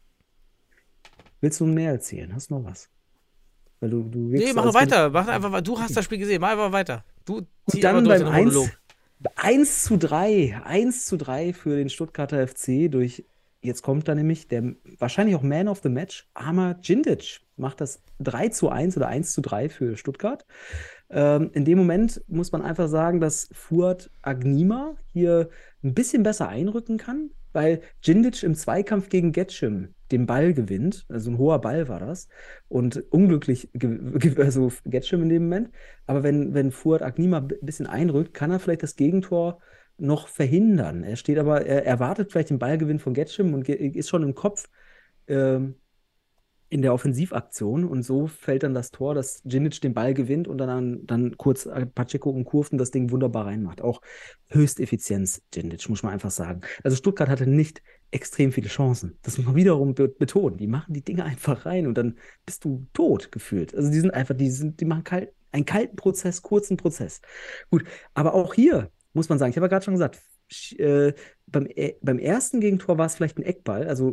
[1.44, 2.34] Willst du mehr erzählen?
[2.34, 2.88] Hast du noch was?
[3.78, 5.60] Weil du, du Nee, mach weiter, mach einfach.
[5.60, 7.04] Du hast das Spiel gesehen, mach einfach weiter.
[7.26, 8.70] Du Und dann beim den 1, Monolog.
[9.36, 13.26] 1 zu 3, 1 zu 3 für den Stuttgarter FC durch
[13.60, 18.00] jetzt kommt da nämlich der wahrscheinlich auch Man of the Match, Arma Djindjic, macht das
[18.20, 20.46] 3 zu 1 oder 1 zu 3 für Stuttgart.
[21.10, 25.50] Ähm, in dem Moment muss man einfach sagen, dass Fuad Agnima hier
[25.82, 31.06] ein bisschen besser einrücken kann, weil Djindjic im Zweikampf gegen Getschim den Ball gewinnt.
[31.08, 32.28] Also ein hoher Ball war das.
[32.68, 33.70] Und unglücklich,
[34.36, 35.70] also Getschim in dem Moment.
[36.06, 39.60] Aber wenn, wenn Fuad Agnima ein bisschen einrückt, kann er vielleicht das Gegentor
[39.96, 41.04] noch verhindern.
[41.04, 44.68] Er steht aber, er erwartet vielleicht den Ballgewinn von Getschim und ist schon im Kopf
[45.28, 45.76] ähm,
[46.74, 50.58] in der Offensivaktion und so fällt dann das Tor, dass Djinic den Ball gewinnt und
[50.58, 53.80] dann, dann kurz Pacheco umkurvt und das Ding wunderbar reinmacht.
[53.80, 54.00] Auch
[54.48, 56.62] Höchsteffizienz, Djinic, muss man einfach sagen.
[56.82, 59.16] Also Stuttgart hatte nicht extrem viele Chancen.
[59.22, 60.56] Das muss man wiederum be betonen.
[60.56, 63.72] Die machen die Dinge einfach rein und dann bist du tot gefühlt.
[63.72, 67.20] Also die sind einfach, die sind, die machen kalt, einen kalten Prozess, kurzen Prozess.
[67.70, 70.20] Gut, aber auch hier muss man sagen, ich habe ja gerade schon gesagt,
[70.76, 71.12] äh,
[71.46, 74.12] beim, äh, beim ersten Gegentor war es vielleicht ein Eckball, also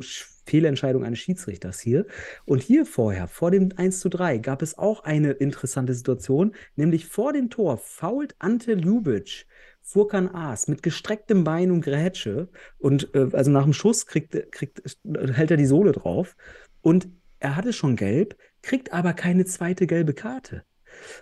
[0.51, 2.05] Fehlentscheidung eines Schiedsrichters hier.
[2.43, 7.05] Und hier vorher, vor dem 1 zu 3, gab es auch eine interessante Situation, nämlich
[7.05, 9.45] vor dem Tor fault Ante Ljubic
[9.81, 14.81] Furkan Aas mit gestrecktem Bein und Grätsche und äh, also nach dem Schuss kriegt, kriegt,
[15.05, 16.35] hält er die Sohle drauf
[16.81, 20.63] und er hatte schon gelb, kriegt aber keine zweite gelbe Karte.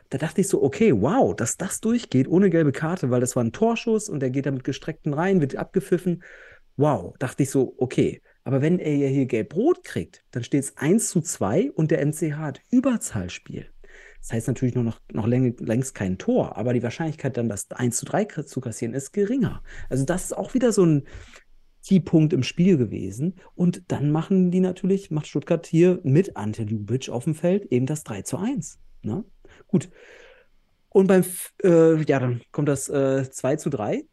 [0.09, 3.43] Da dachte ich so, okay, wow, dass das durchgeht ohne gelbe Karte, weil das war
[3.43, 6.23] ein Torschuss und er geht da mit gestreckten Reihen, wird abgepfiffen.
[6.75, 8.21] Wow, dachte ich so, okay.
[8.49, 12.03] Aber wenn er ja hier gelb-rot kriegt, dann steht es 1 zu 2 und der
[12.03, 13.67] MCH hat Überzahlspiel.
[14.21, 17.69] Das heißt natürlich nur noch, noch läng längst kein Tor, aber die Wahrscheinlichkeit dann, das
[17.69, 19.61] 1 zu 3 zu kassieren, ist geringer.
[19.87, 21.03] Also das ist auch wieder so ein
[21.85, 23.35] Keypunkt im Spiel gewesen.
[23.53, 27.85] Und dann machen die natürlich, macht Stuttgart hier mit Ante Ljubic auf dem Feld eben
[27.85, 28.79] das 3 zu 1.
[29.03, 29.25] Ne?
[29.67, 29.91] Gut.
[30.89, 31.23] Und beim,
[31.63, 34.05] äh, ja, dann kommt das äh, 2 zu 3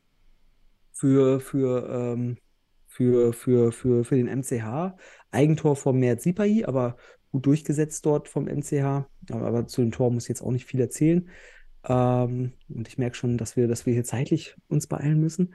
[0.93, 2.37] für, für, ähm,
[2.97, 4.95] für, für, für, für den MCH.
[5.31, 6.97] Eigentor von Mert Sipai, aber
[7.31, 9.07] gut durchgesetzt dort vom MCH.
[9.31, 11.29] Aber, aber zu dem Tor muss ich jetzt auch nicht viel erzählen.
[11.87, 15.53] Ähm, und ich merke schon, dass wir, dass wir hier zeitlich uns beeilen müssen.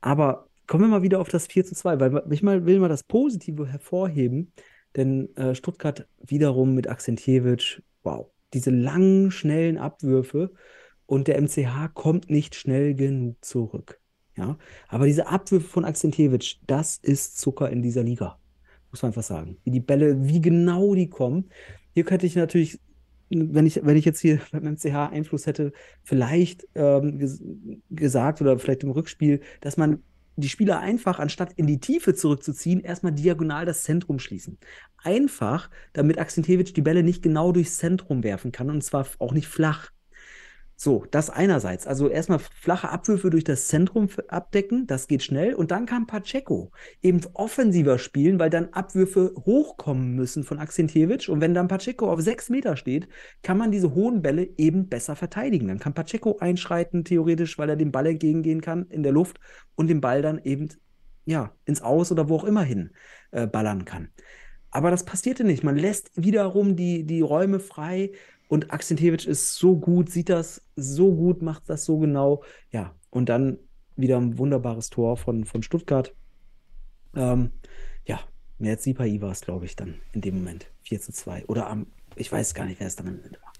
[0.00, 2.88] Aber kommen wir mal wieder auf das 4 zu 2, weil ich mal, will mal
[2.88, 4.52] das Positive hervorheben.
[4.94, 10.52] Denn äh, Stuttgart wiederum mit Akzentjewitsch, wow, diese langen, schnellen Abwürfe
[11.06, 14.00] und der MCH kommt nicht schnell genug zurück.
[14.36, 14.58] Ja,
[14.88, 18.38] aber diese Abwürfe von Akzentjewitsch, das ist Zucker in dieser Liga.
[18.90, 19.58] Muss man einfach sagen.
[19.64, 21.50] Wie die Bälle, wie genau die kommen.
[21.92, 22.80] Hier könnte ich natürlich,
[23.30, 25.72] wenn ich, wenn ich jetzt hier beim MCH Einfluss hätte,
[26.02, 27.42] vielleicht ähm, ges
[27.90, 30.02] gesagt oder vielleicht im Rückspiel, dass man
[30.36, 34.58] die Spieler einfach, anstatt in die Tiefe zurückzuziehen, erstmal diagonal das Zentrum schließen.
[35.02, 39.46] Einfach, damit Akzentjewitsch die Bälle nicht genau durchs Zentrum werfen kann und zwar auch nicht
[39.46, 39.90] flach.
[40.76, 41.86] So, das einerseits.
[41.86, 45.54] Also erstmal flache Abwürfe durch das Zentrum abdecken, das geht schnell.
[45.54, 51.28] Und dann kann Pacheco eben offensiver spielen, weil dann Abwürfe hochkommen müssen von Akzentjewitsch.
[51.28, 53.08] Und wenn dann Pacheco auf sechs Meter steht,
[53.42, 55.68] kann man diese hohen Bälle eben besser verteidigen.
[55.68, 59.38] Dann kann Pacheco einschreiten, theoretisch, weil er dem Ball entgegengehen kann in der Luft
[59.76, 60.70] und den Ball dann eben
[61.24, 62.90] ja, ins Aus oder wo auch immer hin
[63.30, 64.08] äh, ballern kann.
[64.74, 65.62] Aber das passierte nicht.
[65.62, 68.10] Man lässt wiederum die, die Räume frei
[68.48, 72.42] und Akzentjewitsch ist so gut, sieht das so gut, macht das so genau.
[72.70, 73.58] Ja, und dann
[73.96, 76.14] wieder ein wunderbares Tor von, von Stuttgart.
[77.14, 77.52] Ähm,
[78.04, 78.20] ja,
[78.58, 80.66] Mert Sipai war es, glaube ich, dann in dem Moment.
[80.82, 81.46] 4 zu 2.
[81.46, 81.86] Oder am,
[82.16, 83.52] ich weiß gar nicht, wer es dann am Ende war.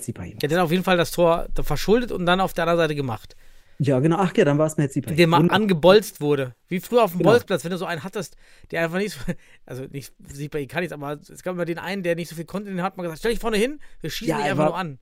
[0.00, 0.34] Sipai.
[0.40, 3.36] Der hat auf jeden Fall das Tor verschuldet und dann auf der anderen Seite gemacht.
[3.84, 4.16] Ja, genau.
[4.18, 5.14] Ach ja, dann war es Mert Sipai.
[5.14, 6.54] Der mal angebolzt wurde.
[6.68, 7.30] Wie früher auf dem Genau.
[7.30, 8.36] Bolzplatz, wenn du so einen hattest,
[8.70, 9.20] der einfach nicht so,
[9.66, 12.44] also nicht, sieht bei nichts, aber es gab immer den einen, der nicht so viel
[12.44, 14.76] konnte, den hat man gesagt, stell dich vorne hin, wir schießen Ja, dich einfach nur
[14.76, 14.98] an.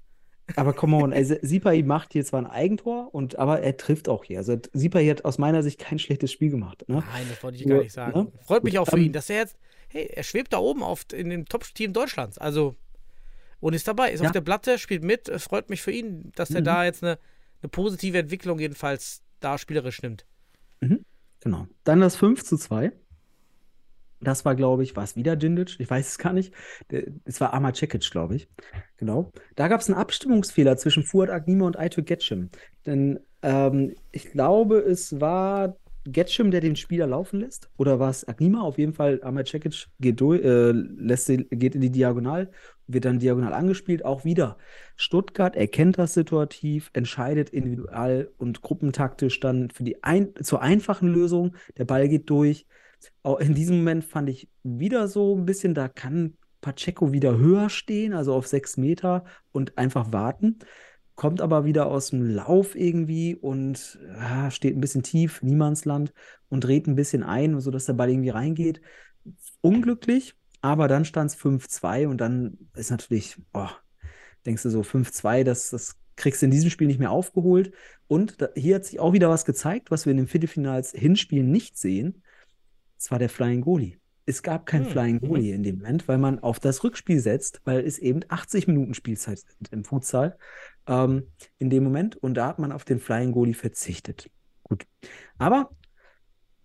[0.57, 4.25] Aber come on, also Sipai macht hier zwar ein Eigentor, und, aber er trifft auch
[4.25, 4.39] hier.
[4.39, 6.85] Also Sipai hat aus meinerCht kein schlechtes Spiel gemacht.
[6.89, 6.97] Ne?
[7.13, 8.19] Nein, das wollte ich gar nicht sagen.
[8.19, 8.33] ne?
[8.47, 9.57] Freut mich auch für ihn, dass er jetzt,
[9.89, 12.39] hey, er schwebt da oben auf, in dem Top-Team Deutschlands.
[12.39, 12.77] Also,
[13.61, 14.27] und ist dabei, ist Ja.
[14.27, 15.31] auf der Platte, spielt mit.
[15.41, 16.65] Freut mich für ihn, dass er Mhm.
[16.65, 17.19] da jetzt eine,
[17.63, 20.27] eine positive Entwicklung jedenfalls da spielerisch nimmt.
[21.41, 21.67] Genau.
[21.85, 22.93] Dann das 5 zu 2.
[24.23, 25.81] Das war, glaube ich, war es wieder Djindjic?
[25.81, 26.53] Ich weiß es gar nicht.
[26.91, 28.49] Der- Es war Amar Cekic, glaube ich.
[28.99, 29.33] Genau.
[29.57, 32.51] Da gab es einen Abstimmungsfehler zwischen Fuad Agnima und Aytuk Getschim.
[32.85, 37.71] Denn ähm, ich glaube, es war Getschim, der den Spieler laufen lässt.
[37.79, 38.61] Oder war es Agnima?
[38.61, 40.75] Auf jeden Fall, Amar Cekic geht, äh,
[41.51, 42.51] geht in die Diagonal,
[42.93, 44.05] wird dann diagonal angespielt.
[44.05, 44.59] Auch wieder.
[44.97, 51.57] Stuttgart erkennt das situativ, entscheidet individual und gruppentaktisch dann für die ein zur einfachen Lösung.
[51.77, 52.67] Der Ball geht durch.
[53.23, 57.71] Auch in diesem Moment fand ich wieder so ein bisschen, da kann Pacheco wieder höher
[57.71, 60.59] stehen, also auf sechs Meter und einfach warten.
[61.21, 66.15] kommt aber wieder aus dem Lauf irgendwie und ja, steht ein bisschen tief, Niemandsland
[66.49, 68.81] und dreht ein bisschen ein, sodass der Ball irgendwie reingeht.
[69.61, 73.69] Unglücklich, aber dann stand es 5-2 und dann ist natürlich, oh,
[74.47, 77.73] denkst du so, 5-2, das, das kriegst du in diesem Spiel nicht mehr aufgeholt.
[78.07, 81.51] Und da, hier hat sich auch wieder was gezeigt, was wir in den Viertelfinals Hinspielen
[81.51, 82.23] nicht sehen.
[82.99, 83.97] Das war der Flying Goalie.
[84.27, 85.29] Es gab kein Hm, Flying mhm.
[85.29, 88.95] Goalie in dem Moment, weil man auf das Rückspiel setzt, weil es eben 80 Minuten
[88.95, 90.37] Spielzeit sind im Futsal
[90.87, 91.29] ähm,
[91.59, 92.17] in dem Moment.
[92.17, 94.31] Und da hat man auf den Flying Goalie verzichtet.
[94.63, 94.87] Gut.
[95.39, 95.71] Aber,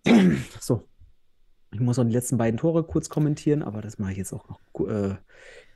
[0.60, 0.84] so,
[1.76, 4.48] ich muss auch die letzten beiden Tore kurz kommentieren, aber das mache ich jetzt auch
[4.48, 5.16] noch äh,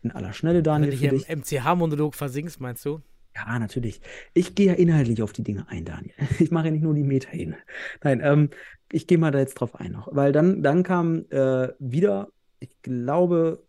[0.02, 3.02] in aller Schnelle, Wenn Daniel, du für hier im MCH-Monolog versinkst, meinst du?
[3.36, 4.00] Ja, natürlich.
[4.34, 6.14] Ich gehe ja inhaltlich auf die Dinge ein, Daniel.
[6.40, 7.56] Ich mache ja nicht nur die Meter hin.
[8.02, 8.50] Nein, ähm,
[8.94, 10.08] ich gehe mal da jetzt drauf ein noch.
[10.12, 12.30] Weil dann, dann kam äh, wieder,
[12.62, 13.62] ich glaube,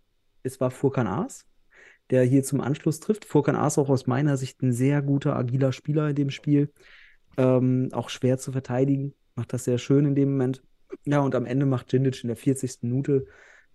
[0.44, 1.47] es war Furkan Aas,
[2.11, 3.24] der hier zum Anschluss trifft.
[3.24, 6.73] Furkan Aas auch aus meiner Sicht ein sehr guter, agiler Spieler in dem Spiel.
[7.36, 9.15] Ähm, auch schwer zu verteidigen.
[9.35, 10.62] Macht das sehr schön in dem Moment.
[11.04, 12.82] Ja, und am Ende macht Djindjic in der 40.
[12.82, 13.26] Minute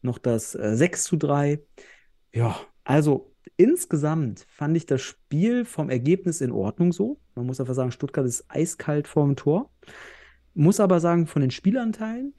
[0.01, 1.59] noch das äh, 6 zu 3.
[2.33, 7.19] Ja, also insgesamt fand ich das Spiel vom Ergebnis in Ordnung so.
[7.35, 9.71] Man muss einfach sagen, Stuttgart ist eiskalt vorm Tor.
[10.53, 12.33] Muss aber sagen, von den Spielanteilen,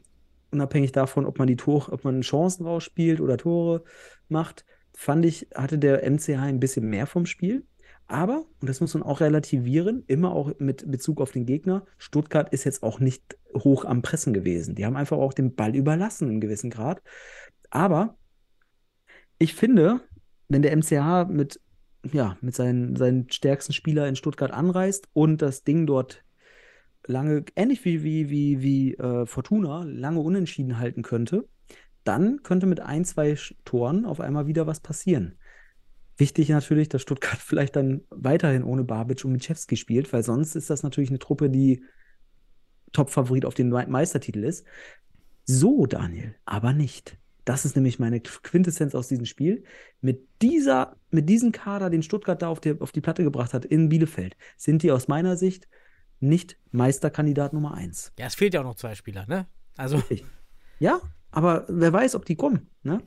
[0.50, 3.84] unabhängig davon, ob man die Tore, ob man Chancen rausspielt oder Tore
[4.28, 7.66] macht, fand ich, hatte der MCH ein bisschen mehr vom Spiel.
[8.08, 12.52] Aber, und das muss man auch relativieren, immer auch mit Bezug auf den Gegner, Stuttgart
[12.52, 14.76] ist jetzt auch nicht hoch am Pressen gewesen.
[14.76, 17.02] Die haben einfach auch den Ball überlassen im gewissen Grad.
[17.70, 18.16] Aber
[19.38, 20.00] ich finde,
[20.48, 21.60] wenn der MCH mit,
[22.12, 26.22] ja, mit seinen, seinen stärksten Spieler in Stuttgart anreist und das Ding dort
[27.06, 31.48] lange, ähnlich wie, wie, wie, wie äh, Fortuna, lange unentschieden halten könnte,
[32.04, 35.36] dann könnte mit ein, zwei Toren auf einmal wieder was passieren.
[36.16, 40.70] Wichtig natürlich, dass Stuttgart vielleicht dann weiterhin ohne Babic und Michewski spielt, weil sonst ist
[40.70, 41.82] das natürlich eine Truppe, die
[42.92, 44.64] Top-Favorit auf den Me- Meistertitel ist.
[45.44, 47.18] So, Daniel, aber nicht.
[47.44, 49.62] Das ist nämlich meine Quintessenz aus diesem Spiel.
[50.00, 53.64] Mit dieser, mit diesem Kader, den Stuttgart da auf die, auf die Platte gebracht hat
[53.64, 55.68] in Bielefeld, sind die aus meiner Sicht
[56.18, 58.12] nicht Meisterkandidat Nummer eins.
[58.18, 59.46] Ja, es fehlt ja auch noch zwei Spieler, ne?
[59.76, 60.02] Also,
[60.80, 62.70] Ja, aber wer weiß, ob die kommen.
[62.82, 63.02] Ne?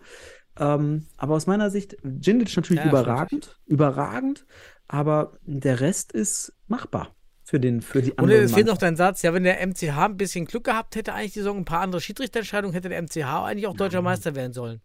[0.60, 4.46] Ähm, aber aus meiner Sicht, Djindjic natürlich Ja, überragend, überragend,
[4.88, 8.44] aber der Rest ist machbar für, den, für die und anderen.
[8.44, 11.34] es fehlt noch dein Satz, ja, wenn der MCH ein bisschen Glück gehabt hätte, eigentlich
[11.34, 14.82] die Saison ein paar andere Schiedsrichterentscheidungen, hätte der MCH eigentlich auch deutscher Meister werden sollen.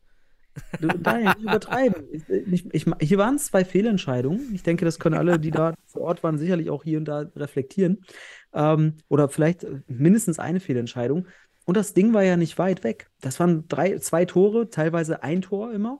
[0.80, 2.04] Daniel, nicht übertreiben.
[2.46, 4.54] Ich, ich, hier waren es zwei Fehlentscheidungen.
[4.54, 7.26] Ich denke, das können alle, die da vor Ort waren, sicherlich auch hier und da
[7.36, 8.04] reflektieren.
[8.52, 11.26] Ähm, oder vielleicht mindestens eine Fehlentscheidung.
[11.64, 13.10] Und das Ding war ja nicht weit weg.
[13.20, 15.98] Das waren drei, zwei Tore, teilweise ein Tor immer.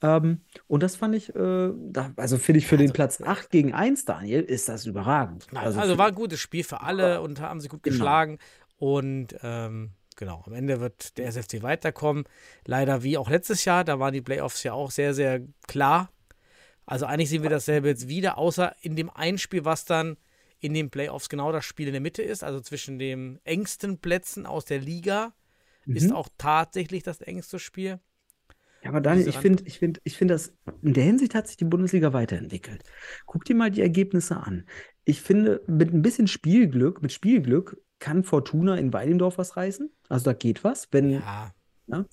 [0.00, 3.72] Ähm, und das fand ich, äh, da, also finde ich für den Platz 8 gegen
[3.72, 5.46] 1, Daniel, ist das überragend.
[5.54, 7.92] Also, für- war ein gutes Spiel für alle und haben sich gut Genau.
[7.94, 8.38] geschlagen.
[8.78, 12.24] Und ähm, genau, am Ende wird der SFC weiterkommen.
[12.66, 16.10] Leider wie auch letztes Jahr, da waren die Playoffs ja auch sehr, sehr klar.
[16.84, 20.16] Also eigentlich sehen wir dasselbe jetzt wieder, außer in dem Einspiel, was dann
[20.62, 24.46] in den Playoffs genau das Spiel in der Mitte ist, also zwischen den engsten Plätzen
[24.46, 25.34] aus der Liga,
[25.92, 26.12] ist Mhm.
[26.12, 28.00] auch tatsächlich das engste Spiel.
[28.82, 30.52] Ja, aber Daniel, ich finde, ich finde, ich finde, dass
[30.82, 32.82] in der Hinsicht hat sich die Bundesliga weiterentwickelt.
[33.26, 34.66] Guck dir mal die Ergebnisse an.
[35.04, 39.90] Ich finde, mit ein bisschen Spielglück, mit Spielglück kann Fortuna in Weilendorf was reißen.
[40.08, 40.88] Also da geht was.
[40.90, 41.54] Wenn, Ja,
[41.86, 42.04] ja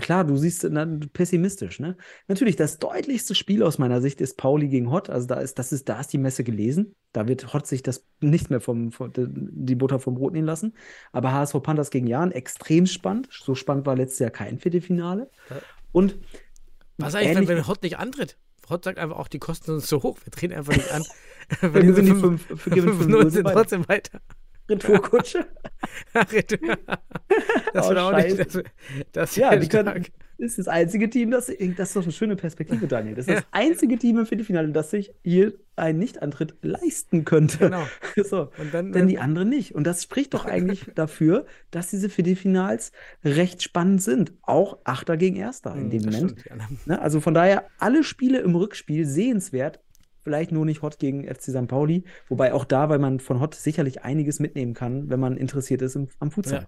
[0.00, 1.96] klar, du siehst na, pessimistisch, ne?
[2.28, 5.10] Natürlich, das deutlichste Spiel aus meiner Sicht ist Pauli gegen Hott.
[5.10, 6.94] Also da ist, das ist, da ist die Messe gelesen.
[7.12, 10.74] Da wird Hott sich das nicht mehr vom, vom die Butter vom Brot nehmen lassen.
[11.12, 13.28] Aber HSV Panthers gegen Jan, extrem spannend.
[13.30, 15.30] So spannend war letztes Jahr kein Viertelfinale.
[15.50, 15.56] Ja.
[15.92, 16.16] Und
[16.98, 18.38] was eigentlich, wenn, wenn Hott nicht antritt?
[18.68, 21.04] Hott sagt einfach auch, die Kosten sind zu hoch, wir drehen einfach nicht an.
[21.60, 24.20] Dann gewinnen die fünf, gewinnen 5 fünf 0 0 sind trotzdem weiter.
[24.68, 25.46] Retourkutsche.
[26.14, 28.38] das Oh, wird auch nicht.
[28.38, 28.62] Das,
[29.12, 30.04] das Ja, die können,
[30.38, 33.14] ist das einzige Team, das, das ist doch eine schöne Perspektive, Daniel.
[33.14, 37.58] Das ist das einzige Team im Viertelfinale, das sich hier einen Nichtantritt leisten könnte.
[37.58, 37.86] Genau.
[38.24, 38.50] So.
[38.58, 39.74] Und dann, Denn die anderen nicht.
[39.74, 42.92] Und das spricht doch eigentlich dafür, dass diese Viertelfinals
[43.24, 44.32] recht spannend sind.
[44.42, 46.30] Auch Achter gegen Erster in Hm, dem Moment.
[46.40, 47.00] stimmt, anderen- Ne?
[47.00, 49.80] Also von daher, alle Spiele im Rückspiel sehenswert.
[50.26, 51.68] Vielleicht nur nicht Hot gegen FC St.
[51.68, 52.02] Pauli.
[52.28, 55.94] Wobei auch da, weil man von Hot sicherlich einiges mitnehmen kann, wenn man interessiert ist
[55.94, 56.62] im, am Futsal.
[56.62, 56.66] Ja.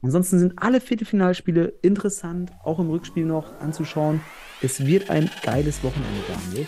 [0.00, 4.22] Ansonsten sind alle Viertelfinalspiele interessant, auch im Rückspiel noch anzuschauen.
[4.62, 6.66] Es wird ein geiles Wochenende, Daniel.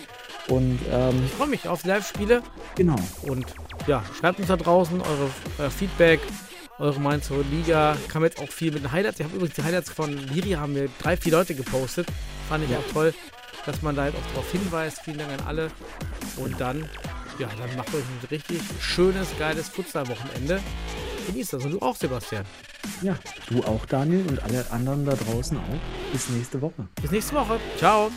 [0.48, 2.42] Und ähm, Ich freue mich auf Live-Spiele
[2.74, 2.96] genau.
[3.26, 3.46] und
[3.86, 6.20] ja, schreibt uns da draußen eure, euer Feedback,
[6.78, 7.96] eure Meinung zur Liga.
[8.08, 9.20] Kam jetzt auch viel mit den Highlights.
[9.20, 12.06] Ich habe übrigens die Highlights von Liri, haben wir drei, vier Leute gepostet.
[12.50, 12.76] Fand ich Ja.
[12.78, 13.14] auch toll,
[13.66, 15.00] dass man da halt auch darauf hinweist.
[15.00, 15.70] Vielen Dank an alle.
[16.36, 16.88] Und dann
[17.38, 20.60] Ja, dann macht euch ein richtig schönes, geiles Futsal-Wochenende.
[21.26, 22.44] Genießt das und du auch, Sebastian.
[23.02, 23.16] Ja,
[23.48, 26.12] du auch, Daniel, und alle anderen da draußen auch.
[26.12, 26.86] Bis nächste Woche.
[27.02, 27.58] Bis nächste Woche.
[27.76, 28.10] Ciao.